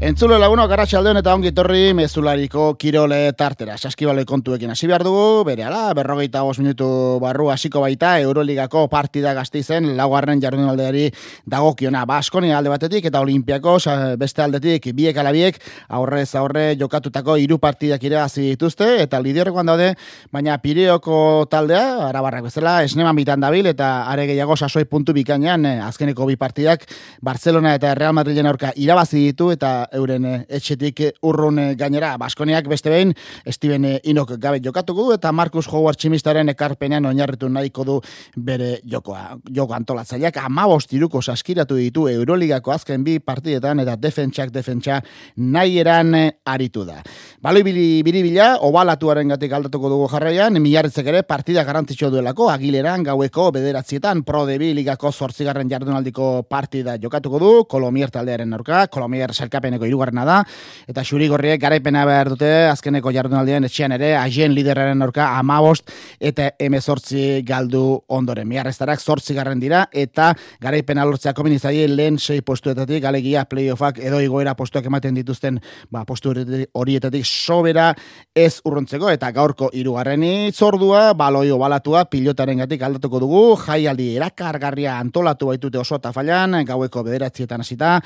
Entzulo 0.00 0.38
laguno, 0.40 0.64
garatxaldeon 0.64 1.18
eta 1.20 1.34
ongi 1.36 1.50
torri 1.52 1.90
mezulariko 1.92 2.70
kirole 2.80 3.34
tartera. 3.36 3.74
Saskibaloi 3.76 4.22
kontuekin 4.24 4.70
hasi 4.72 4.86
behar 4.88 5.02
dugu, 5.04 5.42
bere 5.44 5.66
ala, 5.68 5.90
berrogeita 5.92 6.40
bos 6.40 6.54
minutu 6.56 6.86
barru 7.20 7.50
hasiko 7.52 7.82
baita, 7.84 8.14
Euroligako 8.24 8.86
partida 8.88 9.34
gazti 9.36 9.60
zen, 9.60 9.90
laugarren 9.98 10.40
jardun 10.40 10.70
aldeari 10.70 11.10
dagokiona. 11.44 12.06
Baskonia 12.08 12.56
alde 12.56 12.72
batetik 12.72 13.10
eta 13.10 13.20
olimpiako 13.20 13.74
beste 14.16 14.40
aldetik 14.40 14.88
biek 14.96 15.20
alabiek, 15.20 15.58
aurrez 15.90 16.32
aurre 16.34 16.64
jokatutako 16.80 17.36
hiru 17.36 17.60
partidak 17.60 18.02
ire 18.08 18.24
dituzte, 18.38 19.02
eta 19.02 19.20
liderrekoan 19.20 19.66
daude, 19.66 19.90
baina 20.32 20.56
pireoko 20.64 21.44
taldea, 21.50 22.08
arabarrak 22.08 22.48
bezala, 22.48 22.78
esneman 22.84 23.16
bitan 23.16 23.40
dabil, 23.40 23.66
eta 23.66 24.06
are 24.08 24.24
gehiago 24.32 24.56
sasoi 24.56 24.86
puntu 24.86 25.12
bikainan, 25.12 25.66
azkeneko 25.90 26.24
bi 26.24 26.36
partidak, 26.36 26.88
Barcelona 27.20 27.74
eta 27.74 27.94
Real 27.94 28.14
Madrilen 28.16 28.46
aurka 28.46 28.72
irabazi 28.76 29.26
ditu, 29.28 29.52
eta 29.52 29.89
euren 29.96 30.24
eh, 30.24 30.38
etxetik 30.48 31.02
urrun 31.26 31.58
eh, 31.58 31.74
gainera 31.78 32.12
Baskoniak 32.20 32.68
beste 32.70 32.90
behin 32.92 33.14
Steven 33.46 33.84
eh, 33.84 33.96
Inok 34.10 34.36
gabe 34.40 34.60
jokatuko 34.62 35.08
du 35.08 35.14
eta 35.16 35.32
Marcus 35.32 35.66
Howard 35.68 35.98
tximistaren 36.00 36.48
ekarpenean 36.52 37.06
oinarritu 37.10 37.48
nahiko 37.48 37.84
du 37.84 37.96
bere 38.36 38.80
jokoa. 38.84 39.38
Joko 39.56 39.74
antolatzaileak 39.74 40.40
amabost 40.44 40.92
iruko 40.94 41.22
saskiratu 41.22 41.78
ditu 41.78 42.06
Euroligako 42.08 42.74
azken 42.74 43.04
bi 43.04 43.18
partidetan 43.18 43.80
eta 43.84 43.96
defentsak 43.96 44.52
defentsa 44.54 45.00
nahi 45.36 45.78
eran 45.80 46.14
aritu 46.44 46.84
da. 46.84 47.00
Baloi 47.42 47.62
biribila, 47.64 48.50
obalatuaren 48.66 49.32
gatik 49.32 49.52
aldatuko 49.56 49.88
dugu 49.88 50.08
jarraian, 50.12 50.58
miarritzek 50.60 51.06
ere 51.08 51.22
partida 51.24 51.64
garantzitsua 51.64 52.10
duelako, 52.12 52.50
agileran 52.52 53.04
gaueko 53.06 53.48
bederatzietan 53.54 54.22
pro 54.28 54.44
debi 54.48 54.72
ligako 54.76 55.12
zortzigarren 55.12 55.70
jardunaldiko 55.70 56.30
partida 56.50 56.98
jokatuko 57.00 57.40
du, 57.40 57.52
Kolomier 57.70 58.12
taldearen 58.12 58.52
aurka, 58.52 58.86
Kolomier 58.92 59.32
salkapen 59.32 59.79
azkeneko 59.80 59.88
irugarrena 59.88 60.24
da, 60.24 60.44
eta 60.88 61.02
xuri 61.04 61.28
gorriek 61.28 61.60
garaipena 61.60 62.04
behar 62.04 62.30
dute 62.30 62.68
azkeneko 62.70 63.10
jardunaldian 63.12 63.64
etxean 63.64 63.92
ere, 63.92 64.14
agien 64.16 64.52
lideraren 64.52 65.00
orka 65.02 65.38
amabost 65.38 65.90
eta 66.20 66.52
emezortzi 66.58 67.42
galdu 67.46 68.02
ondoren. 68.08 68.48
Miarreztarak 68.48 69.00
zortzi 69.00 69.34
garren 69.34 69.60
dira, 69.60 69.86
eta 69.92 70.34
garaipena 70.60 71.04
lortzea 71.04 71.32
kominizai 71.34 71.86
lehen 71.88 72.18
sei 72.18 72.40
postuetatik, 72.42 73.04
alegia 73.04 73.44
playoffak 73.44 73.98
edo 73.98 74.20
igoera 74.20 74.54
postuak 74.54 74.86
ematen 74.86 75.14
dituzten 75.14 75.60
ba, 75.90 76.04
postu 76.04 76.34
horietatik 76.74 77.24
sobera 77.24 77.94
ez 78.34 78.60
urrontzeko, 78.64 79.10
eta 79.10 79.30
gaurko 79.32 79.70
irugarren 79.72 80.22
itzordua, 80.24 81.14
baloi 81.14 81.50
obalatua, 81.50 82.04
pilotaren 82.10 82.64
gatik 82.64 82.82
aldatuko 82.82 83.20
dugu, 83.22 83.42
jaialdi 83.64 84.14
erakargarria 84.16 84.98
antolatu 84.98 85.50
baitute 85.50 85.80
oso 85.80 85.96
eta 85.96 86.12
fallan, 86.12 86.60
gaueko 86.66 87.02
bederatzietan 87.06 87.64
hasita, 87.64 87.96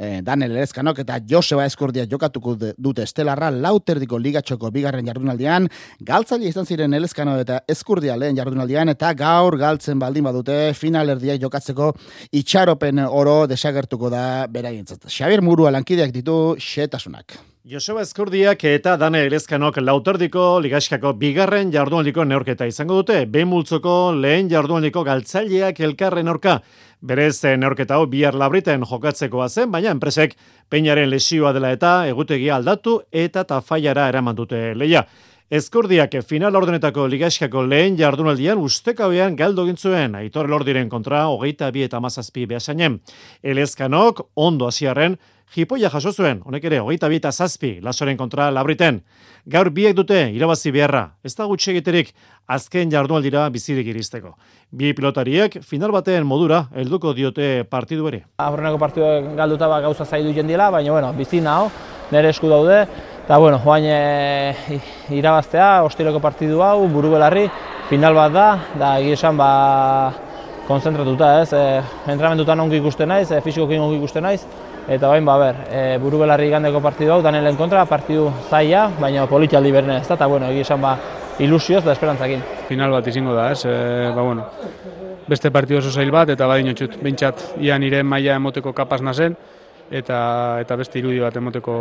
eh, 0.00 0.20
Daniel 0.24 0.56
Erezkanok 0.56 1.00
eta 1.02 1.15
Joseba 1.20 1.64
Eskordia 1.66 2.06
jokatuko 2.10 2.56
dute 2.76 3.02
estelarra 3.06 3.50
lauterdiko 3.50 4.18
ligatxoko 4.18 4.70
bigarren 4.74 5.06
jardunaldian, 5.06 5.68
galtzaile 6.00 6.48
izan 6.50 6.66
ziren 6.66 6.94
elezkano 6.94 7.38
eta 7.40 7.60
eskurdia 7.68 8.16
lehen 8.16 8.36
jardunaldian, 8.36 8.88
eta 8.92 9.12
gaur 9.14 9.58
galtzen 9.58 9.98
baldin 9.98 10.24
badute 10.28 10.72
finalerdia 10.74 11.36
jokatzeko 11.40 11.92
itxaropen 12.32 13.04
oro 13.08 13.46
desagertuko 13.50 14.10
da 14.10 14.46
beraientzat. 14.50 15.08
Xabier 15.10 15.42
Murua 15.42 15.74
lankideak 15.74 16.14
ditu 16.14 16.56
xetasunak. 16.60 17.38
Joseba 17.66 18.04
Eskurdiak 18.06 18.60
eta 18.70 18.92
Dane 18.94 19.24
Elezkanok 19.26 19.80
lauterdiko 19.82 20.60
ligaskako 20.62 21.10
bigarren 21.18 21.72
jardualiko 21.74 22.22
neorketa 22.22 22.68
izango 22.70 23.00
dute, 23.00 23.16
behimultzoko 23.26 23.94
lehen 24.14 24.46
jardualiko 24.52 25.02
galtzaileak 25.02 25.80
elkarren 25.88 26.30
orka. 26.30 26.60
Berez 27.02 27.42
neorketa 27.58 27.98
hau 27.98 28.06
bihar 28.06 28.38
labriten 28.38 28.86
jokatzekoa 28.86 29.48
zen, 29.48 29.72
baina 29.74 29.90
enpresek 29.90 30.38
peinaren 30.70 31.10
lesioa 31.10 31.50
dela 31.52 31.74
eta 31.74 32.06
egutegia 32.06 32.54
aldatu 32.54 33.00
eta 33.10 33.42
tafaiara 33.42 34.06
eraman 34.14 34.38
dute 34.38 34.68
leia. 34.78 35.02
Eskurdiak 35.50 36.14
final 36.26 36.54
ordenetako 36.54 37.08
ligaskako 37.10 37.66
lehen 37.66 37.98
jardunaldian 37.98 38.62
ustekabean 38.62 39.34
galdo 39.34 39.66
gintzuen, 39.66 40.14
aitor 40.14 40.46
lordiren 40.50 40.88
kontra 40.88 41.26
hogeita 41.26 41.72
bi 41.74 41.82
eta 41.82 41.98
mazazpi 41.98 42.46
behasainen. 42.46 43.00
Elezkanok 43.42 44.28
ondo 44.34 44.70
hasiarren 44.70 45.18
jipoia 45.54 45.90
jaso 45.90 46.12
zuen, 46.12 46.40
honek 46.44 46.64
ere, 46.68 46.80
hogeita 46.80 47.08
bita 47.08 47.32
zazpi, 47.32 47.76
lasoren 47.82 48.16
kontra 48.16 48.50
labriten. 48.50 49.02
Gaur 49.46 49.70
biek 49.70 49.94
dute, 49.94 50.18
irabazi 50.34 50.72
beharra, 50.74 51.04
ez 51.24 51.34
da 51.38 51.46
gutxe 51.46 51.70
egiterik, 51.70 52.12
azken 52.50 52.90
jardualdira 52.90 53.46
bizirik 53.54 53.86
iristeko. 53.92 54.34
Bi 54.70 54.92
pilotariek, 54.96 55.60
final 55.62 55.94
baten 55.94 56.26
modura, 56.26 56.64
helduko 56.74 57.14
diote 57.14 57.64
partidu 57.70 58.08
ere. 58.10 58.24
Aurreneko 58.42 58.80
partidu 58.82 59.36
galduta 59.38 59.68
ba, 59.70 59.80
gauza 59.84 60.04
zaidu 60.04 60.34
jendila, 60.34 60.70
baina, 60.74 60.92
bueno, 60.92 61.12
bizi 61.14 61.40
nao, 61.40 61.70
nire 62.10 62.34
esku 62.34 62.50
daude, 62.50 62.82
eta, 63.22 63.38
bueno, 63.38 63.62
joan 63.62 63.86
e, 63.86 64.80
irabaztea, 65.14 65.84
ostileko 65.86 66.20
partidu 66.22 66.62
hau, 66.66 66.88
buru 66.90 67.14
belarri, 67.14 67.46
final 67.88 68.18
bat 68.18 68.34
da, 68.34 68.46
da, 68.74 68.94
esan, 69.14 69.38
ba, 69.38 69.50
konzentratuta, 70.66 71.36
ez, 71.44 71.52
e, 71.54 71.64
entramendutan 72.10 72.66
ongi 72.66 72.82
ikusten 72.82 73.14
naiz, 73.14 73.30
e, 73.30 73.40
fizikokin 73.46 73.86
ongi 73.86 74.00
ikusten 74.02 74.26
naiz, 74.26 74.42
Eta 74.86 75.08
bain, 75.10 75.24
ba, 75.26 75.34
ber, 75.40 75.56
e, 75.66 75.80
buru 75.98 76.20
belarri 76.20 76.46
igandeko 76.46 76.78
partidu 76.78 77.16
hau, 77.16 77.22
Danielen 77.22 77.56
kontra, 77.58 77.82
partidu 77.90 78.28
zaila, 78.46 78.84
baina 79.00 79.24
politialdi 79.26 79.72
berne 79.74 79.96
ez 79.98 80.06
da, 80.06 80.14
eta 80.14 80.28
bueno, 80.30 80.46
esan 80.62 80.80
ba, 80.80 80.92
ilusioz 81.42 81.82
da 81.84 81.90
esperantzakin. 81.96 82.44
Final 82.68 82.94
bat 82.94 83.10
izango 83.10 83.34
da, 83.34 83.48
ez, 83.50 83.64
e, 83.66 83.74
ba, 84.14 84.22
bueno, 84.22 84.46
beste 85.26 85.50
partidu 85.50 85.80
oso 85.80 85.90
zail 85.90 86.14
bat, 86.14 86.30
eta 86.30 86.46
badin 86.46 86.70
otxut, 86.70 87.00
bintzat, 87.02 87.42
ia 87.58 87.78
nire 87.82 88.04
maila 88.06 88.38
emoteko 88.38 88.72
kapaz 88.72 89.02
nazen, 89.02 89.34
eta, 89.90 90.20
eta 90.62 90.78
beste 90.78 91.02
irudi 91.02 91.18
bat 91.18 91.34
emoteko, 91.42 91.78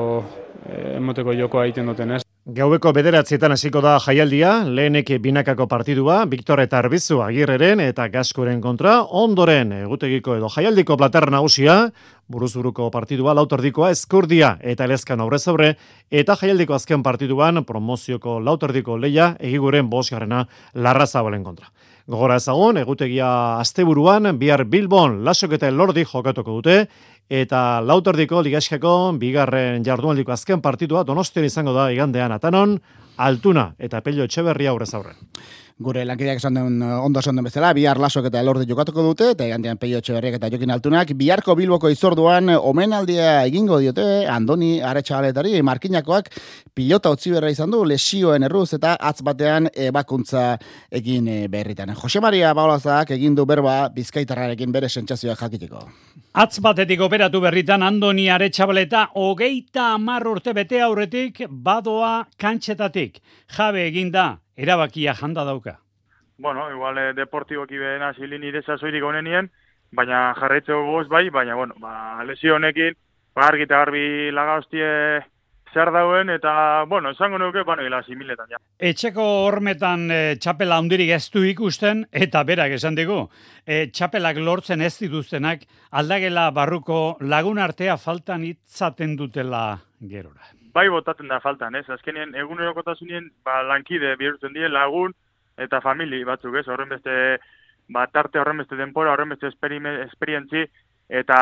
e, 0.65 0.95
emoteko 0.97 1.37
jokoa 1.37 1.69
egiten 1.69 1.93
duten, 1.93 2.17
ez. 2.17 2.25
Gaubeko 2.45 2.91
bederatzietan 2.93 3.55
hasiko 3.55 3.81
da 3.81 3.95
jaialdia, 3.97 4.51
lehenek 4.69 5.07
binakako 5.17 5.65
partidua, 5.65 6.19
Viktor 6.29 6.59
eta 6.61 6.77
Arbizu 6.77 7.23
agirreren 7.25 7.79
eta 7.81 8.05
Gaskoren 8.13 8.59
kontra, 8.61 8.99
ondoren 9.01 9.71
egutegiko 9.79 10.35
edo 10.37 10.51
jaialdiko 10.53 10.93
platerra 10.93 11.33
nagusia, 11.33 11.89
buruzuruko 12.29 12.91
partidua, 12.93 13.33
lauterdikoa, 13.33 13.89
eskurdia 13.97 14.59
eta 14.61 14.85
elezkan 14.85 15.25
aurrez 15.25 15.41
aurre, 15.49 15.71
eta 16.11 16.35
jaialdiko 16.37 16.77
azken 16.77 17.01
partiduan, 17.01 17.63
promozioko 17.65 18.37
lauterdiko 18.39 18.99
leia, 19.01 19.31
egiguren 19.39 19.89
bosgarrena 19.89 20.45
larra 20.75 21.09
zabalen 21.09 21.41
kontra. 21.43 21.73
Gogora 22.05 22.35
ezagun, 22.37 22.77
egutegia 22.77 23.27
asteburuan, 23.57 24.29
bihar 24.37 24.67
Bilbon, 24.69 25.23
lasok 25.25 25.55
eta 25.57 25.71
lordi 25.73 26.03
jokatuko 26.05 26.59
dute, 26.59 26.83
eta 27.29 27.81
lauterdiko 27.81 28.41
ligaskako 28.45 29.13
bigarren 29.19 29.83
jardualdiko 29.83 30.31
azken 30.31 30.61
partitua 30.61 31.03
donostian 31.03 31.45
izango 31.45 31.73
da 31.73 31.89
igandean 31.91 32.31
atanon, 32.31 32.79
altuna 33.17 33.73
eta 33.79 34.01
pello 34.01 34.25
etxeberria 34.27 34.71
aurrez 34.71 34.93
aurre 34.93 35.15
gure 35.75 36.05
lankideak 36.07 36.39
esan 36.39 36.55
eh, 36.57 36.91
ondo 37.03 37.19
esan 37.19 37.35
den 37.35 37.43
bezala, 37.43 37.73
bihar 37.75 37.99
lasok 37.99 38.29
eta 38.29 38.39
elorde 38.39 38.63
jokatuko 38.69 39.03
dute, 39.03 39.31
eta 39.33 39.43
egandean 39.43 39.77
peio 39.77 39.99
berriak 40.07 40.37
eta 40.37 40.49
jokin 40.49 40.71
altunak, 40.71 41.11
biharko 41.13 41.55
bilboko 41.55 41.89
izorduan 41.89 42.49
omenaldia 42.55 43.43
egingo 43.45 43.79
diote, 43.79 44.25
Andoni 44.31 44.79
Aretxabaletari, 44.81 45.61
markinakoak 45.61 46.29
pilota 46.73 47.11
utzi 47.11 47.31
berra 47.31 47.51
izan 47.51 47.71
du, 47.71 47.83
lesioen 47.83 48.43
erruz 48.43 48.73
eta 48.73 48.95
atz 48.95 49.21
batean 49.21 49.67
ebakuntza 49.75 50.57
egin 50.91 51.27
eh, 51.27 51.47
berritan. 51.49 51.91
Jose 51.95 52.21
Maria 52.23 52.53
Baolazak 52.53 53.11
egin 53.11 53.35
du 53.35 53.45
berba 53.45 53.89
bizkaitarrarekin 53.89 54.71
bere 54.71 54.89
sentsazioa 54.89 55.35
jakiteko. 55.35 55.89
Atz 56.35 56.57
batetik 56.59 56.99
operatu 56.99 57.39
berritan 57.39 57.79
Andoni 57.87 58.25
Aretxabaleta 58.27 59.05
hogeita 59.15 59.85
amar 59.93 60.25
urte 60.27 60.51
bete 60.51 60.81
aurretik 60.83 61.37
badoa 61.47 62.25
kantxetatik. 62.43 63.21
Jabe 63.55 63.85
eginda, 63.87 64.25
erabakia 64.57 65.13
janda 65.15 65.45
dauka. 65.47 65.77
Bueno, 66.37 66.65
igual 66.73 66.97
eh, 66.99 67.13
deportiboki 67.15 67.79
behen 67.79 68.03
azilin 68.03 68.43
ireza 68.43 68.75
zoirik 68.75 69.07
honenien, 69.07 69.47
baina 69.95 70.33
jarraitzeko 70.35 70.81
goz 70.89 71.07
bai, 71.07 71.29
baina 71.29 71.55
bueno, 71.55 71.79
ba, 71.79 72.19
lesio 72.27 72.59
honekin, 72.59 72.99
ba, 73.31 73.47
argi 73.47 73.63
eta 73.69 73.79
garbi 73.85 74.05
laga 74.35 74.59
zer 75.75 75.91
dauen, 75.91 76.31
eta, 76.31 76.85
bueno, 76.87 77.11
esango 77.11 77.37
nuke, 77.41 77.65
bueno, 77.67 77.83
ila 77.83 78.01
similetan, 78.07 78.47
ja. 78.55 78.61
Etxeko 78.79 79.25
hormetan 79.49 80.07
e, 80.09 80.19
txapela 80.39 80.79
hundirik 80.79 81.11
ez 81.17 81.25
du 81.33 81.43
ikusten, 81.43 82.05
eta 82.25 82.43
berak 82.47 82.77
esan 82.79 82.95
dugu, 82.95 83.25
e, 83.67 83.89
txapelak 83.91 84.39
lortzen 84.39 84.81
ez 84.81 84.93
dituztenak, 85.01 85.67
aldagela 85.91 86.47
barruko 86.55 87.17
lagun 87.19 87.59
artea 87.59 87.97
faltan 87.99 88.47
itzaten 88.47 89.17
dutela 89.19 89.65
gerora 89.99 90.55
bai 90.75 90.89
botaten 90.91 91.29
da 91.31 91.39
faltan, 91.39 91.75
ez? 91.79 91.85
Azkenien 91.89 92.33
egunerokotasunien 92.35 93.29
ba 93.47 93.61
lankide 93.63 94.15
bihurtzen 94.19 94.55
die 94.55 94.67
lagun 94.67 95.13
eta 95.65 95.79
famili 95.83 96.23
batzuk, 96.27 96.57
ez? 96.59 96.67
Horren 96.67 96.91
beste 96.91 97.13
ba 97.95 98.03
tarte 98.11 98.41
horren 98.41 98.59
beste 98.59 98.75
denpora, 98.75 99.13
horren 99.13 99.31
beste 99.31 99.47
esperientzi 99.47 100.65
eta 101.07 101.37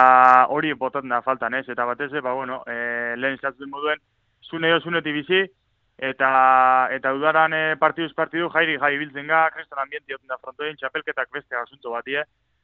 hori 0.54 0.74
botaten 0.78 1.10
da 1.10 1.24
faltan, 1.26 1.56
ez? 1.58 1.66
Eta 1.70 1.86
batez 1.90 2.12
ba 2.22 2.34
bueno, 2.38 2.62
eh 2.68 3.16
lehen 3.18 3.40
izatzen 3.40 3.74
moduen 3.74 4.02
zune 4.50 4.72
jo 4.72 4.80
zuneti 4.80 5.12
bizi 5.12 5.44
eta 5.98 6.30
eta 6.92 7.14
udaran 7.14 7.54
e, 7.54 7.76
partiduz 7.80 8.14
partidu 8.14 8.50
jairi 8.54 8.80
jai 8.82 8.98
biltzen 8.98 9.28
ga, 9.28 9.50
kriston 9.56 9.80
ambiente 9.80 10.18
da 10.28 10.40
frontoien 10.42 10.76
txapelketak 10.78 11.30
beste 11.32 11.56
asunto 11.56 11.92
batie. 11.92 12.24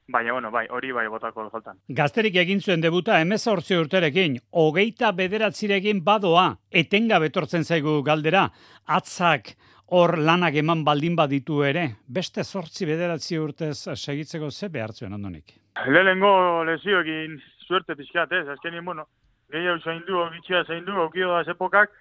Baina, 0.10 0.34
bueno, 0.34 0.50
bai, 0.50 0.66
hori 0.74 0.90
bai 0.92 1.06
botako 1.08 1.44
faltan. 1.54 1.78
Gazterik 1.88 2.36
egin 2.42 2.64
zuen 2.66 2.82
debuta, 2.82 3.20
emezortzi 3.22 3.76
urterekin, 3.78 4.40
hogeita 4.58 5.12
bederatzirekin 5.14 6.02
badoa, 6.04 6.56
etenga 6.72 7.20
betortzen 7.22 7.64
zaigu 7.64 8.02
galdera, 8.02 8.48
atzak 8.88 9.54
hor 9.94 10.18
lanak 10.18 10.58
eman 10.62 10.82
baldin 10.86 11.16
baditu 11.16 11.62
ere, 11.66 11.86
beste 12.08 12.44
zortzi 12.44 12.90
bederatzi 12.90 13.38
urtez 13.38 13.76
segitzeko 13.94 14.50
ze 14.50 14.70
behartzuen 14.74 15.14
ondonik? 15.14 15.54
Lehenengo 15.86 16.64
lesioekin 16.66 17.38
suerte 17.68 17.96
pixkat, 17.96 18.34
ez, 18.34 18.48
azkenien, 18.50 18.86
bueno, 18.86 19.06
gehiago 19.52 19.80
zain 19.84 20.04
du, 20.08 20.22
bitxia 20.34 20.64
zain 20.66 20.86
du, 20.86 20.96
aukio 21.02 21.32
da 21.34 21.42
epokak, 21.52 21.92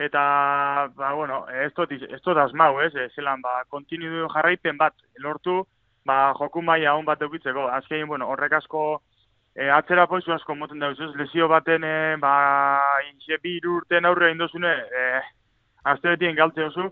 eta, 0.00 0.22
ba, 0.96 1.12
bueno, 1.12 1.44
ez 1.64 1.72
dut, 1.76 1.92
ez 1.92 2.20
dut 2.24 2.36
asmau, 2.36 2.80
ez, 2.80 2.92
zelan, 3.14 3.42
ba, 3.44 3.62
kontinu 3.68 4.28
jarraipen 4.32 4.78
bat, 4.80 4.96
lortu, 5.18 5.62
ba, 6.06 6.32
joku 6.38 6.62
maia 6.62 6.94
hon 6.94 7.04
bat 7.04 7.22
eukitzeko. 7.22 7.68
Azkein, 7.76 8.06
bueno, 8.08 8.28
horrek 8.32 8.56
asko 8.60 8.84
e, 9.54 9.68
atzera 9.68 10.06
poizu 10.10 10.32
asko 10.32 10.54
moten 10.54 10.80
da 10.80 10.90
ez 10.90 11.10
lesio 11.20 11.48
baten, 11.48 11.84
e, 11.84 12.16
ba, 12.22 12.34
inxe 13.10 13.38
bi 13.42 13.58
urten 13.66 14.08
aurre 14.08 14.30
indozune, 14.32 14.72
e, 14.72 15.20
azte 15.84 16.14
betien 16.14 16.36
galte 16.36 16.64
oso, 16.64 16.90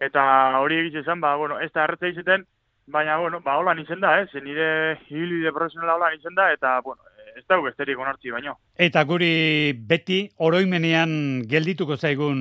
eta 0.00 0.24
hori 0.58 0.80
egitzen 0.82 1.20
ba, 1.20 1.36
bueno, 1.36 1.60
ez 1.60 1.70
da 1.72 1.84
erretza 1.84 2.10
izeten, 2.10 2.44
baina, 2.86 3.16
bueno, 3.18 3.40
ba, 3.40 3.56
holan 3.56 3.78
izen 3.78 4.00
da, 4.00 4.18
eh? 4.20 4.40
nire 4.42 4.98
hilbide 5.08 5.52
profesionala 5.52 5.94
holan 5.94 6.18
izen 6.18 6.34
da, 6.34 6.50
eta, 6.52 6.80
bueno, 6.84 7.02
ez 7.36 7.44
da 7.48 7.60
besterik 7.62 7.98
onartzi 7.98 8.30
baino. 8.30 8.56
Eta 8.72 9.02
guri 9.04 9.74
beti 9.76 10.22
oroimenean 10.40 11.42
geldituko 11.44 11.98
zaigun 12.00 12.38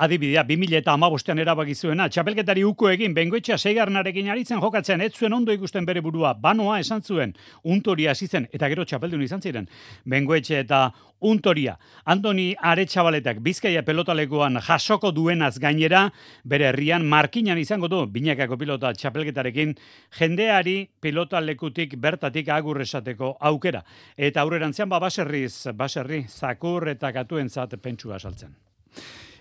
adibidea 0.00 0.40
2000 0.48 0.78
eta 0.78 0.94
amabostean 0.96 1.38
erabaki 1.42 1.74
zuena. 1.74 2.06
Txapelketari 2.08 2.64
uko 2.64 2.88
egin, 2.88 3.12
bengoetxea 3.12 3.58
seigarnarekin 3.58 4.30
aritzen 4.32 4.62
jokatzen, 4.62 5.04
ez 5.04 5.12
zuen 5.12 5.36
ondo 5.36 5.52
ikusten 5.52 5.84
bere 5.84 6.00
burua, 6.00 6.32
banoa 6.32 6.78
esan 6.80 7.02
zuen, 7.02 7.34
untori 7.62 8.06
hasi 8.08 8.26
eta 8.26 8.68
gero 8.68 8.84
txapeldun 8.84 9.22
izan 9.22 9.42
ziren. 9.42 9.68
Bengoetxe 10.08 10.58
eta 10.60 10.90
untoria. 11.20 11.76
Antoni 12.04 12.54
Aretxabaletak 12.60 13.40
bizkaia 13.44 13.82
pelotalekoan 13.84 14.60
jasoko 14.60 15.12
duenaz 15.12 15.58
gainera, 15.58 16.10
bere 16.44 16.68
herrian 16.70 17.06
markinan 17.06 17.58
izango 17.58 17.88
du, 17.88 18.02
binakako 18.06 18.58
pilota 18.60 18.92
txapelketarekin, 18.92 19.74
jendeari 20.18 20.88
pilotalekutik 21.00 21.96
bertatik 21.96 22.48
agurresateko 22.48 23.36
aukera. 23.40 23.82
Eta 24.16 24.42
aurrerantzean 24.42 24.88
ba 24.88 25.00
baserriz, 25.00 25.65
baserri, 25.74 26.24
zakur 26.28 26.88
eta 26.88 27.12
katuentzat 27.12 27.74
pentsua 27.82 28.18
saltzen. 28.18 28.54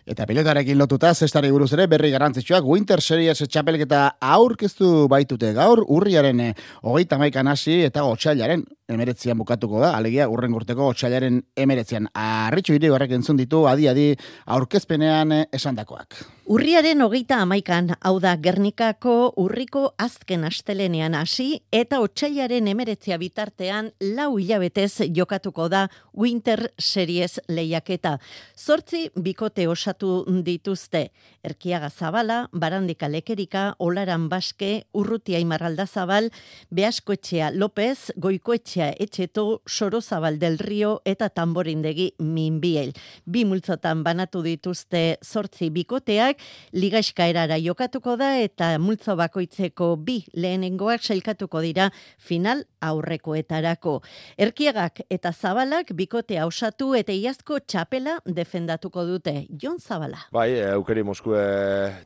Eta 0.06 0.28
pilotarekin 0.30 0.78
lotuta, 0.78 1.10
zestari 1.18 1.50
buruz 1.50 1.72
ere, 1.74 1.88
berri 1.90 2.12
garantzitsuak, 2.14 2.68
Winter 2.70 3.02
Series 3.02 3.40
txapelketa 3.42 4.02
aurkeztu 4.22 5.08
baitute 5.10 5.50
gaur, 5.58 5.82
urriaren 5.82 6.44
eh, 6.46 6.52
hogeita 6.86 7.18
maikan 7.18 7.50
hasi 7.50 7.80
eta 7.88 8.04
gotxailaren 8.06 8.62
emeretzian 8.86 9.40
bukatuko 9.40 9.80
da, 9.82 9.96
alegia 9.98 10.28
urren 10.30 10.54
gurteko 10.54 10.92
otxailaren 10.92 11.40
emeretzian. 11.58 12.06
Arritxu 12.14 12.76
hiri 12.78 12.92
horrek 12.94 13.16
entzun 13.18 13.40
ditu, 13.40 13.64
adi-adi 13.66 14.12
aurkezpenean 14.46 15.34
esandakoak. 15.50 16.20
Urriaren 16.54 17.02
hogeita 17.02 17.40
amaikan, 17.42 17.96
hau 18.06 18.20
da 18.22 18.36
Gernikako 18.38 19.34
urriko 19.42 19.88
azken 19.98 20.46
astelenean 20.46 21.18
hasi 21.18 21.64
eta 21.74 21.98
otxailaren 22.06 22.70
emeretzia 22.70 23.18
bitartean 23.18 23.90
lau 24.14 24.36
hilabetez 24.38 25.10
jokatuko 25.18 25.66
da 25.74 25.88
Winter 26.14 26.68
Series 26.78 27.40
lehiaketa. 27.50 28.20
Zortzi 28.54 29.08
bikote 29.18 29.66
osatu 29.68 29.95
dituzte. 30.44 31.12
Erkiaga 31.44 31.90
Zabala, 31.90 32.50
Barandika 32.52 33.08
Lekerika, 33.08 33.76
Olaran 33.80 34.30
Baske, 34.30 34.86
Urrutia 34.94 35.40
Imarralda 35.40 35.86
Zabal, 35.88 36.32
Beaskoetxea 36.70 37.52
López, 37.52 38.12
Goikoetxea 38.18 38.94
Etxeto, 39.00 39.62
Soro 39.66 40.02
Zabal 40.02 40.40
del 40.40 40.58
Rio 40.58 41.02
eta 41.06 41.30
Tamborindegi 41.30 42.14
Minbiel. 42.20 42.94
Bi 43.26 43.46
multzotan 43.46 44.04
banatu 44.04 44.42
dituzte 44.42 45.18
zortzi 45.24 45.70
bikoteak, 45.70 46.38
ligaiska 46.74 47.28
erara 47.28 47.58
jokatuko 47.58 48.18
da 48.18 48.40
eta 48.40 48.78
multzo 48.80 49.16
bakoitzeko 49.16 49.96
bi 49.98 50.24
lehenengoak 50.34 51.04
sailkatuko 51.04 51.62
dira 51.62 51.92
final 52.18 52.66
aurrekoetarako. 52.82 54.02
Erkiagak 54.38 55.02
eta 55.10 55.32
Zabalak 55.34 55.94
bikotea 55.94 56.46
osatu 56.48 56.94
eta 56.98 57.14
iazko 57.14 57.60
txapela 57.60 58.20
defendatuko 58.26 59.06
dute. 59.06 59.46
Jon 59.62 59.80
Zabala. 59.86 60.18
Bai, 60.34 60.50
aukeri 60.74 61.04
Moskue 61.06 61.42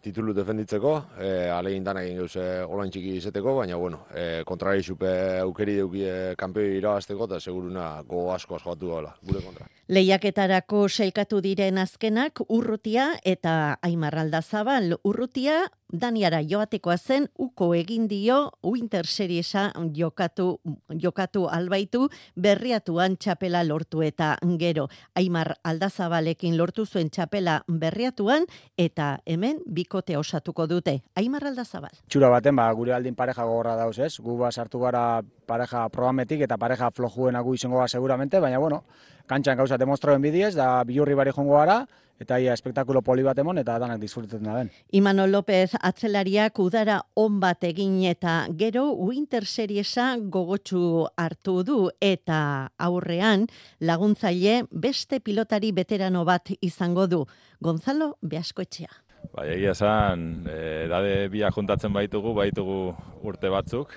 titulu 0.03 0.33
defenditzeko, 0.35 0.93
e, 1.15 1.29
alegin 1.55 1.85
danak 1.87 2.09
egin 2.09 2.19
gauz 2.19 2.35
olain 2.67 2.91
txiki 2.91 3.15
izeteko, 3.21 3.55
baina 3.61 3.79
bueno, 3.79 4.03
e, 4.11 4.43
kontrari 4.47 4.83
xupe 4.83 5.13
aukeri 5.45 5.79
deuki 5.79 6.03
e, 6.03 6.17
kampioi 6.39 6.75
irabazteko 6.81 7.29
eta 7.29 7.39
seguruna 7.39 7.91
go 8.03 8.27
asko 8.35 8.59
asko 8.59 8.75
batu 8.75 8.91
gure 9.23 9.45
kontra. 9.45 9.71
Lehiaketarako 9.89 10.83
sailkatu 10.85 11.39
diren 11.41 11.79
azkenak 11.81 12.43
urrutia 12.45 13.07
eta 13.25 13.53
aimarralda 13.81 14.43
zabal 14.45 14.93
urrutia 15.01 15.63
Daniara 15.89 16.43
joatekoa 16.45 16.97
zen 16.97 17.25
uko 17.41 17.71
egin 17.73 18.05
dio 18.07 18.51
Winter 18.61 19.07
Seriesa 19.09 19.71
jokatu 19.97 20.59
jokatu 20.93 21.47
albaitu 21.49 22.03
berriatuan 22.35 23.15
txapela 23.17 23.63
lortu 23.63 24.03
eta 24.05 24.35
gero 24.59 24.85
Aimar 25.15 25.55
Aldazabalekin 25.63 26.57
lortu 26.57 26.85
zuen 26.85 27.09
txapela 27.09 27.63
berriatuan 27.67 28.45
eta 28.77 29.17
hemen 29.25 29.57
bikote 29.65 30.17
osatuko 30.17 30.67
dute 30.67 30.99
Aimar 31.15 31.49
Aldazabal. 31.49 31.97
Txura 32.07 32.29
baten 32.29 32.55
ba 32.55 32.69
gure 32.77 32.93
aldin 32.93 33.15
pareja 33.15 33.41
gogorra 33.41 33.75
dauz, 33.75 33.97
ez? 33.97 34.19
Gu 34.21 34.37
ba 34.37 34.51
sartu 34.51 34.85
gara 34.85 35.23
pareja 35.49 35.87
programetik 35.89 36.45
eta 36.45 36.57
pareja 36.61 36.91
flojuena 36.93 37.41
gu 37.41 37.55
izango 37.57 37.87
seguramente, 37.87 38.39
baina 38.39 38.59
bueno, 38.59 38.83
kantxan 39.27 39.57
gauza 39.57 39.77
demostrauen 39.77 40.21
bidiez 40.21 40.53
da 40.55 40.83
bilurri 40.85 41.17
bari 41.17 41.33
jongo 41.35 41.57
gara 41.57 41.81
eta 42.19 42.37
ia 42.39 42.53
espektakulo 42.53 43.01
poli 43.01 43.23
bat 43.23 43.37
emon 43.39 43.57
eta 43.61 43.77
danak 43.79 43.99
disfrutatzen 44.01 44.43
da 44.43 44.57
den. 44.57 44.69
Imano 44.91 45.25
López 45.27 45.71
atzelariak 45.79 46.59
udara 46.59 46.99
on 47.15 47.39
bat 47.39 47.63
egin 47.63 48.01
eta 48.11 48.45
gero 48.59 48.89
Winter 48.91 49.47
Seriesa 49.47 50.11
gogotsu 50.19 51.07
hartu 51.15 51.61
du 51.63 51.79
eta 52.03 52.39
aurrean 52.77 53.47
laguntzaile 53.79 54.63
beste 54.71 55.21
pilotari 55.23 55.71
veterano 55.71 56.25
bat 56.25 56.51
izango 56.59 57.07
du. 57.07 57.23
Gonzalo 57.61 58.17
Beaskoetxea. 58.21 58.91
Bai, 59.35 59.49
egia 59.53 59.73
esan, 59.75 60.45
e, 60.49 60.87
dade 60.89 61.27
biak 61.31 61.55
juntatzen 61.55 61.93
baitugu, 61.93 62.31
baitugu 62.33 62.79
urte 63.27 63.51
batzuk, 63.51 63.91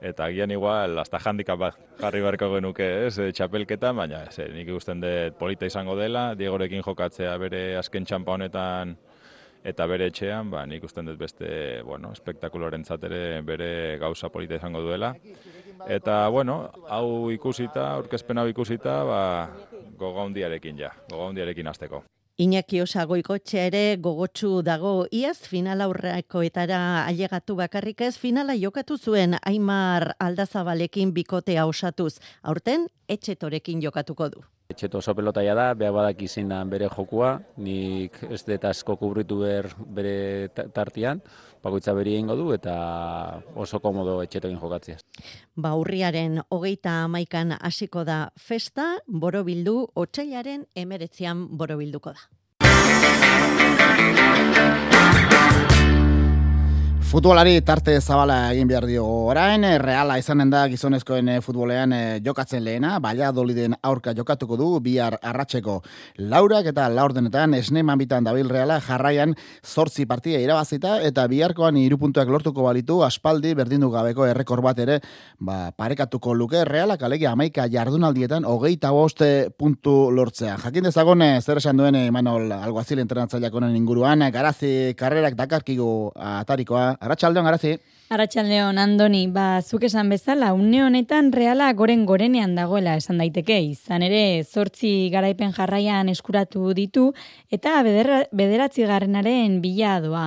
eta 0.00 0.24
agian 0.24 0.50
igual 0.50 0.98
hasta 0.98 1.18
handicap 1.18 1.74
jarri 2.00 2.20
beharko 2.22 2.52
genuke, 2.54 2.88
ez, 3.06 3.18
e, 3.18 3.32
txapelketa, 3.32 3.92
baina 3.92 4.24
ez, 4.28 4.38
nik 4.54 4.68
ikusten 4.68 5.00
dut 5.02 5.38
polita 5.38 5.66
izango 5.66 5.96
dela, 5.98 6.34
Diegorekin 6.38 6.84
jokatzea 6.86 7.36
bere 7.38 7.62
azken 7.80 8.06
txampa 8.06 8.36
honetan 8.36 8.96
eta 9.66 9.86
bere 9.90 10.08
etxean, 10.12 10.50
ba, 10.50 10.64
nik 10.66 10.82
ikusten 10.82 11.08
dut 11.08 11.18
beste, 11.18 11.48
bueno, 11.84 12.12
espektakuloren 12.12 12.84
ere 13.02 13.42
bere 13.42 13.98
gauza 13.98 14.28
polita 14.28 14.54
izango 14.54 14.80
duela. 14.80 15.14
Eta, 15.86 16.28
bueno, 16.28 16.70
hau 16.88 17.30
ikusita, 17.30 17.96
orkezpen 17.98 18.38
hau 18.38 18.46
ikusita, 18.48 19.02
ba, 19.04 19.22
goga 19.98 20.24
hundiarekin 20.24 20.78
ja, 20.78 20.92
goga 21.10 21.28
hundiarekin 21.28 21.66
azteko. 21.66 22.04
Iñaki 22.38 22.78
Osagoikotxe 22.78 23.64
ere 23.66 23.96
gogotsu 23.98 24.60
dago 24.62 25.08
iaz 25.10 25.40
final 25.50 25.80
aurrekoetara 25.82 26.76
ailegatu 27.08 27.56
bakarrik 27.58 28.04
ez 28.06 28.12
finala 28.14 28.54
jokatu 28.54 28.94
zuen 28.94 29.34
Aimar 29.42 30.12
Aldazabalekin 30.22 31.10
bikotea 31.16 31.64
osatuz. 31.66 32.20
Aurten 32.44 32.86
etxetorekin 33.10 33.82
jokatuko 33.82 34.28
du. 34.30 34.44
Etxeto 34.70 35.00
oso 35.02 35.16
pelotaia 35.18 35.56
da, 35.58 35.72
beha 35.74 35.90
badak 35.90 36.22
izin 36.22 36.54
bere 36.70 36.86
jokua, 36.94 37.40
nik 37.56 38.22
ez 38.30 38.44
dut 38.46 38.64
asko 38.70 38.94
kubritu 39.00 39.40
ber 39.42 39.72
bere 39.96 40.48
tartian, 40.54 41.18
bakoitza 41.62 41.94
beri 41.94 42.14
egingo 42.18 42.36
du 42.38 42.52
eta 42.54 42.74
oso 43.56 43.80
komodo 43.84 44.22
etxetokin 44.22 44.58
jokatzea. 44.60 44.96
Baurriaren 45.56 46.40
hogeita 46.50 47.04
amaikan 47.04 47.56
hasiko 47.60 48.04
da 48.04 48.30
festa, 48.36 48.98
borobildu, 49.06 49.88
otxailaren 49.94 50.66
emeretzian 50.74 51.46
borobilduko 51.58 52.12
da. 52.14 52.20
Futbolari 57.08 57.54
tarte 57.64 57.94
zabala 58.04 58.50
egin 58.52 58.68
behar 58.68 58.84
dio 58.84 59.02
orain, 59.30 59.62
reala 59.80 60.18
izanen 60.20 60.50
da 60.52 60.66
gizonezkoen 60.68 61.30
eh, 61.32 61.36
futbolean 61.40 61.92
eh, 61.96 62.00
jokatzen 62.20 62.60
lehena, 62.60 62.98
baina 63.00 63.30
doliden 63.32 63.72
aurka 63.80 64.12
jokatuko 64.12 64.58
du 64.60 64.66
bihar 64.84 65.16
arratseko. 65.24 65.78
Laurak 66.28 66.68
eta 66.68 66.84
laurdenetan 66.92 67.56
esne 67.56 67.80
mambitan 67.80 68.28
dabil 68.28 68.50
reala 68.52 68.76
jarraian 68.84 69.32
zortzi 69.64 70.04
partia 70.10 70.42
irabazita 70.44 70.98
eta 71.06 71.24
biharkoan 71.32 71.78
irupuntuak 71.80 72.28
lortuko 72.28 72.66
balitu 72.66 72.98
aspaldi 73.06 73.54
berdindu 73.56 73.88
gabeko 73.88 74.28
errekor 74.28 74.60
bat 74.68 74.84
ere 74.84 74.98
ba, 75.40 75.72
parekatuko 75.72 76.36
luke. 76.36 76.60
Reala 76.68 76.98
kalegi 77.00 77.24
amaika 77.24 77.70
jardunaldietan 77.72 78.44
hogeita 78.44 78.92
boste 78.92 79.48
puntu 79.56 80.10
lortzea. 80.12 80.58
Jakin 80.66 80.90
dezagone 80.90 81.30
zer 81.40 81.64
esan 81.64 81.80
duen 81.80 81.96
Manol 82.12 82.52
Alguazil 82.52 83.00
entrenatzaileakonen 83.00 83.80
inguruan, 83.80 84.28
garazi 84.28 84.92
karrerak 84.92 85.40
dakarkigu 85.40 85.90
atarikoa 86.36 86.97
Arratxaldeon, 87.00 87.46
arazi. 87.46 87.76
Arratxaldeon, 88.10 88.78
Andoni, 88.80 89.26
ba, 89.30 89.60
zuk 89.62 89.84
esan 89.84 90.08
bezala, 90.08 90.52
une 90.56 90.80
honetan 90.82 91.28
reala 91.32 91.68
goren 91.76 92.06
gorenean 92.08 92.54
dagoela 92.56 92.96
esan 92.98 93.20
daiteke, 93.22 93.58
izan 93.70 94.02
ere, 94.06 94.42
zortzi 94.42 95.10
garaipen 95.12 95.52
jarraian 95.52 96.08
eskuratu 96.08 96.72
ditu, 96.74 97.10
eta 97.52 97.82
bederatzi 97.84 98.88
garrenaren 98.88 99.60
bila 99.62 99.98
doa. 100.00 100.24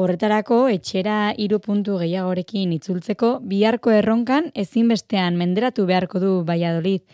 Horretarako, 0.00 0.62
etxera 0.72 1.34
iru 1.36 1.58
puntu 1.60 1.98
gehiagorekin 2.00 2.72
itzultzeko, 2.78 3.36
biharko 3.42 3.92
erronkan 3.92 4.48
ezinbestean 4.54 5.36
menderatu 5.36 5.84
beharko 5.86 6.22
du 6.22 6.32
Baiadolit. 6.46 7.04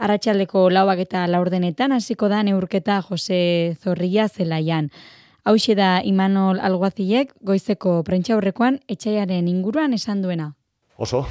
Arratxaldeko 0.00 0.68
lauak 0.72 1.00
eta 1.02 1.26
laurdenetan 1.28 1.92
hasiko 1.92 2.28
da 2.32 2.44
neurketa 2.46 3.00
Jose 3.08 3.76
Zorria 3.82 4.28
zelaian. 4.28 4.88
Hau 5.42 5.56
da 5.74 6.02
Imanol 6.04 6.60
Alguazilek 6.60 7.32
goizeko 7.40 8.02
prentxa 8.04 8.36
horrekoan 8.36 8.78
etxaiaren 8.88 9.48
inguruan 9.48 9.94
esan 9.94 10.20
duena. 10.20 10.52
Oso, 10.98 11.26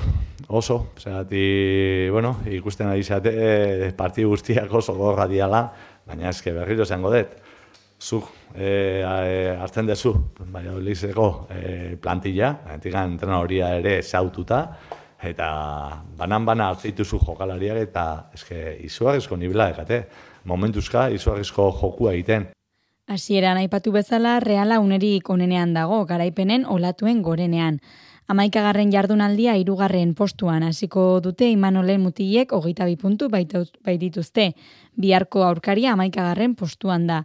oso. 0.48 0.94
Zerati, 0.98 2.10
bueno, 2.10 2.40
ikusten 2.50 2.88
ari 2.88 3.04
zate, 3.04 3.30
eh, 3.30 3.92
parti 3.94 4.24
guztiak 4.24 4.74
oso 4.74 4.96
gorra 4.98 5.28
diala, 5.28 5.62
baina 6.08 6.30
eske 6.30 6.52
berriro 6.52 6.86
zango 6.86 7.12
dut. 7.14 7.38
Zu, 8.02 8.24
e, 8.56 9.54
hartzen 9.60 9.86
dezu, 9.86 10.14
baina 10.40 10.74
olizeko 10.74 11.48
e, 11.52 11.96
plantilla, 12.02 12.54
entikan 12.74 13.12
entrena 13.12 13.40
horia 13.44 13.76
ere 13.78 14.02
zaututa, 14.02 14.62
eta 15.22 15.50
banan-bana 16.18 16.70
hartzeituzu 16.72 17.20
jokalariak, 17.28 17.78
eta 17.90 18.06
eske 18.34 18.78
izuagizko 18.88 19.38
nibela, 19.38 19.70
ekate, 19.76 20.06
momentuzka 20.46 21.10
izuagizko 21.14 21.70
jokua 21.82 22.16
egiten. 22.16 22.48
Hasieran 23.10 23.58
aipatu 23.58 23.90
bezala, 23.90 24.36
reala 24.40 24.76
unerik 24.78 25.32
onenean 25.34 25.72
dago, 25.74 26.04
garaipenen 26.06 26.68
olatuen 26.70 27.24
gorenean. 27.26 27.80
Amaikagarren 28.30 28.92
jardunaldia 28.94 29.56
irugarren 29.58 30.12
postuan 30.14 30.62
hasiko 30.62 31.06
dute 31.26 31.48
Imanolen 31.50 32.04
mutiek 32.06 32.52
hogeita 32.54 32.86
bi 32.86 33.00
puntu 33.02 33.26
baitituzte. 33.34 34.52
Biharko 34.94 35.42
aurkaria 35.42 35.96
amaikagarren 35.96 36.54
postuan 36.60 37.08
da. 37.08 37.24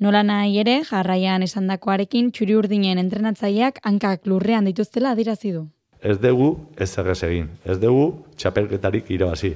Nola 0.00 0.24
nahi 0.26 0.58
ere, 0.64 0.80
jarraian 0.88 1.46
esandakoarekin 1.46 2.32
txuri 2.34 2.56
urdinen 2.58 2.98
entrenatzaileak 2.98 3.78
hankak 3.86 4.26
lurrean 4.26 4.66
dituztela 4.66 5.12
adirazi 5.14 5.52
du. 5.54 5.68
Ez 6.02 6.16
dugu 6.18 6.56
ez 6.76 6.90
errez 6.98 7.20
egin, 7.28 7.46
ez 7.62 7.78
dugu 7.78 8.08
txapelketarik 8.34 9.14
irabazi. 9.14 9.52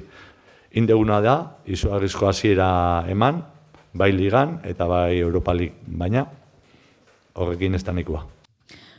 Indeguna 0.79 1.19
da, 1.19 1.35
izugarrizko 1.67 2.29
hasiera 2.31 2.69
eman, 3.11 3.43
bai 3.95 4.11
ligan 4.11 4.59
eta 4.67 4.87
bai 4.91 5.19
Europa 5.19 5.53
League, 5.55 5.79
baina 5.87 6.27
horrekin 7.35 7.79
da 7.79 7.93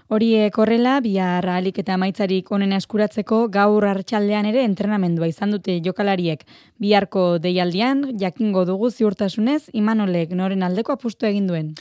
Horiek 0.07 0.54
horrela, 0.62 1.00
bihar 1.02 1.48
alik 1.50 1.80
eta 1.82 1.96
maitzarik 1.98 2.46
onen 2.54 2.70
eskuratzeko 2.76 3.40
gaur 3.50 3.82
hartxaldean 3.90 4.46
ere 4.46 4.61
entrenamendua 4.62 5.26
izan 5.26 5.50
dute 5.50 5.80
jokalariek. 5.82 6.44
Biharko 6.78 7.40
deialdian, 7.42 8.04
jakingo 8.20 8.62
dugu 8.68 8.92
ziurtasunez, 8.92 9.72
imanolek 9.74 10.30
noren 10.38 10.62
aldeko 10.62 10.94
apustu 10.94 11.26
egin 11.26 11.48
duen. 11.50 11.72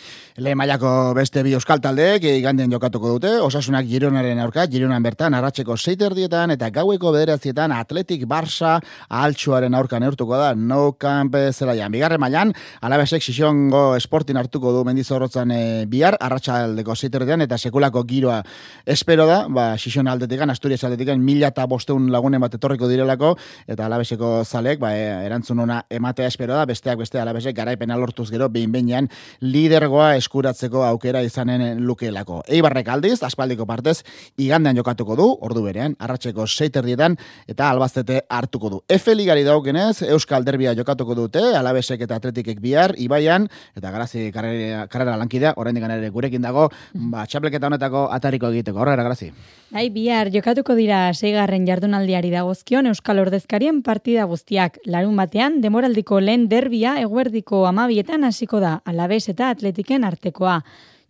Le 0.41 0.55
mailako 0.57 1.13
beste 1.13 1.43
bi 1.45 1.53
euskal 1.53 1.83
taldeek 1.83 2.25
iganden 2.31 2.73
jokatuko 2.73 3.11
dute, 3.13 3.35
osasunak 3.45 3.85
gironaren 3.85 4.41
aurka, 4.41 4.65
gironan 4.73 5.05
bertan, 5.05 5.37
arratseko 5.37 5.77
seiterdietan 5.77 6.55
eta 6.55 6.71
gaueko 6.73 7.13
bederatzietan 7.13 7.77
atletik 7.77 8.25
barsa 8.25 8.79
altxuaren 9.21 9.77
aurka 9.77 10.01
neurtuko 10.01 10.41
da, 10.41 10.55
no 10.55 10.95
camp 10.97 11.37
zelaian. 11.51 11.93
Bigarre 11.93 12.17
mailan, 12.17 12.55
alabesek 12.81 13.21
sixongo 13.21 13.85
esportin 13.99 14.41
hartuko 14.41 14.73
du 14.73 14.81
mendizorrotzan 14.89 15.53
e, 15.53 15.63
bihar, 15.85 16.17
arratsaldeko 16.17 16.97
seiterdietan 16.97 17.45
eta 17.45 17.61
sekulako 17.61 18.07
giroa 18.15 18.41
espero 18.85 19.25
da, 19.25 19.47
ba, 19.49 19.73
Xixon 19.77 20.07
aldetikan, 20.07 20.49
Asturias 20.53 20.83
aldetikan, 20.85 21.21
mila 21.25 21.49
eta 21.49 21.65
bosteun 21.67 22.11
lagunen 22.13 22.41
bat 22.41 22.53
etorriko 22.55 22.87
direlako, 22.87 23.33
eta 23.67 23.87
alabeseko 23.87 24.43
zalek, 24.45 24.79
ba, 24.79 24.93
e, 24.95 25.07
erantzun 25.25 25.63
ona 25.65 25.81
ematea 25.89 26.29
espero 26.29 26.53
da, 26.55 26.65
besteak 26.69 26.99
beste 27.01 27.19
alabesek 27.19 27.55
garaipen 27.57 27.91
alortuz 27.91 28.29
gero, 28.29 28.49
behin 28.53 28.71
behinean 28.71 29.09
lidergoa 29.41 30.13
eskuratzeko 30.19 30.83
aukera 30.85 31.23
izanen 31.25 31.81
lukeelako. 31.85 32.43
Eibarrek 32.47 32.91
aldiz, 32.93 33.17
aspaldiko 33.25 33.65
partez, 33.65 34.03
igandean 34.37 34.77
jokatuko 34.77 35.17
du, 35.17 35.27
ordu 35.41 35.65
berean, 35.65 35.97
arratseko 35.99 36.45
seiterdietan, 36.45 37.17
eta 37.49 37.71
albaztete 37.73 38.21
hartuko 38.29 38.69
du. 38.69 38.81
Efe 38.89 39.15
ligari 39.17 39.43
daukenez, 39.47 40.03
Euskal 40.13 40.45
Derbia 40.45 40.75
jokatuko 40.77 41.17
dute, 41.17 41.41
alabesek 41.57 42.05
eta 42.05 42.19
atletikek 42.21 42.61
bihar, 42.61 42.93
ibaian, 43.01 43.49
eta 43.75 43.91
garazi 43.91 44.29
karrera, 44.35 44.85
karrera 44.91 45.17
lankidea, 45.17 45.55
orain 45.57 45.77
ere 45.85 46.09
gurekin 46.13 46.41
dago, 46.45 46.69
ba, 46.93 47.25
txapleketa 47.25 47.67
honetako 47.67 48.04
atariko 48.11 48.49
egiteko. 48.53 48.79
Horrera, 48.81 49.03
grazi. 49.03 49.31
Bai, 49.75 49.89
bihar 49.89 50.29
jokatuko 50.33 50.75
dira 50.77 51.13
seigarren 51.13 51.65
jardunaldiari 51.67 52.29
dagozkion 52.31 52.87
Euskal 52.91 53.19
Ordezkarien 53.23 53.81
partida 53.83 54.25
guztiak. 54.29 54.79
Larun 54.85 55.15
batean, 55.19 55.61
demoraldiko 55.61 56.19
lehen 56.19 56.47
derbia 56.49 56.95
eguerdiko 57.01 57.65
amabietan 57.67 58.23
hasiko 58.23 58.61
da, 58.63 58.79
alabez 58.85 59.25
eta 59.29 59.49
atletiken 59.55 60.03
artekoa. 60.07 60.61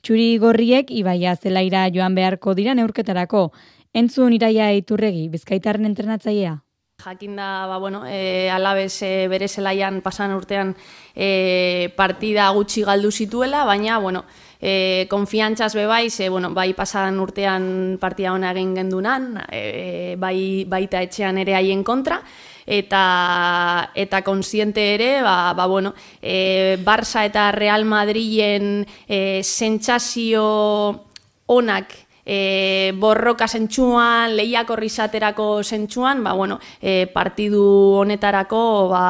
Txuri 0.06 0.38
gorriek 0.38 0.92
ibaia 0.94 1.36
zelaira 1.36 1.88
joan 1.94 2.16
beharko 2.16 2.54
dira 2.54 2.76
neurketarako. 2.78 3.50
Entzun 3.96 4.34
iraia 4.36 4.72
iturregi, 4.76 5.28
bizkaitarren 5.34 5.88
entrenatzailea. 5.90 6.60
Jakinda, 7.04 7.68
ba, 7.68 7.78
bueno, 7.78 8.04
e, 8.08 8.50
alabez 8.50 9.02
e, 9.04 9.28
bere 9.28 9.48
zelaian 9.48 10.00
pasan 10.02 10.32
urtean 10.34 10.74
e, 11.14 11.92
partida 11.96 12.48
gutxi 12.56 12.86
galdu 12.88 13.12
zituela, 13.12 13.66
baina, 13.66 13.98
bueno, 14.00 14.24
e, 14.60 15.08
konfiantzaz 15.10 15.74
bebai, 15.76 16.10
ze, 16.10 16.30
bueno, 16.30 16.52
bai 16.54 16.74
pasan 16.74 17.20
urtean 17.20 17.98
partida 18.02 18.34
hona 18.34 18.52
egin 18.52 18.76
gendunan, 18.76 19.34
e, 19.52 20.16
bai, 20.18 20.66
baita 20.68 21.02
etxean 21.06 21.38
ere 21.38 21.56
haien 21.56 21.84
kontra, 21.84 22.22
eta 22.66 23.92
eta 23.94 24.22
konsiente 24.24 24.96
ere 24.96 25.22
ba, 25.22 25.54
ba 25.54 25.68
bueno, 25.68 25.94
e, 26.22 26.78
Barça 26.84 27.26
eta 27.26 27.52
Real 27.52 27.86
Madrilen 27.86 28.86
e, 29.08 29.44
sentsazio 29.44 31.06
onak 31.46 31.94
e, 32.26 32.92
borroka 32.98 33.48
zentsuan, 33.48 34.36
lehiak 34.36 34.70
horri 34.74 34.90
zaterako 34.90 35.64
zentsuan, 35.64 36.24
ba, 36.24 36.34
bueno, 36.34 36.60
e, 36.82 37.06
partidu 37.14 38.02
honetarako 38.02 38.90
ba, 38.90 39.06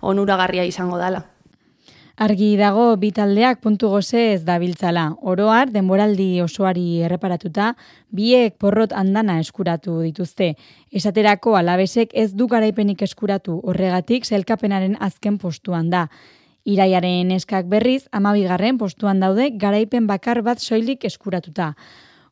onuragarria 0.00 0.64
izango 0.64 0.98
dela. 0.98 1.24
Argi 2.20 2.58
dago 2.60 2.98
bi 3.00 3.08
taldeak 3.16 3.62
puntu 3.64 3.88
goze 3.88 4.20
ez 4.34 4.42
dabiltzala. 4.44 5.06
Oroar 5.30 5.70
denboraldi 5.72 6.42
osoari 6.44 6.98
erreparatuta 7.06 7.70
biek 8.12 8.58
porrot 8.60 8.92
andana 8.92 9.38
eskuratu 9.40 9.94
dituzte. 10.04 10.50
Esaterako 10.92 11.54
alabesek 11.56 12.12
ez 12.12 12.34
du 12.36 12.44
garaipenik 12.50 13.00
eskuratu 13.06 13.56
horregatik 13.64 14.28
zelkapenaren 14.28 14.98
azken 15.00 15.38
postuan 15.40 15.88
da. 15.88 16.02
Iraiaren 16.68 17.32
eskak 17.38 17.72
berriz 17.72 18.02
amabigarren 18.12 18.76
postuan 18.76 19.24
daude 19.24 19.48
garaipen 19.56 20.06
bakar 20.06 20.42
bat 20.42 20.60
soilik 20.60 21.08
eskuratuta. 21.08 21.72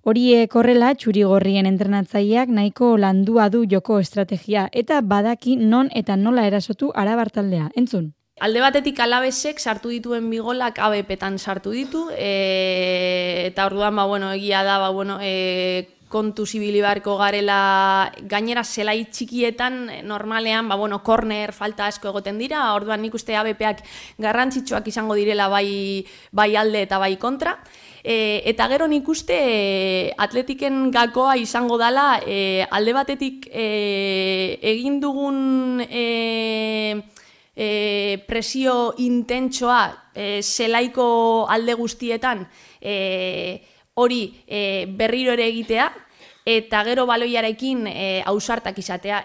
Horiek 0.05 0.53
horrela 0.53 0.93
txurigorrien 1.01 1.65
entrenatzaileak 1.65 2.53
nahiko 2.53 2.93
landua 3.01 3.49
du 3.49 3.65
joko 3.65 4.03
estrategia 4.05 4.69
eta 4.85 5.01
badaki 5.01 5.57
non 5.57 5.89
eta 5.95 6.21
nola 6.21 6.45
erasotu 6.53 6.93
arabartaldea. 6.95 7.71
Entzun. 7.75 8.18
Alde 8.41 8.61
batetik 8.63 9.01
alabesek 9.03 9.59
sartu 9.59 9.91
dituen 9.91 10.29
bigolak 10.31 10.79
ABPetan 10.79 11.39
sartu 11.39 11.73
ditu, 11.75 12.07
e, 12.15 13.47
eta 13.49 13.67
orduan, 13.67 13.97
ba, 13.99 14.05
bueno, 14.07 14.31
egia 14.37 14.63
da, 14.63 14.79
ba, 14.79 14.91
bueno, 14.95 15.19
e, 15.21 15.99
kontu 16.09 16.47
zibili 16.47 16.81
barko 16.81 17.17
garela 17.19 18.13
gainera 18.31 18.63
zelai 18.65 19.09
txikietan 19.11 20.07
normalean, 20.07 20.69
ba, 20.71 20.79
bueno, 20.79 21.03
korner 21.03 21.53
falta 21.53 21.89
asko 21.91 22.13
egoten 22.13 22.39
dira, 22.39 22.63
orduan 22.77 23.03
nik 23.03 23.19
uste 23.19 23.37
ABPak 23.37 23.83
garrantzitsuak 24.23 24.87
izango 24.89 25.19
direla 25.19 25.51
bai, 25.53 26.07
bai 26.33 26.55
alde 26.57 26.87
eta 26.87 27.03
bai 27.03 27.17
kontra. 27.19 27.59
E, 28.05 28.41
eta 28.49 28.71
gero 28.71 28.87
nik 28.89 29.09
uste 29.11 29.37
e, 29.37 30.15
atletiken 30.17 30.93
gakoa 30.95 31.37
izango 31.37 31.77
dala 31.77 32.23
e, 32.25 32.65
alde 32.71 32.97
batetik 32.97 33.51
e, 33.51 34.59
egin 34.63 35.01
dugun... 35.03 35.83
E, 35.91 37.17
e, 37.59 38.23
presio 38.27 38.95
intentsoa 39.03 40.13
e, 40.15 40.43
zelaiko 40.43 41.47
alde 41.51 41.75
guztietan 41.75 42.47
e, 42.81 43.59
hori 43.99 44.23
e, 44.47 44.87
berriro 44.87 45.35
ere 45.35 45.49
egitea 45.51 45.89
eta 46.47 46.85
gero 46.87 47.05
baloiarekin 47.11 47.89
e, 47.91 48.23
ausartak 48.25 48.79
izatea. 48.79 49.25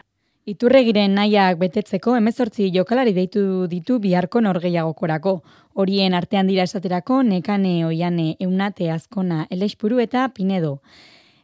Iturregiren 0.49 1.13
nahiak 1.15 1.59
betetzeko 1.61 2.17
emezortzi 2.17 2.65
jokalari 2.73 3.13
deitu 3.15 3.67
ditu 3.71 3.99
biharko 4.03 4.41
norgeiagokorako. 4.43 5.37
Horien 5.79 6.17
artean 6.17 6.49
dira 6.49 6.65
esaterako 6.67 7.21
nekane 7.23 7.85
oiane 7.85 8.33
eunate 8.43 8.89
azkona 8.91 9.45
elespuru 9.49 10.01
eta 10.03 10.27
pinedo. 10.35 10.81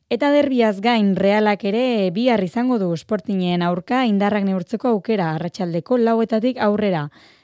Eta 0.10 0.32
derbiaz 0.34 0.80
gain 0.82 1.12
realak 1.16 1.64
ere 1.70 2.10
bihar 2.10 2.41
izango 2.41 2.80
du 2.82 2.88
sportinen 2.97 3.62
aurka 3.62 3.99
indarrak 4.10 4.47
neurtzeko 4.47 4.89
aukera 4.95 5.28
arratsaldeko 5.36 5.99
lauetatik 6.01 6.57
aurrera. 6.68 7.03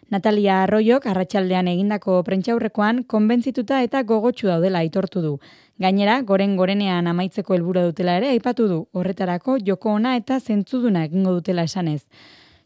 Natalia 0.10 0.64
Arroyok 0.64 1.06
arratsaldean 1.12 1.70
egindako 1.70 2.18
prentxaurrekoan 2.26 3.04
konbentzituta 3.14 3.84
eta 3.86 4.02
gogotsu 4.02 4.50
daudela 4.50 4.82
aitortu 4.82 5.22
du. 5.22 5.36
Gainera, 5.78 6.18
goren 6.24 6.58
gorenean 6.58 7.06
amaitzeko 7.14 7.54
helburu 7.54 7.86
dutela 7.92 8.18
ere 8.18 8.34
aipatu 8.34 8.68
du. 8.68 8.82
Horretarako 8.94 9.60
joko 9.70 9.94
ona 10.00 10.16
eta 10.18 10.40
zentzuduna 10.40 11.06
egingo 11.06 11.38
dutela 11.38 11.70
esanez. 11.70 12.02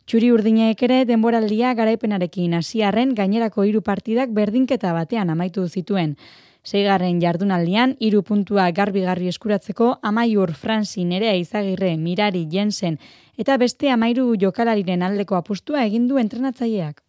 Txuri 0.08 0.32
urdineek 0.32 0.80
ere 0.88 1.04
denboraldia 1.06 1.74
garaipenarekin 1.76 2.56
hasiarren 2.56 3.12
gainerako 3.20 3.68
hiru 3.68 3.84
partidak 3.84 4.32
berdinketa 4.32 4.94
batean 4.96 5.30
amaitu 5.36 5.68
zituen. 5.68 6.16
Seigarren 6.64 7.22
jardunaldian, 7.22 7.96
hiru 8.00 8.22
puntua 8.24 8.70
garbi-garbi 8.76 9.30
eskuratzeko 9.32 9.94
amaiur 10.04 10.54
Franzi 10.54 11.06
nerea 11.06 11.36
izagirre 11.40 11.96
Mirari 11.98 12.46
Jensen 12.52 13.00
eta 13.40 13.56
beste 13.58 13.90
amairu 13.92 14.34
jokalariren 14.40 15.02
aldeko 15.02 15.40
apustua 15.40 15.86
egin 15.88 16.08
du 16.10 16.20
entrenatzaileak. 16.20 17.00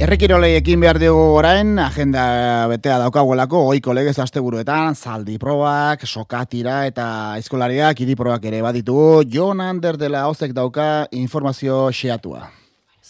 Errekirolei 0.00 0.60
behar 0.80 0.98
dugu 0.98 1.24
orain, 1.36 1.78
agenda 1.78 2.66
betea 2.68 2.98
daukaguelako, 2.98 3.66
oiko 3.68 3.92
legez 3.92 4.18
asteburuetan, 4.18 4.94
zaldi 4.94 5.36
probak, 5.38 6.06
sokatira 6.06 6.86
eta 6.86 7.32
aizkolariak, 7.32 8.00
idiprobak 8.00 8.44
ere 8.44 8.62
baditugu, 8.62 9.24
Jon 9.28 9.60
Ander 9.60 9.98
dela 9.98 10.26
hozek 10.28 10.52
dauka 10.52 11.06
informazio 11.12 11.90
xeatua. 11.92 12.59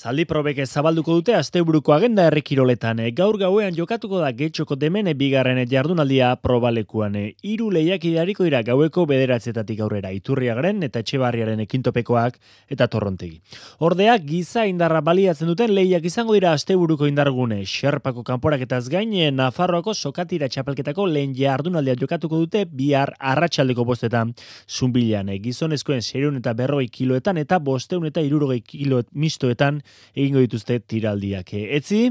Zaldi 0.00 0.24
probek 0.24 0.62
zabalduko 0.64 1.12
dute 1.18 1.34
asteburuko 1.36 1.92
agenda 1.92 2.24
errekiroletan. 2.30 3.02
Gaur 3.12 3.36
gauean 3.36 3.74
jokatuko 3.76 4.22
da 4.22 4.30
getxoko 4.32 4.78
demene 4.80 5.12
bigarren 5.12 5.58
jardunaldia 5.68 6.30
probalekuan. 6.40 7.18
Hiru 7.44 7.66
lehiak 7.68 8.06
idariko 8.08 8.46
dira 8.46 8.62
gaueko 8.64 9.04
bederatzetatik 9.10 9.82
aurrera 9.84 10.08
iturriagren 10.16 10.80
eta 10.86 11.02
etxebarriaren 11.04 11.60
ekintopekoak 11.66 12.38
eta 12.72 12.86
torrontegi. 12.88 13.42
Ordeak 13.84 14.24
giza 14.24 14.64
indarra 14.70 15.02
baliatzen 15.04 15.50
duten 15.52 15.74
lehiak 15.76 16.08
izango 16.08 16.32
dira 16.38 16.54
asteburuko 16.56 17.04
indargune. 17.04 17.60
Xerpako 17.68 18.24
kanporaketaz 18.24 18.86
gaine 18.88 19.28
Nafarroako 19.36 19.92
sokatira 19.92 20.48
txapelketako 20.48 21.10
lehen 21.12 21.36
jardunaldia 21.36 21.98
jokatuko 22.00 22.40
dute 22.46 22.64
bihar 22.64 23.12
arratsaldeko 23.18 23.84
bostetan. 23.84 24.32
Zumbilean 24.64 25.28
gizonezkoen 25.44 26.00
serion 26.00 26.40
eta 26.40 26.56
berroi 26.56 26.88
kiloetan 26.88 27.44
eta 27.44 27.60
bosteun 27.60 28.08
eta 28.08 28.24
irurogei 28.24 28.62
kilo 28.64 29.04
mistoetan 29.12 29.84
egingo 30.14 30.40
dituzte 30.42 30.78
tiraldiak. 30.80 31.52
Etzi, 31.54 32.02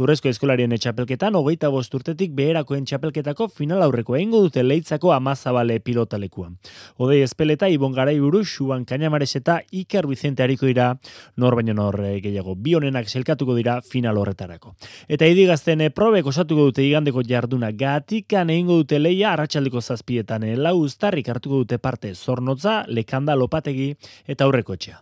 urrezko 0.00 0.30
eskolarien 0.30 0.72
etxapelketan, 0.76 1.36
hogeita 1.38 1.70
bost 1.72 1.94
urtetik 1.94 2.32
beherakoen 2.36 2.86
txapelketako 2.88 3.48
final 3.54 3.82
aurreko 3.84 4.16
egingo 4.18 4.42
dute 4.46 4.62
leitzako 4.64 5.12
amazabale 5.14 5.78
pilotalekua. 5.84 6.50
Odei 6.98 7.20
espeleta, 7.24 7.68
Ibon 7.68 7.94
Garai 7.96 8.18
Buru, 8.20 8.42
Xuan 8.44 8.84
Kainamares 8.84 9.34
eta 9.38 9.60
Iker 9.70 10.06
Vicente 10.10 10.44
hariko 10.44 10.66
dira, 10.66 10.92
nor 11.36 11.56
baino 11.58 11.74
nor 11.74 12.00
eh, 12.04 12.20
gehiago, 12.22 12.54
bi 12.56 12.74
honenak 12.78 13.08
selkatuko 13.08 13.56
dira 13.58 13.80
final 13.82 14.18
horretarako. 14.20 14.74
Eta 15.08 15.28
idigazten 15.30 15.86
eh, 15.86 15.90
probek 15.94 16.26
osatuko 16.30 16.70
dute 16.70 16.84
igandeko 16.86 17.24
jarduna, 17.26 17.72
gatikan 17.72 18.50
egingo 18.50 18.80
dute 18.82 18.98
leia, 19.00 19.34
arratsaldeko 19.34 19.80
zazpietan, 19.80 20.46
eh, 20.48 20.56
lau 20.56 20.78
ustarrik 20.84 21.28
hartuko 21.28 21.64
dute 21.64 21.78
parte, 21.78 22.14
zornotza, 22.14 22.84
lekanda 22.88 23.36
lopategi 23.36 23.94
eta 24.26 24.46
aurreko 24.46 24.78
etxea. 24.78 25.00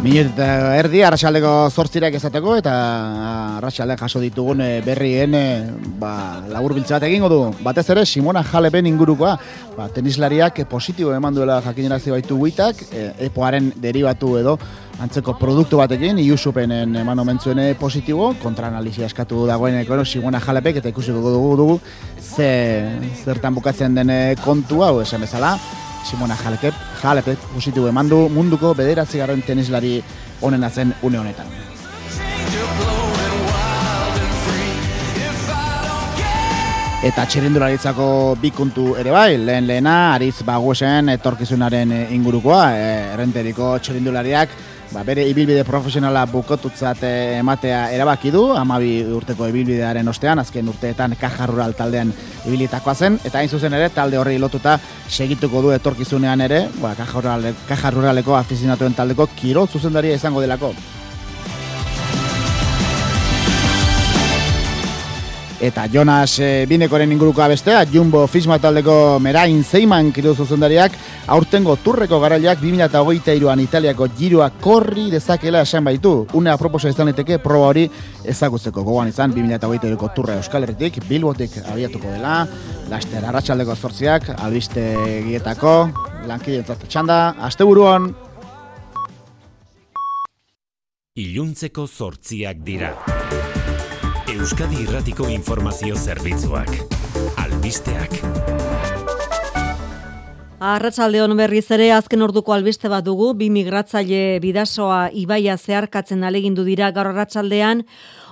Minet 0.00 0.30
eta 0.32 0.46
erdi, 0.80 1.02
arraxaldeko 1.04 1.50
zortzirak 1.76 2.14
ezateko, 2.16 2.54
eta 2.56 2.72
arraxalde 3.58 3.98
jaso 4.00 4.22
ditugun 4.22 4.62
eh, 4.64 4.80
berrien 4.80 5.34
eh, 5.36 5.66
ba, 6.00 6.40
labur 6.48 6.72
bat 6.72 7.04
egingo 7.04 7.28
du. 7.28 7.40
Batez 7.60 7.84
ere, 7.92 8.06
Simona 8.06 8.42
Jalepen 8.42 8.86
ingurukoa, 8.86 9.36
ba, 9.76 9.88
tenislariak 9.92 10.64
positibo 10.70 11.12
eman 11.12 11.34
duela 11.34 11.60
jakinerazi 11.60 12.10
baitu 12.10 12.38
guitak, 12.38 12.80
e, 12.90 13.12
epoaren 13.26 13.74
derivatu 13.76 14.38
edo, 14.38 14.58
antzeko 15.00 15.34
produktu 15.40 15.80
batekin, 15.80 16.18
iusupenen 16.20 16.96
eman 17.00 17.18
omentzuen 17.22 17.62
positibo, 17.80 18.34
kontraanalizia 18.42 19.06
eskatu 19.08 19.46
dagoeneko, 19.48 19.96
no, 19.96 20.04
Simona 20.04 20.40
Jalepek, 20.40 20.82
eta 20.82 20.92
ikusiko 20.92 21.20
dugu 21.32 21.56
dugu, 21.56 21.78
ze, 22.20 22.50
zertan 23.24 23.54
bukatzen 23.54 23.94
den 23.94 24.12
kontua, 24.44 24.90
hau 24.90 25.00
esan 25.00 25.24
bezala, 25.24 25.56
Simona 26.04 26.36
Jalekep, 26.36 26.74
Jalepek 27.02 27.38
positibo 27.54 27.88
eman 27.88 28.08
du 28.08 28.22
munduko 28.32 28.72
bederatzi 28.74 29.20
garren 29.20 29.42
tenislari 29.44 29.98
onena 30.42 30.70
zen 30.70 30.94
une 31.02 31.18
honetan. 31.20 31.46
Eta 37.00 37.24
txerindularitzako 37.24 38.06
bi 38.40 38.50
kontu 38.52 38.90
ere 39.00 39.12
bai, 39.12 39.38
lehen 39.40 39.64
lehena, 39.64 40.14
Ariz 40.14 40.42
Baguesen 40.44 41.08
etorkizunaren 41.14 41.94
ingurukoa, 42.12 42.64
e, 42.76 42.90
errenteriko 43.14 43.78
txerindulariak 43.80 44.52
ba, 44.92 45.02
bere 45.06 45.24
ibilbide 45.30 45.64
profesionala 45.64 46.24
bukotutzat 46.30 47.02
eh, 47.06 47.38
ematea 47.40 47.82
erabaki 47.94 48.32
du, 48.34 48.44
amabi 48.56 49.00
urteko 49.16 49.48
ibilbidearen 49.50 50.08
ostean, 50.10 50.42
azken 50.42 50.68
urteetan 50.72 51.16
kaja 51.20 51.48
rural 51.50 51.74
taldean 51.78 52.12
ibilitakoa 52.46 52.94
zen, 52.94 53.18
eta 53.24 53.40
hain 53.40 53.50
zuzen 53.50 53.74
ere, 53.78 53.90
talde 53.94 54.18
horri 54.20 54.38
lotuta 54.38 54.78
segituko 55.08 55.62
du 55.62 55.74
etorkizunean 55.76 56.46
ere, 56.46 56.64
ba, 56.82 56.94
kaja 56.98 57.94
ruraleko 57.94 58.36
afizinatuen 58.38 58.96
taldeko 58.98 59.28
kirol 59.36 59.68
zuzendaria 59.68 60.18
izango 60.18 60.42
delako. 60.42 60.74
Eta 65.60 65.84
Jonas 65.92 66.38
e, 66.40 66.64
Binekoren 66.64 67.10
inguruko 67.12 67.44
bestea, 67.48 67.84
Jumbo 67.84 68.26
Fisma 68.26 68.56
taldeko 68.58 69.18
Merain 69.20 69.62
Zeiman 69.62 70.08
kiru 70.10 70.32
zuzendariak, 70.34 70.94
aurtengo 71.28 71.76
turreko 71.76 72.18
garaileak 72.18 72.62
2008an 72.62 73.60
Italiako 73.60 74.08
giroa 74.16 74.48
korri 74.50 75.10
dezakela 75.12 75.60
esan 75.60 75.84
baitu. 75.84 76.26
Une 76.32 76.48
aproposa 76.50 76.88
izan 76.88 77.12
liteke 77.12 77.36
proba 77.44 77.68
hori 77.74 77.84
ezagutzeko 78.24 78.82
gogoan 78.82 79.12
izan 79.12 79.34
2008ko 79.36 80.10
turre 80.16 80.38
Euskal 80.40 80.64
Herritik, 80.64 81.02
Bilbotik 81.06 81.60
abiatuko 81.66 82.08
dela, 82.08 82.46
laster 82.88 83.28
arratsaldeko 83.28 83.76
zortziak, 83.76 84.32
albiste 84.38 84.96
gietako, 85.28 85.76
lankideen 86.26 86.64
txanda, 86.88 87.36
aste 87.36 87.68
buruan! 87.68 88.14
Iluntzeko 91.20 91.84
zortziak 91.84 92.64
dira. 92.64 92.94
Euskadi 94.40 94.78
Irratiko 94.86 95.26
Informazio 95.28 95.98
Zerbitzuak. 96.00 96.70
Albisteak. 97.42 98.14
Arratsaldeon 100.64 101.34
berriz 101.36 101.66
ere 101.76 101.90
azken 101.92 102.24
orduko 102.24 102.54
albiste 102.56 102.88
bat 102.88 103.04
dugu, 103.04 103.34
bi 103.36 103.50
migratzaile 103.52 104.40
bidasoa 104.40 105.10
ibaia 105.12 105.58
zeharkatzen 105.60 106.24
alegindu 106.24 106.64
dira 106.64 106.88
gaur 106.88 107.10
arratsaldean, 107.12 107.84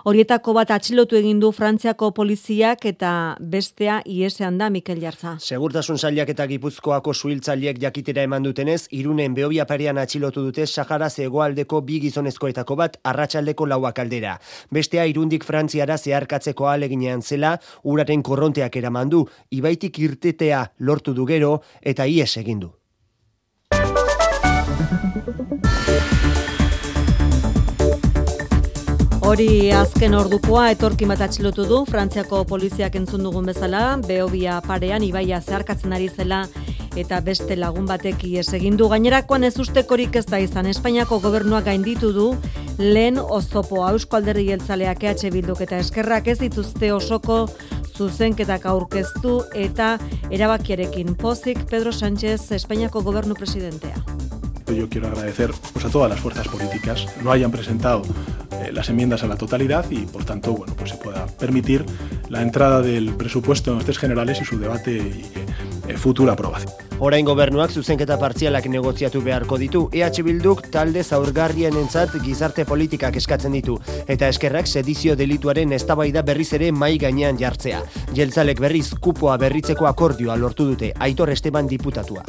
Horietako 0.07 0.53
bat 0.55 0.71
atxilotu 0.71 1.17
egin 1.19 1.41
du 1.43 1.51
Frantziako 1.53 2.13
poliziak 2.15 2.85
eta 2.87 3.11
bestea 3.41 3.99
iesean 4.07 4.59
da 4.61 4.69
Mikel 4.71 5.01
Jartza. 5.03 5.35
Segurtasun 5.43 5.99
zailak 5.99 6.31
eta 6.35 6.47
Gipuzkoako 6.47 7.15
suhiltzaileek 7.15 7.81
jakitera 7.83 8.23
eman 8.23 8.47
dutenez, 8.47 8.87
irunen 8.95 9.35
behobia 9.35 9.67
parean 9.67 9.99
atxilotu 9.99 10.45
dute 10.47 10.67
Sahara 10.67 11.11
zegoaldeko 11.11 11.83
bi 11.83 11.99
gizonezkoetako 12.07 12.79
bat 12.79 12.99
arratsaldeko 13.03 13.67
lauak 13.67 13.99
aldera. 13.99 14.39
Bestea 14.71 15.07
irundik 15.11 15.45
Frantziara 15.45 15.99
zeharkatzeko 15.99 16.71
aleginean 16.71 17.23
zela, 17.23 17.57
uraren 17.83 18.23
korronteak 18.23 18.77
eraman 18.77 19.11
du, 19.11 19.27
ibaitik 19.51 19.99
irtetea 19.99 20.69
lortu 20.79 21.15
du 21.15 21.27
gero 21.27 21.59
eta 21.83 22.07
ies 22.07 22.37
egin 22.37 22.61
du. 22.67 22.78
Hori 29.29 29.69
azken 29.77 30.15
ordukoa 30.17 30.71
etorkin 30.73 31.11
bat 31.13 31.21
atxilotu 31.21 31.67
du, 31.69 31.83
Frantziako 31.85 32.39
poliziak 32.49 32.95
entzun 32.97 33.27
dugun 33.27 33.51
bezala, 33.51 33.99
Beobia 34.07 34.55
parean 34.65 35.05
ibaia 35.05 35.43
zeharkatzen 35.43 35.93
ari 35.93 36.07
zela 36.09 36.39
eta 36.97 37.19
beste 37.27 37.59
lagun 37.61 37.85
batek 37.85 38.25
ies 38.25 38.47
egin 38.57 38.79
du. 38.81 38.87
Gainerakoan 38.89 39.45
ez 39.45 39.53
ustekorik 39.61 40.17
ez 40.17 40.25
da 40.31 40.41
izan, 40.41 40.71
Espainiako 40.73 41.19
gobernuak 41.21 41.69
gainditu 41.69 42.15
du, 42.17 42.31
lehen 42.81 43.21
ozopo 43.21 43.83
Eusko 43.91 44.17
Alderri 44.17 44.47
Jeltzaleak 44.49 45.05
EH 45.05 45.29
Bilduk 45.35 45.61
eta 45.61 45.77
Eskerrak 45.77 46.33
ez 46.33 46.39
dituzte 46.41 46.95
osoko 46.97 47.43
zuzenketak 47.99 48.65
aurkeztu 48.65 49.43
eta 49.53 49.99
erabakiarekin 50.31 51.13
pozik 51.21 51.67
Pedro 51.69 51.93
Sánchez, 51.93 52.49
Espainiako 52.63 53.05
gobernu 53.05 53.37
presidentea. 53.37 54.01
Yo 54.75 54.89
quiero 54.89 55.09
agradecer 55.09 55.51
pues, 55.73 55.85
a 55.85 55.89
todas 55.89 56.11
las 56.11 56.21
fuerzas 56.21 56.47
políticas 56.49 57.07
no 57.23 57.33
hayan 57.33 57.51
presentado 57.51 58.03
eh, 58.53 58.71
las 58.73 58.89
enmiendas 58.89 59.23
a 59.23 59.27
la 59.27 59.37
totalidad 59.37 59.91
y 59.91 60.01
por 60.07 60.25
tanto 60.25 60.53
bueno, 60.53 60.75
pues 60.77 60.91
se 60.91 60.97
pueda 60.97 61.27
permitir 61.27 61.85
la 62.29 62.43
entrada 62.43 62.83
del 62.83 63.15
presupuesto 63.15 63.73
en 63.73 63.87
los 63.87 63.99
generales 63.99 64.41
y 64.41 64.45
su 64.45 64.59
debate 64.59 64.93
y 64.93 65.25
eh, 65.89 65.97
futura 65.97 66.35
aprobación. 66.35 66.73
Orain 67.01 67.25
gobernuak 67.25 67.71
zuzenketa 67.71 68.17
partzialak 68.19 68.67
negoziatu 68.67 69.23
beharko 69.23 69.57
ditu, 69.59 69.85
EH 69.93 70.25
Bilduk 70.27 70.65
talde 70.75 71.05
zaurgarrien 71.05 71.77
entzat 71.79 72.17
gizarte 72.25 72.67
politikak 72.67 73.17
eskatzen 73.21 73.55
ditu, 73.55 73.79
eta 74.11 74.29
eskerrak 74.29 74.67
sedizio 74.67 75.15
delituaren 75.17 75.73
eztabaida 75.79 76.23
berriz 76.27 76.51
ere 76.59 76.73
mai 76.73 76.97
gainean 76.99 77.39
jartzea. 77.39 77.85
Jeltzalek 78.19 78.61
berriz 78.61 78.91
kupoa 78.99 79.39
berritzeko 79.39 79.87
akordioa 79.87 80.37
lortu 80.37 80.67
dute, 80.73 80.93
Aitor 80.99 81.31
Esteban 81.31 81.71
diputatua. 81.71 82.27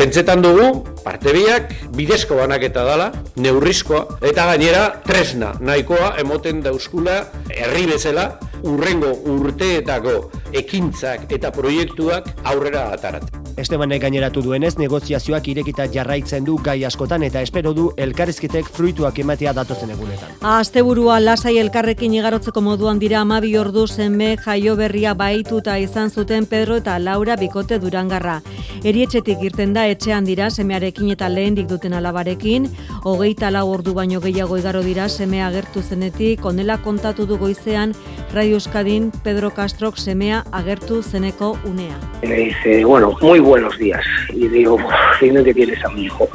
Pentsetan 0.00 0.40
dugu, 0.40 0.68
parte 1.04 1.28
biak, 1.36 1.74
bidezko 1.92 2.38
banaketa 2.38 2.86
dala, 2.88 3.10
neurrizkoa, 3.36 4.16
eta 4.30 4.46
gainera 4.48 4.86
tresna 5.04 5.50
nahikoa 5.60 6.14
emoten 6.22 6.62
dauzkula 6.64 7.18
herri 7.52 7.84
bezala, 7.90 8.24
urrengo 8.64 9.12
urteetako 9.28 10.16
ekintzak 10.56 11.28
eta 11.36 11.52
proiektuak 11.52 12.32
aurrera 12.48 12.88
atarat. 12.94 13.28
Estebanek 13.60 14.00
gaineratu 14.00 14.40
duenez, 14.40 14.76
negoziazioak 14.80 15.48
irekita 15.52 15.84
jarraitzen 15.92 16.46
du 16.46 16.54
gai 16.64 16.78
askotan 16.88 17.24
eta 17.26 17.42
espero 17.44 17.74
du 17.76 17.90
elkarrizketek 18.00 18.70
fruituak 18.72 19.18
ematea 19.20 19.52
datozen 19.52 19.90
egunetan. 19.92 20.30
Asteburua 20.40 21.18
lasai 21.20 21.56
elkarrekin 21.60 22.14
igarotzeko 22.16 22.62
moduan 22.64 23.02
dira 23.02 23.20
amabi 23.20 23.52
ordu 23.60 23.86
zenme 23.88 24.30
jaio 24.44 24.76
berria 24.78 25.12
baituta 25.14 25.76
izan 25.82 26.10
zuten 26.10 26.46
Pedro 26.46 26.78
eta 26.80 26.96
Laura 26.98 27.36
bikote 27.36 27.78
durangarra. 27.82 28.38
Erietxetik 28.80 29.42
irten 29.44 29.74
da 29.76 29.84
etxean 29.90 30.24
dira 30.24 30.50
semearekin 30.50 31.10
eta 31.14 31.28
lehendik 31.28 31.68
duten 31.68 31.92
alabarekin, 31.98 32.68
hogeita 33.04 33.50
lau 33.50 33.66
ordu 33.70 33.94
baino 33.94 34.20
gehiago 34.20 34.58
igaro 34.58 34.82
dira 34.86 35.08
semea 35.08 35.48
agertu 35.48 35.82
zenetik, 35.82 36.44
onela 36.44 36.78
kontatu 36.78 37.26
du 37.26 37.38
goizean 37.38 37.94
Radio 38.32 38.54
Euskadin 38.60 39.10
Pedro 39.24 39.50
Castrok 39.50 39.98
semea 39.98 40.44
agertu 40.52 41.02
zeneko 41.02 41.56
unea. 41.64 41.98
Me 42.22 42.36
dice, 42.36 42.84
bueno, 42.84 43.16
muy 43.20 43.40
buenos 43.40 43.76
días. 43.78 44.04
Y 44.32 44.48
digo, 44.48 44.78
dime 45.20 45.42
que 45.44 45.54
tienes 45.54 45.84
a 45.84 45.88
mi 45.90 46.04
hijo. 46.04 46.28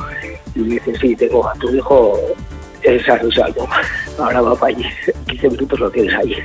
Y 0.55 0.59
me 0.59 0.73
dice, 0.75 0.93
sí, 0.99 1.15
tengo 1.15 1.47
a 1.47 1.53
tu 1.53 1.73
hijo 1.73 2.19
es 2.85 3.03
salvo. 3.05 3.67
Ahora 4.19 4.41
va 4.41 4.55
para 4.55 4.75
allí. 4.75 4.85
15 5.27 5.49
minutos 5.49 5.79
lo 5.79 5.89
tienes 5.89 6.13
ahí. 6.13 6.35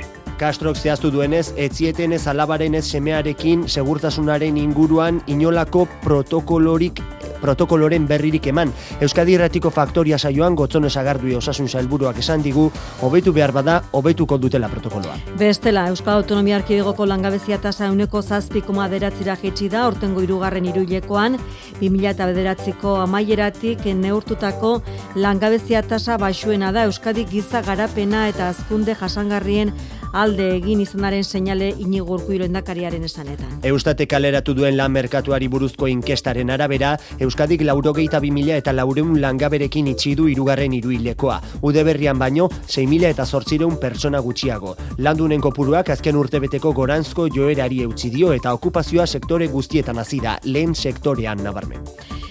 Castrok 0.41 0.73
zehaztu 0.73 1.11
duenez, 1.13 1.51
etzieten 1.53 2.15
ez 2.17 2.23
alabaren 2.31 2.73
ez 2.73 2.87
semearekin 2.89 3.67
segurtasunaren 3.69 4.57
inguruan 4.57 5.21
inolako 5.29 5.85
protokolorik 6.01 7.03
protokoloren 7.41 8.05
berririk 8.07 8.47
eman. 8.51 8.71
Euskadi 9.01 9.35
Irratiko 9.35 9.71
Faktoria 9.73 10.19
saioan 10.19 10.55
gotzon 10.55 10.85
esagardui 10.89 11.35
osasun 11.37 11.67
sailburuak 11.69 12.19
esan 12.21 12.43
digu, 12.45 12.67
hobetu 13.01 13.33
behar 13.33 13.53
bada, 13.55 13.79
hobetuko 13.97 14.37
dutela 14.41 14.69
protokoloa. 14.69 15.17
Bestela, 15.39 15.87
Euskal 15.89 16.21
Autonomia 16.21 16.59
Arkidegoko 16.59 17.07
langabezia 17.09 17.57
tasa 17.61 17.87
euneko 17.89 18.21
zazpikoma 18.21 18.87
deratzira 18.93 19.37
jetxi 19.41 19.71
da, 19.73 19.87
ortengo 19.89 20.21
irugarren 20.21 20.69
iruilekoan, 20.69 21.39
2000 21.81 22.11
eta 22.13 22.29
bederatziko 22.29 22.95
amaieratik 23.01 23.87
neurtutako 23.97 24.75
langabezia 25.15 25.81
tasa 25.81 26.17
basuena 26.21 26.71
da 26.71 26.85
Euskadi 26.89 27.25
giza 27.25 27.63
garapena 27.65 28.27
eta 28.29 28.49
azkunde 28.53 28.95
jasangarrien 28.95 29.73
alde 30.13 30.30
egin 30.39 30.81
izanaren 30.81 31.23
seinale 31.23 31.69
inigurku 31.79 32.33
irendakariaren 32.35 33.03
esanetan. 33.03 33.59
Eustate 33.67 34.07
kaleratu 34.07 34.53
duen 34.53 34.77
lan 34.77 34.91
merkatuari 34.91 35.47
buruzko 35.51 35.87
inkestaren 35.91 36.49
arabera, 36.49 36.93
Euskadik 37.19 37.61
laurogeita 37.67 38.19
bimila 38.19 38.55
eta 38.61 38.73
laureun 38.73 39.19
langaberekin 39.21 39.87
itxidu 39.91 40.27
irugarren 40.31 40.73
iruilekoa. 40.73 41.41
Udeberrian 41.61 42.19
baino, 42.19 42.47
6.000 42.67 43.11
eta 43.11 43.25
zortzireun 43.25 43.77
pertsona 43.81 44.19
gutxiago. 44.19 44.75
Landunen 44.97 45.41
kopuruak 45.41 45.89
azken 45.89 46.15
urtebeteko 46.15 46.73
goranzko 46.73 47.27
joerari 47.33 47.81
eutzi 47.83 48.09
dio 48.09 48.33
eta 48.33 48.53
okupazioa 48.53 49.07
sektore 49.07 49.47
guztietan 49.47 49.99
hasi 49.99 50.21
da, 50.23 50.37
lehen 50.43 50.75
sektorean 50.75 51.43
nabarmen. 51.43 51.85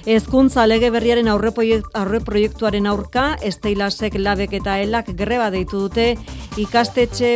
Hezkuntza 0.09 0.65
lege 0.65 0.89
berriaren 0.91 1.29
aurre, 1.29 1.51
aurre 1.95 2.21
proiektuaren 2.25 2.87
aurka, 2.89 3.35
Esteilasek 3.45 4.15
labek 4.17 4.55
eta 4.57 4.79
elak 4.81 5.11
greba 5.17 5.51
deitu 5.53 5.83
dute 5.85 6.15
ikastetxe 6.61 7.35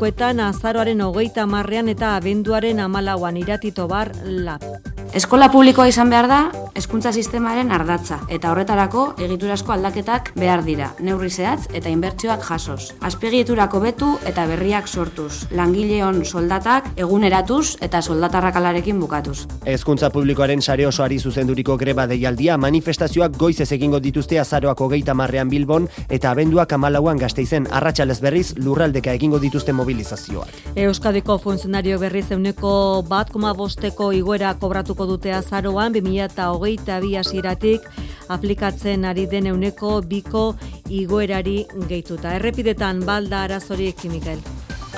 publikoetan 0.00 0.38
azaroaren 0.40 1.02
hogeita 1.04 1.44
marrean 1.46 1.92
eta 1.92 2.14
abenduaren 2.16 2.80
amalauan 2.80 3.36
iratito 3.36 3.84
bar 3.88 4.08
lab. 4.24 4.64
Eskola 5.10 5.48
publikoa 5.50 5.88
izan 5.90 6.06
behar 6.06 6.28
da, 6.30 6.36
hezkuntza 6.78 7.10
sistemaren 7.10 7.72
ardatza, 7.74 8.20
eta 8.30 8.52
horretarako 8.52 9.08
egiturasko 9.18 9.72
aldaketak 9.74 10.28
behar 10.38 10.60
dira, 10.62 10.92
neurri 11.02 11.30
zehatz 11.34 11.64
eta 11.74 11.90
inbertsioak 11.90 12.44
jasoz. 12.46 12.92
Azpegieturako 13.02 13.80
betu 13.82 14.10
eta 14.30 14.44
berriak 14.46 14.86
sortuz, 14.86 15.48
langileon 15.50 16.20
soldatak 16.24 16.92
eguneratuz 16.94 17.74
eta 17.82 17.98
soldatarrakalarekin 18.00 19.00
bukatuz. 19.02 19.48
Hezkuntza 19.66 20.12
publikoaren 20.14 20.62
sare 20.62 20.86
osoari 20.86 21.18
zuzenduriko 21.18 21.74
greba 21.80 22.06
deialdia 22.06 22.54
manifestazioak 22.56 23.34
goizez 23.36 23.72
egingo 23.74 23.98
dituzte 23.98 24.38
azaroak 24.38 24.80
hogeita 24.80 25.18
marrean 25.18 25.50
Bilbon 25.50 25.90
eta 26.08 26.30
abenduak 26.30 26.72
amalauan 26.78 27.18
gazteizen 27.18 27.66
arratsalez 27.66 28.20
berriz 28.22 28.54
lurraldeka 28.62 29.18
egingo 29.18 29.42
dituzte 29.42 29.74
mobilizazioak. 29.74 30.54
Euskadiko 30.76 31.40
funtzionario 31.42 31.98
berriz 31.98 32.28
euneko 32.30 33.02
bat 33.10 33.34
koma 33.34 33.52
bosteko 33.58 34.12
iguera 34.14 34.54
kobratuko 34.54 34.99
dute 35.06 35.32
azaroan 35.34 35.92
2008 35.92 37.00
bi 37.02 37.14
hasieratik 37.16 37.86
aplikatzen 38.28 39.04
ari 39.04 39.26
den 39.26 39.46
euneko 39.52 40.00
biko 40.02 40.54
igoerari 40.88 41.64
gehituta. 41.88 42.34
Errepidetan 42.38 43.04
balda 43.06 43.46
arazorik, 43.48 44.04
Mikael. 44.10 44.38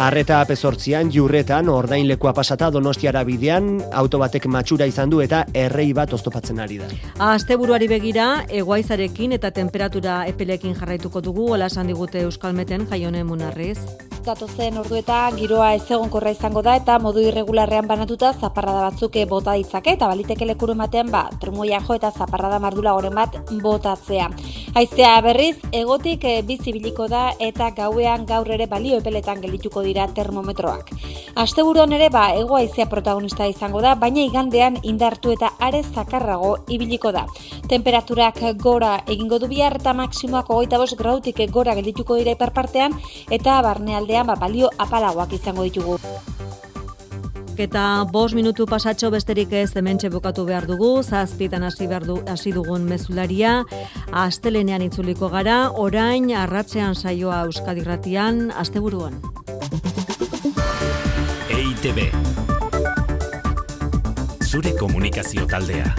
Arreta 0.01 0.41
apezortzian, 0.41 1.11
jurretan, 1.13 1.69
ordainlekoa 1.69 2.33
pasata 2.33 2.71
donostiara 2.73 3.21
bidean, 3.29 3.75
autobatek 3.93 4.47
matxura 4.49 4.87
izan 4.89 5.11
du 5.13 5.21
eta 5.21 5.43
errei 5.53 5.91
bat 5.93 6.15
oztopatzen 6.17 6.63
ari 6.65 6.79
da. 6.81 6.89
Asteburuari 7.33 7.91
begira, 7.91 8.47
egoaizarekin 8.49 9.37
eta 9.37 9.51
temperatura 9.53 10.23
epelekin 10.31 10.73
jarraituko 10.79 11.21
dugu, 11.21 11.51
hola 11.53 11.69
esan 11.69 11.93
digute 11.93 12.25
Euskalmeten 12.25 12.89
jaione 12.89 13.23
munarriz. 13.25 13.77
Datozen 14.23 14.79
ordueta 14.79 15.17
giroa 15.35 15.73
ez 15.75 15.83
egonkorra 15.91 16.31
izango 16.31 16.63
da 16.63 16.77
eta 16.79 16.95
modu 17.03 17.21
irregularrean 17.27 17.89
banatuta 17.91 18.31
zaparrada 18.33 18.85
batzuk 18.87 19.19
bota 19.29 19.57
ditzake 19.59 19.97
eta 19.97 20.07
baliteke 20.07 20.47
lekuru 20.47 20.77
ematean 20.77 21.11
ba, 21.11 21.25
trumoia 21.41 21.81
jo 21.83 21.97
eta 21.99 22.13
zaparrada 22.13 22.61
mardula 22.63 22.93
goren 22.95 23.17
bat 23.19 23.35
botatzea. 23.51 24.31
Aiztea 24.79 25.21
berriz, 25.27 25.57
egotik 25.73 26.23
bizibiliko 26.47 27.09
da 27.09 27.33
eta 27.41 27.73
gauean 27.77 28.25
gaur 28.25 28.49
ere 28.49 28.69
balio 28.71 29.03
epeletan 29.03 29.43
dira 29.83 30.07
termometroak. 30.09 30.91
Asteburuan 31.35 31.93
ere 31.93 32.09
ba 32.11 32.27
ego 32.37 32.57
haizea 32.57 32.89
protagonista 32.91 33.47
izango 33.49 33.81
da, 33.81 33.95
baina 33.95 34.21
igandean 34.25 34.79
indartu 34.83 35.33
eta 35.33 35.53
are 35.59 35.83
zakarrago 35.83 36.57
ibiliko 36.69 37.13
da. 37.13 37.27
Temperaturak 37.69 38.43
gora 38.63 38.99
egingo 39.07 39.39
du 39.39 39.49
bihar 39.49 39.79
eta 39.81 39.95
maksimoak 39.97 40.49
25 40.49 40.97
gradutik 40.99 41.43
gora 41.51 41.75
geldituko 41.75 42.21
dira 42.21 42.37
iparpartean 42.37 42.99
eta 43.31 43.61
barnealdean 43.63 44.27
ba 44.27 44.37
balio 44.37 44.71
apalagoak 44.79 45.33
izango 45.41 45.69
ditugu. 45.69 45.99
Eta 47.59 48.05
bos 48.09 48.33
minutu 48.33 48.65
pasatxo 48.67 49.11
besterik 49.13 49.53
ez 49.53 49.77
hementxe 49.77 50.09
bukatu 50.09 50.45
behar 50.49 50.67
dugu, 50.67 51.03
zazpitan 51.03 51.63
hasi 51.63 51.87
behar 51.87 52.07
du, 52.07 52.17
hasi 52.27 52.53
dugun 52.53 52.87
mezularia, 52.89 53.63
astelenean 54.11 54.83
itzuliko 54.83 55.29
gara, 55.29 55.71
orain 55.71 56.31
arratzean 56.33 56.95
saioa 56.95 57.45
Euskadirratian, 57.45 58.51
asteburuan. 58.57 59.21
EITB 61.53 62.09
Zure 64.49 64.73
komunikazio 64.79 65.47
taldea. 65.47 65.95